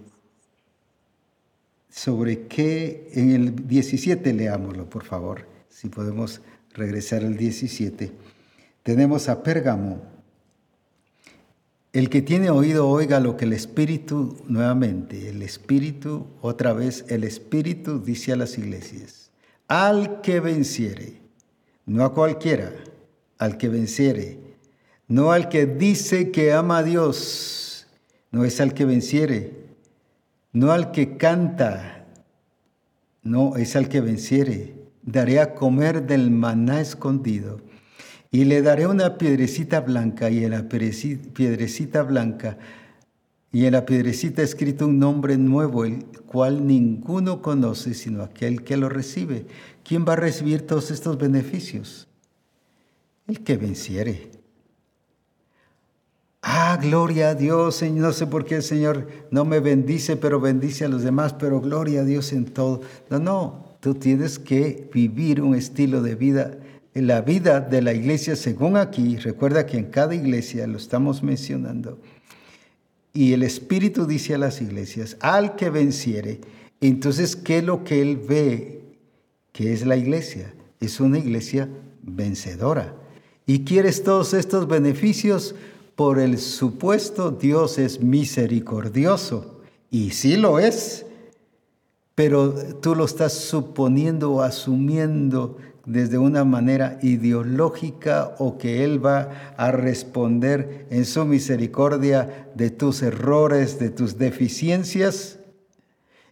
sobre 1.91 2.47
qué, 2.47 3.11
en 3.15 3.33
el 3.33 3.67
17 3.67 4.33
leámoslo, 4.33 4.89
por 4.89 5.03
favor, 5.03 5.49
si 5.69 5.89
podemos 5.89 6.41
regresar 6.73 7.25
al 7.25 7.37
17. 7.37 8.13
Tenemos 8.85 9.29
a 9.29 9.43
Pérgamo, 9.43 10.03
el 11.93 12.11
que 12.11 12.23
tiene 12.23 12.51
oído 12.51 12.89
oiga 12.89 13.19
lo 13.19 13.37
que 13.37 13.45
el 13.45 13.55
Espíritu, 13.55 14.37
nuevamente, 14.47 15.31
el 15.31 15.43
Espíritu, 15.43 16.29
otra 16.41 16.73
vez, 16.73 17.05
el 17.09 17.25
Espíritu 17.25 17.99
dice 17.99 18.35
a 18.35 18.37
las 18.37 18.57
iglesias, 18.57 19.33
al 19.67 20.21
que 20.21 20.39
venciere, 20.39 21.15
no 21.87 22.05
a 22.05 22.15
cualquiera, 22.15 22.73
al 23.39 23.59
que 23.59 23.69
venciere, 23.69 24.48
no 25.09 25.33
al 25.33 25.49
que 25.49 25.67
dice 25.67 26.31
que 26.31 26.53
ama 26.53 26.79
a 26.79 26.83
Dios, 26.83 27.87
no 28.31 28.45
es 28.45 28.61
al 28.61 28.75
que 28.75 28.85
venciere, 28.85 29.55
no 30.53 30.71
al 30.71 30.93
que 30.93 31.17
canta, 31.17 32.07
no 33.23 33.57
es 33.57 33.75
al 33.75 33.89
que 33.89 34.03
venciere, 34.03 34.75
daré 35.03 35.41
a 35.41 35.55
comer 35.55 36.07
del 36.07 36.31
maná 36.31 36.81
escondido 36.81 37.61
y 38.31 38.45
le 38.45 38.61
daré 38.61 38.87
una 38.87 39.17
piedrecita 39.17 39.81
blanca 39.81 40.29
y 40.29 40.45
en 40.45 40.51
la 40.51 40.69
piedrecita 40.69 42.03
blanca 42.03 42.59
y 43.51 43.65
en 43.65 43.73
la 43.73 43.87
piedrecita 43.87 44.43
escrito 44.43 44.87
un 44.87 44.99
nombre 44.99 45.39
nuevo, 45.39 45.87
el 45.87 46.05
cual 46.27 46.67
ninguno 46.67 47.41
conoce 47.41 47.95
sino 47.95 48.23
aquel 48.23 48.63
que 48.63 48.77
lo 48.77 48.91
recibe. 48.91 49.47
¿Quién 49.85 50.05
va 50.07 50.13
a 50.13 50.17
recibir 50.17 50.67
todos 50.67 50.91
estos 50.91 51.17
beneficios? 51.17 52.09
El 53.27 53.43
que 53.43 53.57
venciere. 53.57 54.38
Ah, 56.43 56.79
gloria 56.81 57.31
a 57.31 57.35
Dios, 57.35 57.83
no 57.83 58.13
sé 58.13 58.27
por 58.27 58.45
qué 58.45 58.57
el 58.57 58.63
Señor 58.63 59.09
no 59.31 59.45
me 59.45 59.61
bendice, 59.61 60.17
pero 60.17 60.41
bendice 60.41 60.85
a 60.85 60.89
los 60.89 61.03
demás, 61.03 61.35
pero 61.35 61.61
gloria 61.61 62.03
a 62.03 62.05
Dios 62.05 62.33
en 62.33 62.45
todo. 62.47 62.81
No, 63.11 63.19
no, 63.19 63.77
tú 63.81 63.95
tienes 63.95 64.39
que 64.39 64.89
vivir 64.93 65.43
un 65.43 65.55
estilo 65.55 66.03
de 66.03 66.15
vida 66.15 66.59
la 67.07 67.21
vida 67.21 67.61
de 67.61 67.83
la 67.83 67.93
iglesia 67.93 68.37
según 68.37 68.77
aquí, 68.77 69.17
recuerda 69.17 69.67
que 69.67 69.79
en 69.79 69.87
cada 69.87 70.15
iglesia 70.15 70.67
lo 70.67 70.79
estamos 70.79 71.23
mencionando, 71.23 71.99
y 73.13 73.33
el 73.33 73.43
Espíritu 73.43 74.07
dice 74.07 74.35
a 74.35 74.39
las 74.39 74.61
iglesias, 74.61 75.17
al 75.21 75.57
que 75.57 75.71
venciere, 75.71 76.41
entonces, 76.81 77.35
¿qué 77.35 77.59
es 77.59 77.65
lo 77.65 77.83
que 77.83 78.01
él 78.01 78.17
ve 78.17 78.83
que 79.53 79.73
es 79.73 79.85
la 79.85 79.97
iglesia? 79.97 80.55
Es 80.79 81.01
una 81.01 81.19
iglesia 81.19 81.69
vencedora. 82.03 82.95
Y 83.47 83.65
quieres 83.65 84.05
todos 84.05 84.33
estos 84.35 84.69
beneficios 84.69 85.57
por 85.99 86.21
el 86.21 86.39
supuesto 86.39 87.33
Dios 87.33 87.77
es 87.77 88.01
misericordioso. 88.01 89.63
Y 89.91 90.13
sí 90.13 90.37
lo 90.37 90.61
es, 90.61 91.05
pero 92.15 92.55
tú 92.81 92.95
lo 92.95 93.05
estás 93.05 93.33
suponiendo 93.33 94.31
o 94.31 94.43
asumiendo 94.43 95.57
desde 95.87 96.17
una 96.17 96.45
manera 96.45 97.01
ideológica 97.03 98.37
o 98.39 98.59
que 98.59 98.85
Él 98.85 99.05
va 99.05 99.55
a 99.57 99.73
responder 99.73 100.87
en 100.91 101.05
su 101.05 101.25
misericordia 101.25 102.49
de 102.55 102.71
tus 102.71 103.03
errores, 103.03 103.81
de 103.81 103.91
tus 103.91 104.19
deficiencias 104.19 105.41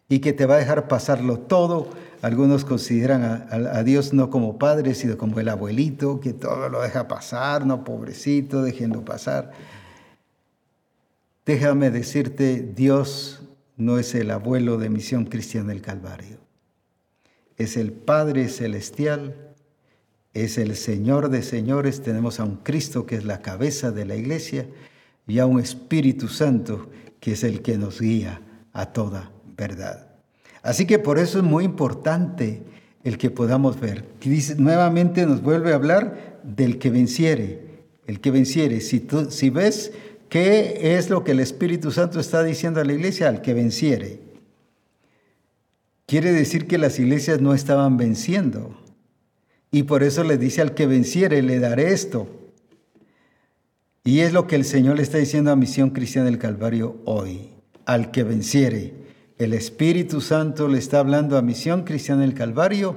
y 0.09 0.21
que 0.21 0.33
te 0.33 0.47
va 0.47 0.55
a 0.55 0.59
dejar 0.59 0.87
pasarlo 0.87 1.41
todo. 1.41 1.89
Algunos 2.27 2.65
consideran 2.65 3.47
a, 3.53 3.85
Dios 3.85 4.13
no 4.13 4.31
como 4.31 4.59
padre, 4.59 4.97
sino 4.97 5.17
como 5.17 5.39
el 5.39 5.49
abuelito, 5.49 6.19
que 6.19 6.33
todo 6.33 6.69
lo 6.69 6.83
deja 6.83 7.07
pasar, 7.07 7.65
no 7.65 7.85
pobrecito, 7.85 8.63
déjenlo 8.63 9.05
pasar. 9.05 9.53
Déjame 11.45 11.93
decirte, 11.93 12.73
Dios 12.75 13.43
no 13.77 14.01
es 14.01 14.13
el 14.17 14.33
abuelo 14.33 14.77
de 14.77 14.91
Misión 14.91 15.27
Cristiana 15.27 15.69
del 15.69 15.83
Calvario. 15.83 16.39
Es 17.59 17.77
el 17.77 17.93
Padre 17.93 18.49
Celestial 18.49 19.55
es 20.35 20.59
el 20.59 20.75
Señor 20.75 21.29
de 21.29 21.45
señores, 21.45 22.03
tenemos 22.03 22.41
a 22.41 22.45
un 22.45 22.57
Cristo 22.57 23.07
que 23.07 23.15
es 23.15 23.25
la 23.25 23.41
cabeza 23.41 23.93
de 23.93 24.05
la 24.05 24.17
iglesia 24.17 24.67
y 25.29 25.39
a 25.39 25.47
un 25.47 25.61
Espíritu 25.61 26.27
Santo 26.27 26.91
que 27.21 27.35
es 27.35 27.45
el 27.45 27.63
que 27.63 27.79
nos 27.79 28.01
guía 28.01 28.43
a 28.73 28.87
toda 28.87 29.31
verdad. 29.57 30.06
Así 30.67 30.85
que 30.85 30.99
por 30.99 31.21
eso 31.21 31.39
es 31.39 31.45
muy 31.45 31.65
importante 31.65 32.61
el 33.05 33.19
que 33.19 33.31
podamos 33.31 33.79
ver. 33.79 34.05
Nuevamente 34.59 35.25
nos 35.25 35.41
vuelve 35.41 35.71
a 35.71 35.77
hablar 35.77 36.41
del 36.43 36.79
que 36.79 36.91
venciere, 36.91 37.85
el 38.09 38.21
que 38.21 38.33
venciere. 38.33 38.81
Si, 38.81 38.99
tú, 38.99 39.31
si 39.31 39.49
ves 39.49 39.93
qué 40.29 40.97
es 40.97 41.09
lo 41.09 41.23
que 41.23 41.31
el 41.31 41.41
Espíritu 41.41 41.93
Santo 41.93 42.19
está 42.19 42.43
diciendo 42.43 42.81
a 42.81 42.85
la 42.85 42.93
iglesia, 42.93 43.29
al 43.29 43.43
que 43.43 43.55
venciere. 43.55 44.19
Quiere 46.05 46.33
decir 46.33 46.67
que 46.67 46.79
las 46.79 46.99
iglesias 46.99 47.41
no 47.41 47.55
estaban 47.55 47.97
venciendo 47.97 48.77
y 49.71 49.85
por 49.85 50.03
eso 50.03 50.25
le 50.25 50.37
dice 50.37 50.63
al 50.63 50.75
que 50.75 50.89
venciere, 50.89 51.43
le 51.43 51.61
daré 51.61 51.93
esto. 51.93 52.29
Y 54.03 54.21
es 54.21 54.33
lo 54.33 54.49
que 54.49 54.57
el 54.57 54.65
Señor 54.65 54.97
le 54.97 55.05
está 55.05 55.19
diciendo 55.19 55.53
a 55.53 55.57
Misión 55.57 55.91
Cristiana 55.91 56.27
del 56.27 56.39
Calvario 56.39 56.97
hoy. 57.05 57.51
Al 57.85 58.11
que 58.11 58.25
venciere. 58.25 59.06
El 59.39 59.53
Espíritu 59.53 60.23
Santo 60.23 60.67
le 60.67 60.79
está 60.79 60.99
hablando 60.99 61.37
a 61.37 61.43
Misión 61.43 61.85
Cristiana 61.85 62.23
del 62.23 62.33
Calvario 62.33 62.97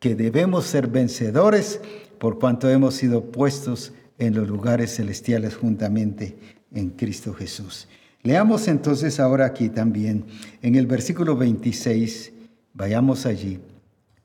que 0.00 0.14
debemos 0.14 0.64
ser 0.64 0.86
vencedores 0.86 1.82
por 2.18 2.38
cuanto 2.38 2.70
hemos 2.70 2.94
sido 2.94 3.30
puestos 3.30 3.92
en 4.16 4.34
los 4.34 4.48
lugares 4.48 4.96
celestiales 4.96 5.54
juntamente 5.54 6.38
en 6.72 6.90
Cristo 6.90 7.34
Jesús. 7.34 7.88
Leamos 8.22 8.68
entonces 8.68 9.20
ahora 9.20 9.44
aquí 9.44 9.68
también 9.68 10.24
en 10.62 10.76
el 10.76 10.86
versículo 10.86 11.36
26, 11.36 12.32
vayamos 12.72 13.26
allí, 13.26 13.60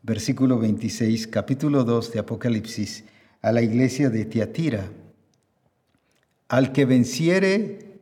versículo 0.03 0.57
26, 0.57 1.28
capítulo 1.28 1.84
2 1.84 2.14
de 2.14 2.19
Apocalipsis, 2.19 3.03
a 3.41 3.52
la 3.52 3.61
iglesia 3.61 4.10
de 4.10 4.23
Tiatira. 4.23 4.90
Al 6.48 6.72
que 6.72 6.86
venciere 6.86 7.99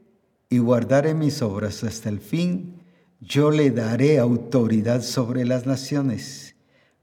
y 0.50 0.60
guardare 0.60 1.16
mis 1.16 1.42
obras 1.42 1.84
hasta 1.84 2.10
el 2.10 2.20
fin, 2.20 2.79
yo 3.20 3.52
le 3.52 3.72
daré 3.72 4.20
autoridad 4.20 5.02
sobre 5.02 5.46
las 5.46 5.66
naciones. 5.66 6.56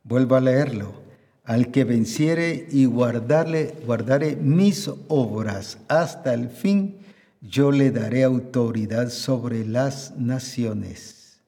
Vuelvo 0.03 0.37
a 0.37 0.41
leerlo. 0.41 1.05
Al 1.45 1.71
que 1.71 1.85
venciere 1.85 2.67
y 2.71 2.87
guardarle, 2.87 3.75
guardare 3.87 4.35
mis 4.35 4.91
obras 5.09 5.79
hasta 5.87 6.35
el 6.35 6.49
fin, 6.49 6.97
yo 7.41 7.71
le 7.71 7.93
daré 7.93 8.25
autoridad 8.25 9.11
sobre 9.11 9.65
las 9.65 10.17
naciones. 10.17 11.39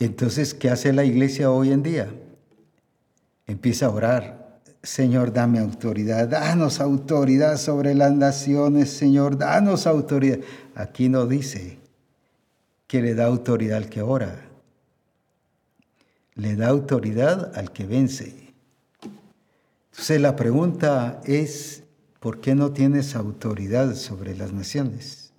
Entonces, 0.00 0.54
¿qué 0.54 0.70
hace 0.70 0.92
la 0.92 1.04
iglesia 1.04 1.50
hoy 1.50 1.70
en 1.70 1.82
día? 1.82 2.08
Empieza 3.46 3.86
a 3.86 3.90
orar. 3.90 4.60
Señor, 4.82 5.32
dame 5.32 5.58
autoridad, 5.58 6.26
danos 6.26 6.80
autoridad 6.80 7.58
sobre 7.58 7.94
las 7.94 8.12
naciones, 8.12 8.90
Señor, 8.90 9.36
danos 9.36 9.86
autoridad. 9.86 10.38
Aquí 10.74 11.10
no 11.10 11.26
dice, 11.26 11.79
que 12.90 13.00
le 13.00 13.14
da 13.14 13.26
autoridad 13.26 13.76
al 13.76 13.88
que 13.88 14.02
ora. 14.02 14.48
Le 16.34 16.56
da 16.56 16.66
autoridad 16.66 17.56
al 17.56 17.70
que 17.70 17.86
vence. 17.86 18.52
Entonces 19.92 20.20
la 20.20 20.34
pregunta 20.34 21.20
es, 21.24 21.84
¿por 22.18 22.40
qué 22.40 22.56
no 22.56 22.72
tienes 22.72 23.14
autoridad 23.14 23.94
sobre 23.94 24.36
las 24.36 24.52
naciones? 24.52 25.30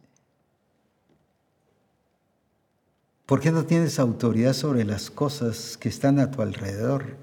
¿Por 3.25 3.41
qué 3.41 3.51
no 3.51 3.65
tienes 3.65 3.99
autoridad 3.99 4.53
sobre 4.53 4.85
las 4.85 5.11
cosas 5.11 5.75
que 5.75 5.89
están 5.89 6.19
a 6.19 6.31
tu 6.31 6.41
alrededor? 6.41 7.17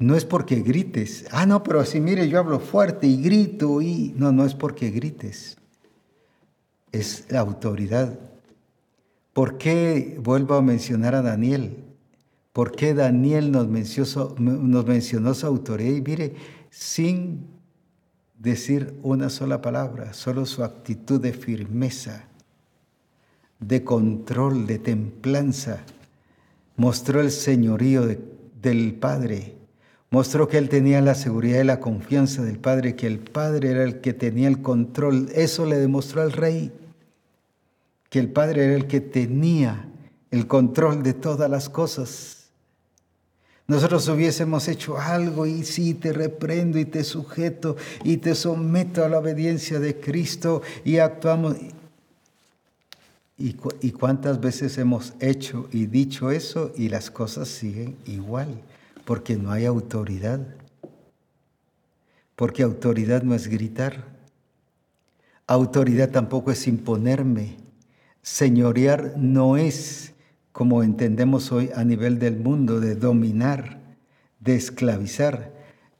No 0.00 0.16
es 0.16 0.24
porque 0.24 0.62
grites. 0.62 1.26
Ah, 1.30 1.46
no, 1.46 1.62
pero 1.62 1.78
así 1.78 2.00
mire, 2.00 2.28
yo 2.28 2.40
hablo 2.40 2.58
fuerte 2.58 3.06
y 3.06 3.22
grito 3.22 3.80
y... 3.80 4.12
No, 4.16 4.32
no 4.32 4.44
es 4.44 4.56
porque 4.56 4.90
grites. 4.90 5.58
Es 6.90 7.26
la 7.30 7.38
autoridad 7.38 8.33
¿Por 9.34 9.58
qué 9.58 10.16
vuelvo 10.22 10.54
a 10.54 10.62
mencionar 10.62 11.16
a 11.16 11.22
Daniel? 11.22 11.84
¿Por 12.52 12.70
qué 12.70 12.94
Daniel 12.94 13.50
nos 13.50 13.66
mencionó, 13.66 14.36
nos 14.38 14.86
mencionó 14.86 15.34
su 15.34 15.44
autoridad? 15.44 15.92
Y 15.92 16.02
mire, 16.02 16.34
sin 16.70 17.48
decir 18.38 18.94
una 19.02 19.28
sola 19.30 19.60
palabra, 19.60 20.12
solo 20.12 20.46
su 20.46 20.62
actitud 20.62 21.20
de 21.20 21.32
firmeza, 21.32 22.28
de 23.58 23.82
control, 23.82 24.68
de 24.68 24.78
templanza, 24.78 25.80
mostró 26.76 27.20
el 27.20 27.32
señorío 27.32 28.06
del 28.62 28.94
Padre, 28.94 29.56
mostró 30.10 30.46
que 30.46 30.58
él 30.58 30.68
tenía 30.68 31.00
la 31.00 31.16
seguridad 31.16 31.60
y 31.60 31.64
la 31.64 31.80
confianza 31.80 32.44
del 32.44 32.60
Padre, 32.60 32.94
que 32.94 33.08
el 33.08 33.18
Padre 33.18 33.70
era 33.70 33.82
el 33.82 34.00
que 34.00 34.12
tenía 34.14 34.46
el 34.46 34.62
control. 34.62 35.28
Eso 35.34 35.66
le 35.66 35.78
demostró 35.78 36.22
al 36.22 36.30
rey 36.30 36.70
que 38.14 38.20
el 38.20 38.28
Padre 38.28 38.66
era 38.66 38.76
el 38.76 38.86
que 38.86 39.00
tenía 39.00 39.88
el 40.30 40.46
control 40.46 41.02
de 41.02 41.14
todas 41.14 41.50
las 41.50 41.68
cosas. 41.68 42.44
Nosotros 43.66 44.06
hubiésemos 44.06 44.68
hecho 44.68 45.00
algo 45.00 45.46
y 45.46 45.64
sí, 45.64 45.94
te 45.94 46.12
reprendo 46.12 46.78
y 46.78 46.84
te 46.84 47.02
sujeto 47.02 47.76
y 48.04 48.18
te 48.18 48.36
someto 48.36 49.04
a 49.04 49.08
la 49.08 49.18
obediencia 49.18 49.80
de 49.80 49.98
Cristo 49.98 50.62
y 50.84 50.98
actuamos. 50.98 51.56
¿Y, 53.36 53.56
y 53.80 53.90
cuántas 53.90 54.40
veces 54.40 54.78
hemos 54.78 55.14
hecho 55.18 55.68
y 55.72 55.86
dicho 55.86 56.30
eso 56.30 56.70
y 56.76 56.90
las 56.90 57.10
cosas 57.10 57.48
siguen 57.48 57.96
igual? 58.06 58.62
Porque 59.04 59.34
no 59.34 59.50
hay 59.50 59.64
autoridad. 59.64 60.38
Porque 62.36 62.62
autoridad 62.62 63.24
no 63.24 63.34
es 63.34 63.48
gritar. 63.48 64.04
Autoridad 65.48 66.10
tampoco 66.10 66.52
es 66.52 66.68
imponerme. 66.68 67.63
Señorear 68.24 69.16
no 69.18 69.58
es, 69.58 70.14
como 70.50 70.82
entendemos 70.82 71.52
hoy 71.52 71.68
a 71.74 71.84
nivel 71.84 72.18
del 72.18 72.38
mundo, 72.38 72.80
de 72.80 72.94
dominar, 72.94 73.98
de 74.40 74.56
esclavizar. 74.56 75.52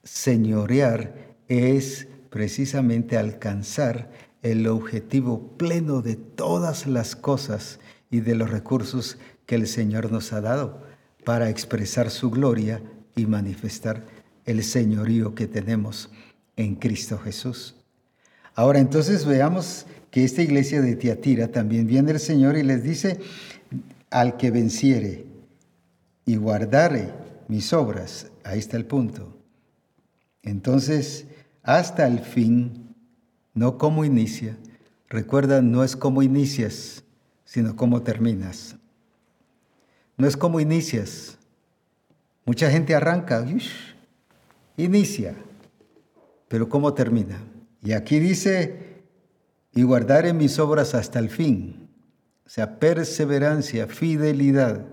Señorear 0.04 1.36
es 1.48 2.08
precisamente 2.30 3.18
alcanzar 3.18 4.10
el 4.40 4.66
objetivo 4.68 5.54
pleno 5.58 6.00
de 6.00 6.16
todas 6.16 6.86
las 6.86 7.14
cosas 7.14 7.78
y 8.10 8.20
de 8.20 8.34
los 8.34 8.50
recursos 8.50 9.18
que 9.44 9.56
el 9.56 9.66
Señor 9.66 10.10
nos 10.10 10.32
ha 10.32 10.40
dado 10.40 10.80
para 11.26 11.50
expresar 11.50 12.10
su 12.10 12.30
gloria 12.30 12.82
y 13.14 13.26
manifestar 13.26 14.06
el 14.46 14.64
señorío 14.64 15.34
que 15.34 15.46
tenemos 15.46 16.10
en 16.56 16.76
Cristo 16.76 17.18
Jesús. 17.18 17.74
Ahora 18.54 18.78
entonces 18.78 19.26
veamos 19.26 19.84
que 20.14 20.22
esta 20.22 20.42
iglesia 20.42 20.80
de 20.80 20.94
Tiatira 20.94 21.48
también 21.48 21.88
viene 21.88 22.12
el 22.12 22.20
Señor 22.20 22.56
y 22.56 22.62
les 22.62 22.84
dice, 22.84 23.18
al 24.10 24.36
que 24.36 24.52
venciere 24.52 25.26
y 26.24 26.36
guardare 26.36 27.12
mis 27.48 27.72
obras, 27.72 28.30
ahí 28.44 28.60
está 28.60 28.76
el 28.76 28.86
punto. 28.86 29.36
Entonces, 30.44 31.26
hasta 31.64 32.06
el 32.06 32.20
fin, 32.20 32.94
no 33.54 33.76
como 33.76 34.04
inicia, 34.04 34.56
recuerda, 35.08 35.62
no 35.62 35.82
es 35.82 35.96
como 35.96 36.22
inicias, 36.22 37.02
sino 37.44 37.74
como 37.74 38.02
terminas. 38.02 38.76
No 40.16 40.28
es 40.28 40.36
como 40.36 40.60
inicias. 40.60 41.38
Mucha 42.44 42.70
gente 42.70 42.94
arranca, 42.94 43.44
inicia, 44.76 45.34
pero 46.46 46.68
¿cómo 46.68 46.94
termina? 46.94 47.40
Y 47.82 47.94
aquí 47.94 48.20
dice, 48.20 48.83
y 49.74 49.82
guardaré 49.82 50.32
mis 50.32 50.58
obras 50.58 50.94
hasta 50.94 51.18
el 51.18 51.30
fin. 51.30 51.88
O 52.46 52.48
sea, 52.48 52.78
perseverancia, 52.78 53.86
fidelidad, 53.86 54.84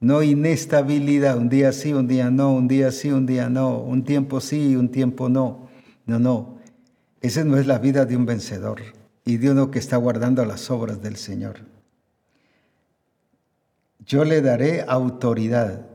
no 0.00 0.22
inestabilidad, 0.22 1.38
un 1.38 1.48
día 1.48 1.72
sí, 1.72 1.92
un 1.92 2.08
día 2.08 2.28
no, 2.28 2.52
un 2.52 2.66
día 2.66 2.90
sí, 2.90 3.12
un 3.12 3.24
día 3.24 3.48
no, 3.48 3.78
un 3.78 4.04
tiempo 4.04 4.40
sí, 4.40 4.74
un 4.74 4.90
tiempo 4.90 5.28
no. 5.28 5.68
No, 6.06 6.18
no. 6.18 6.58
Esa 7.20 7.44
no 7.44 7.56
es 7.56 7.68
la 7.68 7.78
vida 7.78 8.04
de 8.04 8.16
un 8.16 8.26
vencedor 8.26 8.80
y 9.24 9.36
de 9.36 9.52
uno 9.52 9.70
que 9.70 9.78
está 9.78 9.96
guardando 9.96 10.44
las 10.44 10.72
obras 10.72 11.00
del 11.00 11.16
Señor. 11.16 11.60
Yo 14.04 14.24
le 14.24 14.42
daré 14.42 14.84
autoridad, 14.88 15.86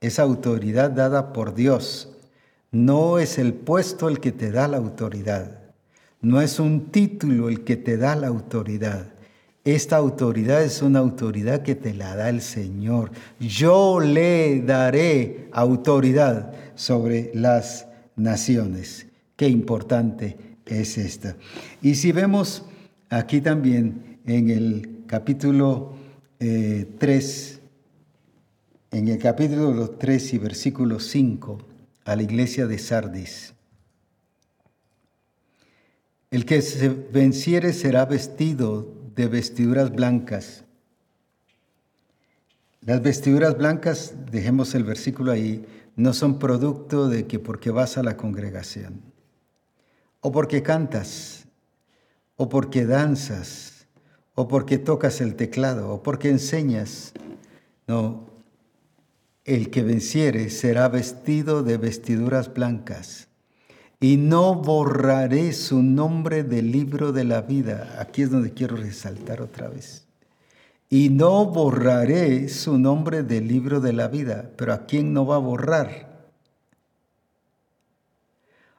esa 0.00 0.22
autoridad 0.22 0.92
dada 0.92 1.32
por 1.32 1.54
Dios. 1.54 2.16
No 2.70 3.18
es 3.18 3.38
el 3.38 3.54
puesto 3.54 4.08
el 4.08 4.20
que 4.20 4.30
te 4.30 4.52
da 4.52 4.68
la 4.68 4.76
autoridad. 4.76 5.57
No 6.20 6.40
es 6.40 6.58
un 6.58 6.90
título 6.90 7.48
el 7.48 7.62
que 7.62 7.76
te 7.76 7.96
da 7.96 8.16
la 8.16 8.26
autoridad. 8.26 9.12
Esta 9.64 9.96
autoridad 9.96 10.64
es 10.64 10.82
una 10.82 10.98
autoridad 10.98 11.62
que 11.62 11.74
te 11.74 11.94
la 11.94 12.16
da 12.16 12.28
el 12.28 12.40
Señor. 12.40 13.12
Yo 13.38 14.00
le 14.00 14.62
daré 14.62 15.48
autoridad 15.52 16.54
sobre 16.74 17.30
las 17.34 17.86
naciones. 18.16 19.06
Qué 19.36 19.48
importante 19.48 20.36
es 20.66 20.98
esta. 20.98 21.36
Y 21.82 21.94
si 21.94 22.12
vemos 22.12 22.64
aquí 23.10 23.40
también 23.40 24.20
en 24.26 24.50
el 24.50 25.04
capítulo 25.06 25.94
3, 26.38 26.40
eh, 26.40 27.58
en 28.90 29.08
el 29.08 29.18
capítulo 29.18 29.90
3 29.90 30.34
y 30.34 30.38
versículo 30.38 30.98
5, 30.98 31.58
a 32.04 32.16
la 32.16 32.22
iglesia 32.22 32.66
de 32.66 32.78
Sardis. 32.78 33.54
El 36.30 36.44
que 36.44 36.60
se 36.60 36.90
venciere 36.90 37.72
será 37.72 38.04
vestido 38.04 38.94
de 39.14 39.28
vestiduras 39.28 39.90
blancas. 39.90 40.64
Las 42.82 43.02
vestiduras 43.02 43.56
blancas, 43.56 44.14
dejemos 44.30 44.74
el 44.74 44.84
versículo 44.84 45.32
ahí, 45.32 45.66
no 45.96 46.12
son 46.12 46.38
producto 46.38 47.08
de 47.08 47.26
que 47.26 47.38
porque 47.38 47.70
vas 47.70 47.96
a 47.96 48.02
la 48.02 48.16
congregación, 48.16 49.00
o 50.20 50.30
porque 50.30 50.62
cantas, 50.62 51.46
o 52.36 52.48
porque 52.48 52.84
danzas, 52.84 53.86
o 54.34 54.48
porque 54.48 54.78
tocas 54.78 55.20
el 55.22 55.34
teclado, 55.34 55.90
o 55.94 56.02
porque 56.02 56.28
enseñas. 56.28 57.12
No, 57.86 58.28
el 59.44 59.70
que 59.70 59.82
venciere 59.82 60.50
será 60.50 60.88
vestido 60.88 61.62
de 61.62 61.78
vestiduras 61.78 62.52
blancas 62.52 63.27
y 64.00 64.16
no 64.16 64.54
borraré 64.54 65.52
su 65.52 65.82
nombre 65.82 66.44
del 66.44 66.70
libro 66.70 67.12
de 67.12 67.24
la 67.24 67.42
vida. 67.42 67.96
Aquí 68.00 68.22
es 68.22 68.30
donde 68.30 68.52
quiero 68.52 68.76
resaltar 68.76 69.40
otra 69.42 69.68
vez. 69.68 70.04
y 70.90 71.10
no 71.10 71.44
borraré 71.46 72.48
su 72.48 72.78
nombre 72.78 73.22
del 73.22 73.46
libro 73.48 73.80
de 73.80 73.92
la 73.92 74.08
vida. 74.08 74.50
Pero 74.56 74.72
¿a 74.72 74.86
quién 74.86 75.12
no 75.12 75.26
va 75.26 75.36
a 75.36 75.38
borrar? 75.38 76.08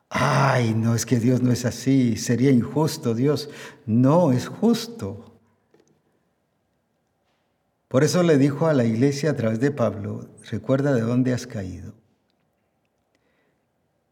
Ay, 0.10 0.74
no 0.74 0.96
es 0.96 1.06
que 1.06 1.20
Dios 1.20 1.42
no 1.42 1.52
es 1.52 1.66
así, 1.66 2.18
sería 2.18 2.50
injusto 2.52 3.14
Dios. 3.14 3.50
No, 3.86 4.32
es 4.32 4.48
justo. 4.48 5.40
Por 7.88 8.04
eso 8.04 8.24
le 8.24 8.38
dijo 8.38 8.68
a 8.68 8.74
la 8.74 8.86
iglesia 8.86 9.32
a 9.32 9.36
través 9.36 9.60
de 9.60 9.72
Pablo, 9.72 10.30
recuerda 10.50 10.94
de 10.94 11.02
dónde 11.02 11.34
has 11.34 11.46
caído. 11.48 11.99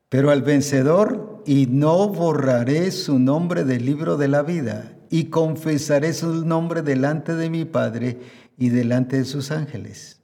Pero 0.10 0.32
al 0.32 0.42
vencedor, 0.42 1.44
y 1.46 1.68
no 1.68 2.10
borraré 2.10 2.92
su 2.92 3.20
nombre 3.20 3.64
del 3.64 3.86
libro 3.86 4.18
de 4.18 4.28
la 4.28 4.42
vida, 4.42 4.98
y 5.10 5.26
confesaré 5.26 6.14
su 6.14 6.46
nombre 6.46 6.82
delante 6.82 7.36
de 7.36 7.50
mi 7.50 7.66
Padre 7.66 8.20
y 8.58 8.70
delante 8.70 9.18
de 9.18 9.26
sus 9.26 9.52
ángeles. 9.52 10.20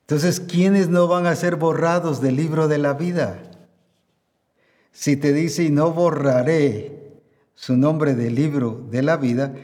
Entonces, 0.00 0.40
¿quiénes 0.40 0.88
no 0.88 1.08
van 1.08 1.26
a 1.26 1.36
ser 1.36 1.56
borrados 1.56 2.20
del 2.20 2.36
libro 2.36 2.68
de 2.68 2.78
la 2.78 2.92
vida? 2.94 3.42
Si 4.92 5.16
te 5.16 5.32
dice, 5.32 5.64
y 5.64 5.70
no 5.70 5.92
borraré 5.92 7.22
su 7.54 7.76
nombre 7.76 8.14
del 8.14 8.34
libro 8.34 8.86
de 8.90 9.02
la 9.02 9.16
vida, 9.16 9.54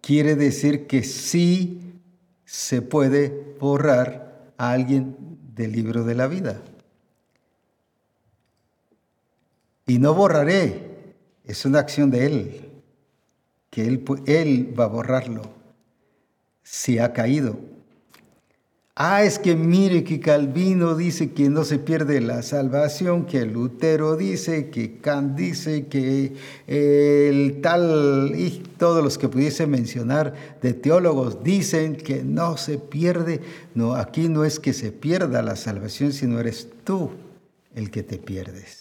quiere 0.00 0.36
decir 0.36 0.86
que 0.86 1.02
sí 1.02 2.00
se 2.44 2.82
puede 2.82 3.56
borrar 3.60 4.54
a 4.56 4.72
alguien 4.72 5.16
del 5.54 5.72
libro 5.72 6.04
de 6.04 6.14
la 6.14 6.26
vida. 6.26 6.62
Y 9.90 9.98
no 9.98 10.14
borraré, 10.14 11.14
es 11.44 11.64
una 11.64 11.80
acción 11.80 12.12
de 12.12 12.24
Él 12.24 12.60
que 13.70 13.82
él, 13.88 14.78
va 14.78 14.84
a 14.84 14.86
borrarlo 14.86 15.42
si 16.62 17.00
ha 17.00 17.12
caído. 17.12 17.58
Ah, 18.94 19.24
es 19.24 19.40
que 19.40 19.56
mire 19.56 20.04
que 20.04 20.20
Calvino 20.20 20.94
dice 20.94 21.32
que 21.32 21.48
no 21.48 21.64
se 21.64 21.80
pierde 21.80 22.20
la 22.20 22.44
salvación, 22.44 23.26
que 23.26 23.44
Lutero 23.46 24.16
dice, 24.16 24.70
que 24.70 24.98
Kant 24.98 25.36
dice, 25.36 25.88
que 25.88 26.34
el 26.68 27.60
tal 27.60 28.34
y 28.36 28.62
todos 28.78 29.02
los 29.02 29.18
que 29.18 29.28
pudiese 29.28 29.66
mencionar 29.66 30.58
de 30.62 30.72
teólogos 30.72 31.42
dicen 31.42 31.96
que 31.96 32.22
no 32.22 32.56
se 32.56 32.78
pierde. 32.78 33.40
No, 33.74 33.96
aquí 33.96 34.28
no 34.28 34.44
es 34.44 34.60
que 34.60 34.72
se 34.72 34.92
pierda 34.92 35.42
la 35.42 35.56
salvación, 35.56 36.12
sino 36.12 36.38
eres 36.38 36.68
tú 36.84 37.10
el 37.74 37.90
que 37.90 38.04
te 38.04 38.18
pierdes. 38.18 38.79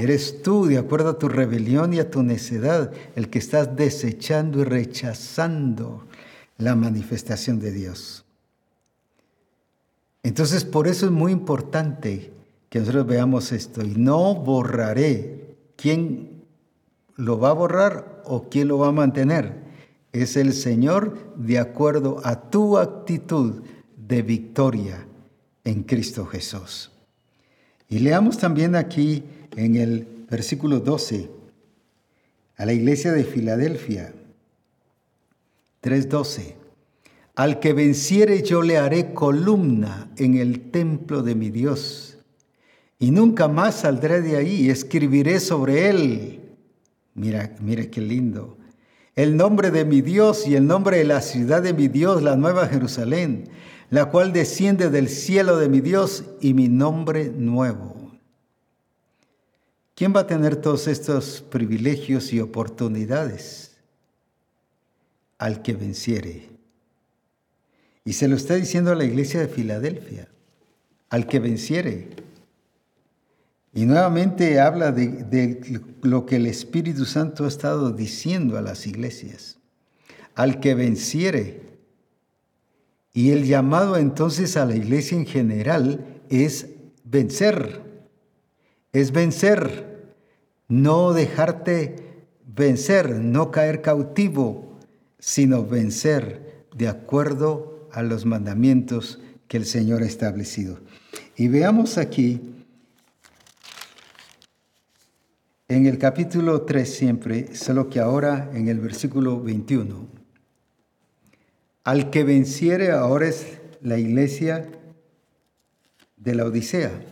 Eres 0.00 0.40
tú, 0.40 0.64
de 0.64 0.78
acuerdo 0.78 1.10
a 1.10 1.18
tu 1.18 1.28
rebelión 1.28 1.92
y 1.92 1.98
a 1.98 2.10
tu 2.10 2.22
necedad, 2.22 2.90
el 3.16 3.28
que 3.28 3.38
estás 3.38 3.76
desechando 3.76 4.60
y 4.60 4.64
rechazando 4.64 6.06
la 6.56 6.74
manifestación 6.74 7.60
de 7.60 7.70
Dios. 7.70 8.24
Entonces, 10.22 10.64
por 10.64 10.88
eso 10.88 11.04
es 11.04 11.12
muy 11.12 11.32
importante 11.32 12.32
que 12.70 12.78
nosotros 12.78 13.06
veamos 13.06 13.52
esto. 13.52 13.82
Y 13.82 13.94
no 13.96 14.34
borraré. 14.36 15.58
¿Quién 15.76 16.44
lo 17.16 17.38
va 17.38 17.50
a 17.50 17.54
borrar 17.54 18.22
o 18.24 18.48
quién 18.48 18.68
lo 18.68 18.78
va 18.78 18.88
a 18.88 18.92
mantener? 18.92 19.54
Es 20.14 20.38
el 20.38 20.54
Señor 20.54 21.34
de 21.36 21.58
acuerdo 21.58 22.22
a 22.24 22.48
tu 22.48 22.78
actitud 22.78 23.64
de 23.98 24.22
victoria 24.22 25.06
en 25.62 25.82
Cristo 25.82 26.24
Jesús. 26.24 26.90
Y 27.90 27.98
leamos 27.98 28.38
también 28.38 28.76
aquí 28.76 29.24
en 29.64 29.76
el 29.76 30.06
versículo 30.30 30.80
12 30.80 31.28
a 32.56 32.64
la 32.64 32.72
iglesia 32.72 33.12
de 33.12 33.24
Filadelfia 33.24 34.14
3:12. 35.82 36.56
Al 37.34 37.60
que 37.60 37.72
venciere 37.72 38.42
yo 38.42 38.62
le 38.62 38.76
haré 38.78 39.12
columna 39.14 40.10
en 40.16 40.36
el 40.36 40.70
templo 40.70 41.22
de 41.22 41.34
mi 41.34 41.50
Dios, 41.50 42.18
y 42.98 43.10
nunca 43.12 43.48
más 43.48 43.76
saldré 43.76 44.20
de 44.20 44.36
ahí, 44.36 44.68
escribiré 44.68 45.40
sobre 45.40 45.88
él. 45.88 46.40
Mira, 47.14 47.54
mira 47.60 47.86
qué 47.86 48.00
lindo. 48.00 48.58
El 49.14 49.36
nombre 49.36 49.70
de 49.70 49.84
mi 49.84 50.02
Dios 50.02 50.46
y 50.46 50.54
el 50.54 50.66
nombre 50.66 50.98
de 50.98 51.04
la 51.04 51.20
ciudad 51.20 51.62
de 51.62 51.72
mi 51.72 51.88
Dios, 51.88 52.22
la 52.22 52.36
nueva 52.36 52.66
Jerusalén, 52.66 53.48
la 53.88 54.06
cual 54.06 54.32
desciende 54.32 54.90
del 54.90 55.08
cielo 55.08 55.56
de 55.56 55.68
mi 55.68 55.80
Dios 55.80 56.24
y 56.40 56.54
mi 56.54 56.68
nombre 56.68 57.30
nuevo. 57.34 57.99
¿Quién 60.00 60.16
va 60.16 60.20
a 60.20 60.26
tener 60.26 60.56
todos 60.56 60.88
estos 60.88 61.42
privilegios 61.42 62.32
y 62.32 62.40
oportunidades? 62.40 63.72
Al 65.36 65.60
que 65.60 65.74
venciere. 65.74 66.48
Y 68.06 68.14
se 68.14 68.26
lo 68.26 68.34
está 68.36 68.54
diciendo 68.54 68.92
a 68.92 68.94
la 68.94 69.04
iglesia 69.04 69.40
de 69.40 69.48
Filadelfia, 69.48 70.26
al 71.10 71.26
que 71.26 71.38
venciere. 71.38 72.08
Y 73.74 73.84
nuevamente 73.84 74.58
habla 74.58 74.90
de, 74.90 75.82
lo 76.00 76.24
que 76.24 76.36
el 76.36 76.46
Espíritu 76.46 77.04
Santo 77.04 77.44
ha 77.44 77.48
estado 77.48 77.92
diciendo 77.92 78.56
a 78.56 78.62
las 78.62 78.86
iglesias. 78.86 79.58
Al 80.34 80.60
que 80.60 80.74
venciere. 80.74 81.60
Y 83.12 83.32
el 83.32 83.44
llamado 83.44 83.98
entonces 83.98 84.56
a 84.56 84.64
la 84.64 84.76
iglesia 84.76 85.18
en 85.18 85.26
general 85.26 86.22
es 86.30 86.68
vencer. 87.04 87.82
Es 88.94 89.12
vencer 89.12 89.89
no 90.70 91.12
dejarte 91.12 91.96
vencer, 92.46 93.16
no 93.16 93.50
caer 93.50 93.82
cautivo, 93.82 94.78
sino 95.18 95.66
vencer 95.66 96.64
de 96.74 96.88
acuerdo 96.88 97.88
a 97.92 98.02
los 98.02 98.24
mandamientos 98.24 99.20
que 99.48 99.56
el 99.56 99.66
Señor 99.66 100.02
ha 100.02 100.06
establecido. 100.06 100.78
Y 101.36 101.48
veamos 101.48 101.98
aquí, 101.98 102.40
en 105.68 105.86
el 105.86 105.98
capítulo 105.98 106.62
3 106.62 106.88
siempre, 106.88 107.54
solo 107.54 107.90
que 107.90 107.98
ahora 107.98 108.50
en 108.54 108.68
el 108.68 108.78
versículo 108.78 109.42
21, 109.42 110.06
al 111.82 112.10
que 112.10 112.22
venciere 112.22 112.92
ahora 112.92 113.26
es 113.26 113.58
la 113.82 113.98
iglesia 113.98 114.70
de 116.16 116.34
la 116.34 116.44
Odisea 116.44 117.09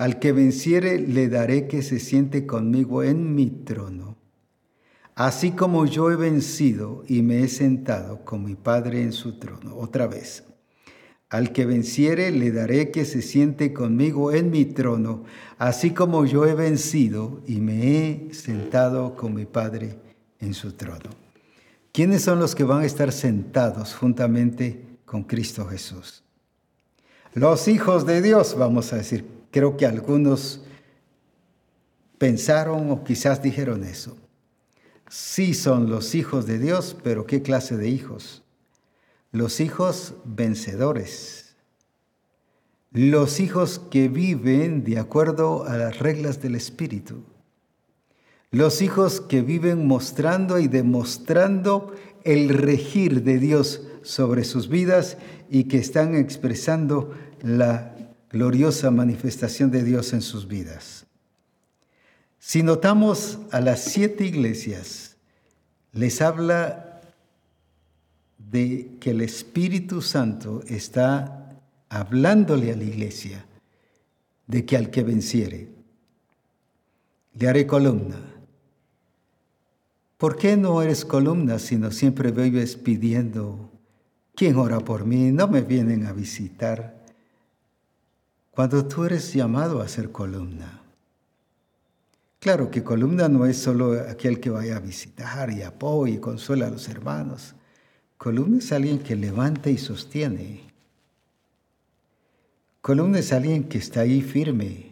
al 0.00 0.18
que 0.18 0.32
venciere 0.32 0.98
le 0.98 1.28
daré 1.28 1.68
que 1.68 1.82
se 1.82 1.98
siente 2.00 2.46
conmigo 2.46 3.02
en 3.02 3.34
mi 3.34 3.50
trono, 3.50 4.16
así 5.14 5.50
como 5.50 5.84
yo 5.84 6.10
he 6.10 6.16
vencido 6.16 7.04
y 7.06 7.20
me 7.20 7.44
he 7.44 7.48
sentado 7.48 8.24
con 8.24 8.42
mi 8.42 8.54
Padre 8.54 9.02
en 9.02 9.12
su 9.12 9.38
trono. 9.38 9.76
Otra 9.76 10.06
vez. 10.06 10.44
Al 11.28 11.52
que 11.52 11.66
venciere 11.66 12.30
le 12.30 12.50
daré 12.50 12.90
que 12.90 13.04
se 13.04 13.20
siente 13.20 13.74
conmigo 13.74 14.32
en 14.32 14.50
mi 14.50 14.64
trono, 14.64 15.24
así 15.58 15.90
como 15.90 16.24
yo 16.24 16.46
he 16.46 16.54
vencido 16.54 17.42
y 17.46 17.60
me 17.60 17.98
he 17.98 18.32
sentado 18.32 19.14
con 19.16 19.34
mi 19.34 19.44
Padre 19.44 19.98
en 20.40 20.54
su 20.54 20.72
trono. 20.72 21.10
¿Quiénes 21.92 22.22
son 22.22 22.38
los 22.38 22.54
que 22.54 22.64
van 22.64 22.80
a 22.80 22.86
estar 22.86 23.12
sentados 23.12 23.94
juntamente 23.94 24.82
con 25.04 25.24
Cristo 25.24 25.66
Jesús? 25.66 26.24
Los 27.34 27.68
hijos 27.68 28.06
de 28.06 28.22
Dios, 28.22 28.56
vamos 28.58 28.94
a 28.94 28.96
decir, 28.96 29.39
Creo 29.50 29.76
que 29.76 29.86
algunos 29.86 30.62
pensaron 32.18 32.90
o 32.90 33.02
quizás 33.02 33.42
dijeron 33.42 33.84
eso. 33.84 34.16
Sí 35.08 35.54
son 35.54 35.90
los 35.90 36.14
hijos 36.14 36.46
de 36.46 36.58
Dios, 36.58 36.96
pero 37.02 37.26
¿qué 37.26 37.42
clase 37.42 37.76
de 37.76 37.88
hijos? 37.88 38.44
Los 39.32 39.60
hijos 39.60 40.14
vencedores. 40.24 41.56
Los 42.92 43.40
hijos 43.40 43.80
que 43.90 44.08
viven 44.08 44.84
de 44.84 44.98
acuerdo 44.98 45.64
a 45.64 45.76
las 45.76 45.98
reglas 45.98 46.42
del 46.42 46.54
Espíritu. 46.54 47.24
Los 48.50 48.82
hijos 48.82 49.20
que 49.20 49.42
viven 49.42 49.86
mostrando 49.86 50.58
y 50.58 50.68
demostrando 50.68 51.94
el 52.24 52.48
regir 52.48 53.22
de 53.22 53.38
Dios 53.38 53.82
sobre 54.02 54.44
sus 54.44 54.68
vidas 54.68 55.16
y 55.48 55.64
que 55.64 55.78
están 55.78 56.14
expresando 56.14 57.14
la 57.42 57.96
gloriosa 58.30 58.90
manifestación 58.90 59.70
de 59.70 59.82
Dios 59.82 60.12
en 60.12 60.22
sus 60.22 60.46
vidas. 60.46 61.06
Si 62.38 62.62
notamos 62.62 63.38
a 63.50 63.60
las 63.60 63.80
siete 63.84 64.24
iglesias, 64.24 65.16
les 65.92 66.22
habla 66.22 67.02
de 68.38 68.96
que 69.00 69.10
el 69.10 69.20
Espíritu 69.20 70.00
Santo 70.00 70.62
está 70.66 71.60
hablándole 71.88 72.72
a 72.72 72.76
la 72.76 72.84
iglesia 72.84 73.44
de 74.46 74.64
que 74.64 74.76
al 74.76 74.90
que 74.90 75.02
venciere, 75.02 75.68
le 77.34 77.48
haré 77.48 77.66
columna. 77.66 78.16
¿Por 80.16 80.36
qué 80.36 80.56
no 80.56 80.82
eres 80.82 81.04
columna 81.04 81.58
sino 81.58 81.90
siempre 81.90 82.30
vives 82.30 82.76
pidiendo, 82.76 83.70
¿quién 84.34 84.56
ora 84.56 84.80
por 84.80 85.04
mí? 85.04 85.30
No 85.30 85.48
me 85.48 85.62
vienen 85.62 86.06
a 86.06 86.12
visitar. 86.12 86.99
Cuando 88.60 88.84
tú 88.84 89.06
eres 89.06 89.32
llamado 89.32 89.80
a 89.80 89.88
ser 89.88 90.12
columna. 90.12 90.82
Claro 92.40 92.70
que 92.70 92.84
columna 92.84 93.26
no 93.26 93.46
es 93.46 93.56
solo 93.56 93.98
aquel 93.98 94.38
que 94.38 94.50
vaya 94.50 94.76
a 94.76 94.80
visitar 94.80 95.50
y 95.50 95.62
apoya 95.62 96.16
y 96.16 96.18
consuela 96.18 96.66
a 96.66 96.70
los 96.70 96.86
hermanos, 96.90 97.54
Columna 98.18 98.58
es 98.58 98.70
alguien 98.70 98.98
que 98.98 99.16
levanta 99.16 99.70
y 99.70 99.78
sostiene. 99.78 100.60
Columna 102.82 103.20
es 103.20 103.32
alguien 103.32 103.64
que 103.64 103.78
está 103.78 104.00
ahí 104.00 104.20
firme 104.20 104.90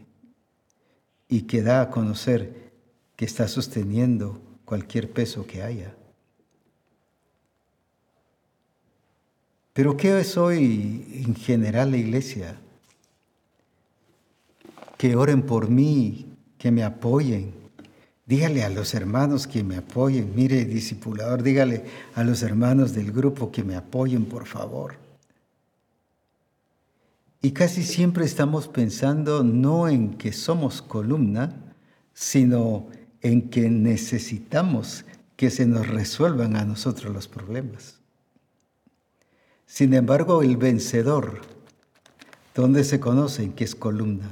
y 1.28 1.43
que 1.43 1.61
da 1.61 1.82
a 1.82 1.90
conocer 1.90 2.73
que 3.16 3.27
está 3.27 3.49
sosteniendo 3.49 4.40
cualquier 4.65 5.11
peso 5.11 5.47
que 5.47 5.62
haya. 5.62 5.95
Pero 9.74 9.95
¿qué 9.95 10.19
es 10.19 10.39
hoy 10.39 11.23
en 11.27 11.35
general 11.35 11.90
la 11.90 11.99
iglesia? 11.99 12.59
Que 14.99 15.16
oren 15.16 15.41
por 15.43 15.70
mí, 15.70 16.27
que 16.59 16.70
me 16.70 16.85
apoyen. 16.85 17.55
Dígale 18.27 18.62
a 18.62 18.69
los 18.69 18.93
hermanos 18.93 19.47
que 19.47 19.65
me 19.65 19.79
apoyen. 19.79 20.35
Mire, 20.37 20.66
discipulador, 20.66 21.43
dígale 21.43 21.85
a 22.15 22.23
los 22.23 22.43
hermanos 22.43 22.93
del 22.93 23.11
grupo 23.11 23.51
que 23.51 23.65
me 23.65 23.75
apoyen, 23.75 24.27
por 24.27 24.45
favor. 24.45 24.97
Y 27.41 27.53
casi 27.53 27.85
siempre 27.85 28.27
estamos 28.27 28.69
pensando 28.69 29.43
no 29.43 29.89
en 29.89 30.15
que 30.15 30.33
somos 30.33 30.83
columna, 30.83 31.55
sino 32.12 32.89
en 33.23 33.49
que 33.49 33.70
necesitamos 33.70 35.05
que 35.37 35.51
se 35.51 35.66
nos 35.66 35.87
resuelvan 35.87 36.57
a 36.57 36.65
nosotros 36.65 37.15
los 37.15 37.29
problemas. 37.29 38.01
Sin 39.66 39.95
embargo, 39.95 40.43
el 40.43 40.57
vencedor, 40.57 41.43
donde 42.55 42.83
se 42.83 42.99
conoce 42.99 43.53
que 43.55 43.65
es 43.65 43.77
columna, 43.77 44.29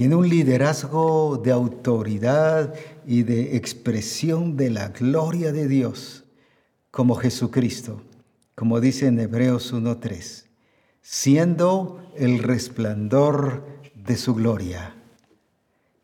tiene 0.00 0.14
un 0.14 0.30
liderazgo 0.30 1.36
de 1.44 1.52
autoridad 1.52 2.72
y 3.06 3.22
de 3.22 3.58
expresión 3.58 4.56
de 4.56 4.70
la 4.70 4.88
gloria 4.88 5.52
de 5.52 5.68
Dios, 5.68 6.24
como 6.90 7.16
Jesucristo, 7.16 8.00
como 8.54 8.80
dice 8.80 9.08
en 9.08 9.20
Hebreos 9.20 9.74
1.3, 9.74 10.46
siendo 11.02 12.02
el 12.16 12.38
resplandor 12.38 13.66
de 13.94 14.16
su 14.16 14.34
gloria. 14.34 14.94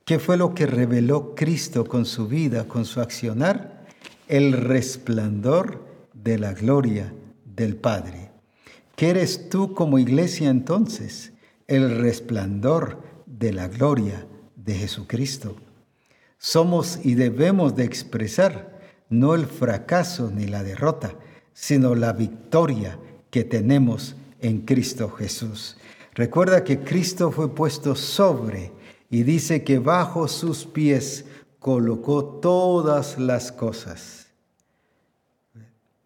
¿Qué 0.04 0.18
fue 0.18 0.36
lo 0.36 0.54
que 0.54 0.66
reveló 0.66 1.34
Cristo 1.34 1.86
con 1.86 2.04
su 2.04 2.28
vida, 2.28 2.68
con 2.68 2.84
su 2.84 3.00
accionar? 3.00 3.86
El 4.28 4.52
resplandor 4.52 5.86
de 6.12 6.38
la 6.38 6.52
gloria 6.52 7.14
del 7.46 7.76
Padre. 7.76 8.30
¿Qué 8.94 9.08
eres 9.08 9.48
tú 9.48 9.72
como 9.72 9.98
iglesia 9.98 10.50
entonces? 10.50 11.32
El 11.66 11.96
resplandor 11.96 13.15
de 13.38 13.52
la 13.52 13.68
gloria 13.68 14.26
de 14.54 14.74
Jesucristo. 14.74 15.56
Somos 16.38 17.00
y 17.04 17.14
debemos 17.14 17.76
de 17.76 17.84
expresar 17.84 18.76
no 19.08 19.34
el 19.34 19.46
fracaso 19.46 20.30
ni 20.34 20.46
la 20.46 20.62
derrota, 20.62 21.14
sino 21.52 21.94
la 21.94 22.12
victoria 22.12 22.98
que 23.30 23.44
tenemos 23.44 24.16
en 24.40 24.62
Cristo 24.62 25.10
Jesús. 25.10 25.76
Recuerda 26.14 26.64
que 26.64 26.80
Cristo 26.80 27.30
fue 27.30 27.54
puesto 27.54 27.94
sobre 27.94 28.72
y 29.10 29.22
dice 29.22 29.64
que 29.64 29.78
bajo 29.78 30.28
sus 30.28 30.64
pies 30.64 31.26
colocó 31.58 32.24
todas 32.24 33.18
las 33.18 33.52
cosas. 33.52 34.26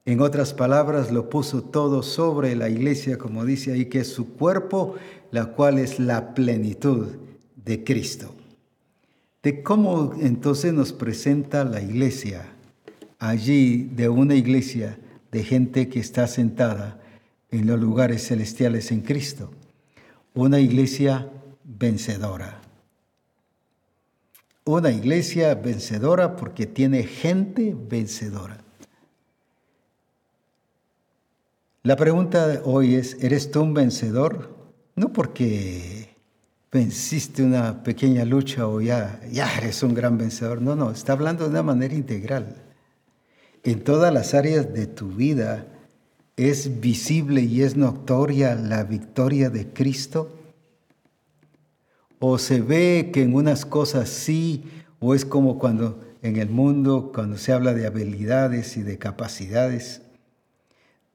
En 0.04 0.20
otras 0.20 0.54
palabras, 0.54 1.12
lo 1.12 1.28
puso 1.28 1.62
todo 1.62 2.02
sobre 2.02 2.56
la 2.56 2.68
iglesia, 2.68 3.18
como 3.18 3.44
dice 3.44 3.72
ahí, 3.72 3.86
que 3.86 4.00
es 4.00 4.08
su 4.12 4.34
cuerpo, 4.34 4.96
la 5.30 5.46
cual 5.46 5.78
es 5.78 5.98
la 5.98 6.34
plenitud 6.34 7.08
de 7.56 7.84
Cristo. 7.84 8.34
De 9.42 9.62
cómo 9.62 10.14
entonces 10.20 10.72
nos 10.72 10.92
presenta 10.92 11.64
la 11.64 11.80
iglesia 11.80 12.46
allí, 13.18 13.84
de 13.94 14.08
una 14.08 14.34
iglesia 14.34 14.98
de 15.30 15.44
gente 15.44 15.88
que 15.88 16.00
está 16.00 16.26
sentada 16.26 17.00
en 17.50 17.66
los 17.66 17.78
lugares 17.80 18.26
celestiales 18.26 18.90
en 18.90 19.00
Cristo. 19.02 19.50
Una 20.34 20.60
iglesia 20.60 21.30
vencedora. 21.64 22.60
Una 24.64 24.90
iglesia 24.90 25.54
vencedora 25.54 26.36
porque 26.36 26.66
tiene 26.66 27.04
gente 27.04 27.76
vencedora. 27.88 28.58
La 31.82 31.96
pregunta 31.96 32.46
de 32.46 32.60
hoy 32.64 32.94
es, 32.94 33.16
¿eres 33.22 33.50
tú 33.50 33.62
un 33.62 33.72
vencedor? 33.72 34.59
No 35.00 35.14
porque 35.14 36.14
venciste 36.70 37.42
una 37.42 37.82
pequeña 37.82 38.26
lucha 38.26 38.68
o 38.68 38.82
ya, 38.82 39.18
ya 39.32 39.50
eres 39.56 39.82
un 39.82 39.94
gran 39.94 40.18
vencedor. 40.18 40.60
No, 40.60 40.76
no, 40.76 40.90
está 40.90 41.14
hablando 41.14 41.44
de 41.44 41.50
una 41.52 41.62
manera 41.62 41.94
integral. 41.94 42.54
En 43.64 43.82
todas 43.82 44.12
las 44.12 44.34
áreas 44.34 44.74
de 44.74 44.86
tu 44.86 45.08
vida 45.08 45.64
es 46.36 46.82
visible 46.82 47.40
y 47.40 47.62
es 47.62 47.78
notoria 47.78 48.54
la 48.54 48.84
victoria 48.84 49.48
de 49.48 49.68
Cristo. 49.68 50.36
O 52.18 52.36
se 52.36 52.60
ve 52.60 53.08
que 53.10 53.22
en 53.22 53.34
unas 53.34 53.64
cosas 53.64 54.10
sí, 54.10 54.64
o 54.98 55.14
es 55.14 55.24
como 55.24 55.58
cuando 55.58 55.98
en 56.20 56.36
el 56.36 56.50
mundo, 56.50 57.10
cuando 57.14 57.38
se 57.38 57.54
habla 57.54 57.72
de 57.72 57.86
habilidades 57.86 58.76
y 58.76 58.82
de 58.82 58.98
capacidades, 58.98 60.02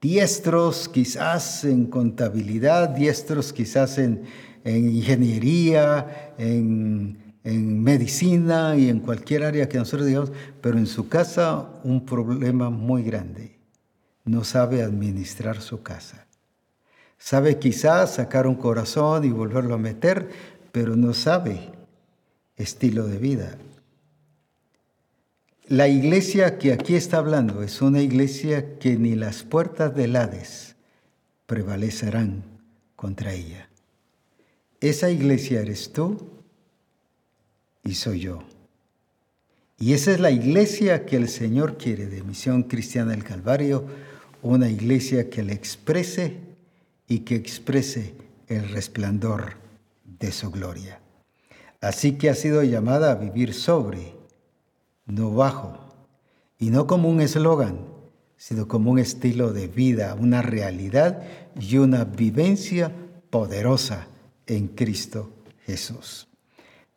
diestros 0.05 0.87
quizás 0.87 1.63
en 1.63 1.87
contabilidad, 1.87 2.89
diestros 2.89 3.51
quizás 3.51 3.97
en, 3.97 4.23
ingeniería, 4.63 6.33
en, 6.37 7.33
en, 7.43 7.81
medicina 7.81 8.75
y 8.75 8.89
en 8.89 8.99
cualquier 8.99 9.43
área 9.43 9.67
que 9.67 9.79
nosotros 9.79 10.05
digamos, 10.05 10.31
pero 10.61 10.77
en 10.77 10.85
su 10.85 11.09
casa 11.09 11.69
un 11.83 12.05
problema 12.05 12.69
muy 12.69 13.01
grande. 13.01 13.57
No 14.25 14.43
sabe 14.43 14.83
administrar 14.83 15.59
su 15.59 15.81
casa. 15.81 16.27
Sabe 17.17 17.57
quizás 17.57 18.15
sacar 18.15 18.45
un 18.45 18.55
corazón 18.55 19.23
y 19.25 19.31
volverlo 19.31 19.73
a 19.73 19.79
meter, 19.79 20.29
pero 20.71 20.95
no 20.95 21.15
sabe 21.15 21.71
estilo 22.57 23.07
de 23.07 23.17
vida. 23.17 23.57
La 25.67 25.87
iglesia 25.87 26.59
que 26.59 26.73
aquí 26.73 26.95
está 26.95 27.17
hablando 27.17 27.63
es 27.63 27.81
una 27.81 27.99
iglesia 27.99 28.77
que 28.77 28.97
ni 28.97 29.15
las 29.15 29.41
puertas 29.41 29.95
del 29.95 30.15
Hades 30.15 30.75
prevalecerán 31.47 32.43
contra 32.95 33.33
ella. 33.33 33.67
Esa 34.79 35.09
iglesia 35.09 35.61
eres 35.61 35.91
tú 35.91 36.29
y 37.83 37.95
soy 37.95 38.19
yo. 38.19 38.43
Y 39.79 39.93
esa 39.93 40.11
es 40.11 40.19
la 40.19 40.29
iglesia 40.29 41.03
que 41.03 41.15
el 41.15 41.27
Señor 41.29 41.77
quiere 41.79 42.05
de 42.05 42.21
Misión 42.21 42.61
Cristiana 42.63 43.11
del 43.11 43.23
Calvario, 43.23 43.87
una 44.43 44.69
iglesia 44.69 45.31
que 45.31 45.41
le 45.41 45.53
exprese 45.53 46.37
y 47.07 47.21
que 47.21 47.33
exprese 47.33 48.13
el 48.47 48.69
resplandor 48.69 49.55
de 50.03 50.31
su 50.31 50.51
gloria. 50.51 50.99
Así 51.81 52.19
que 52.19 52.29
ha 52.29 52.35
sido 52.35 52.61
llamada 52.61 53.11
a 53.11 53.15
vivir 53.15 53.55
sobre 53.55 54.14
no 55.05 55.31
bajo, 55.31 55.77
y 56.57 56.69
no 56.69 56.87
como 56.87 57.09
un 57.09 57.21
eslogan, 57.21 57.79
sino 58.37 58.67
como 58.67 58.91
un 58.91 58.99
estilo 58.99 59.53
de 59.53 59.67
vida, 59.67 60.15
una 60.19 60.41
realidad 60.41 61.23
y 61.59 61.77
una 61.77 62.03
vivencia 62.03 62.91
poderosa 63.29 64.07
en 64.45 64.67
Cristo 64.67 65.31
Jesús. 65.65 66.27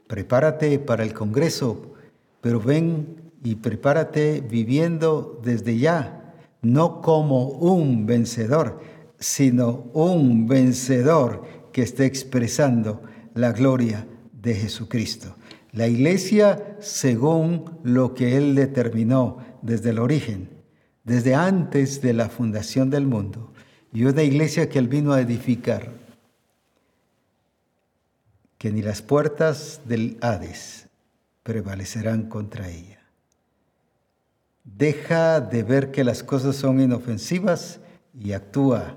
Prepárate 0.07 0.79
para 0.79 1.03
el 1.03 1.13
Congreso, 1.13 1.95
pero 2.41 2.61
ven 2.61 3.33
y 3.43 3.57
prepárate 3.57 4.41
viviendo 4.41 5.41
desde 5.45 5.79
ya, 5.79 6.35
no 6.63 7.01
como 7.01 7.49
un 7.49 8.07
vencedor, 8.07 8.81
sino 9.19 9.91
un 9.93 10.47
vencedor 10.47 11.45
que 11.73 11.83
esté 11.83 12.07
expresando 12.07 13.03
la 13.35 13.53
gloria 13.53 14.07
de 14.33 14.55
Jesucristo. 14.55 15.35
La 15.79 15.87
iglesia 15.87 16.77
según 16.81 17.79
lo 17.85 18.13
que 18.13 18.37
Él 18.37 18.57
determinó 18.57 19.39
desde 19.63 19.91
el 19.91 20.01
origen, 20.01 20.49
desde 21.05 21.37
antes 21.37 22.03
de 22.03 22.15
la 22.15 22.29
fundación 22.29 22.91
del 22.91 23.07
mundo, 23.07 23.53
y 23.93 24.03
una 24.03 24.25
iglesia 24.25 24.69
que 24.69 24.81
Él 24.81 24.89
vino 24.89 25.13
a 25.13 25.21
edificar, 25.21 25.93
que 28.59 28.73
ni 28.73 28.83
las 28.83 29.03
puertas 29.03 29.83
del 29.85 30.19
Hades 30.21 30.89
prevalecerán 31.45 32.25
contra 32.29 32.69
ella. 32.69 32.99
Deja 34.65 35.41
de 35.41 35.63
ver 35.63 35.93
que 35.93 36.03
las 36.03 36.25
cosas 36.25 36.57
son 36.57 36.81
inofensivas 36.81 37.79
y 38.19 38.33
actúa 38.33 38.97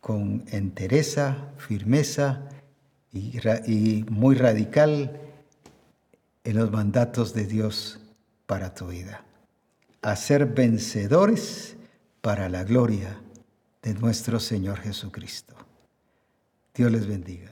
con 0.00 0.44
entereza, 0.52 1.50
firmeza 1.56 2.48
y, 3.12 3.36
y 3.66 4.04
muy 4.08 4.36
radical 4.36 5.18
en 6.44 6.56
los 6.56 6.70
mandatos 6.70 7.34
de 7.34 7.46
Dios 7.46 8.00
para 8.46 8.74
tu 8.74 8.88
vida. 8.88 9.24
A 10.02 10.16
ser 10.16 10.46
vencedores 10.46 11.76
para 12.20 12.48
la 12.48 12.64
gloria 12.64 13.20
de 13.82 13.94
nuestro 13.94 14.40
Señor 14.40 14.78
Jesucristo. 14.78 15.54
Dios 16.74 16.90
les 16.90 17.06
bendiga. 17.06 17.51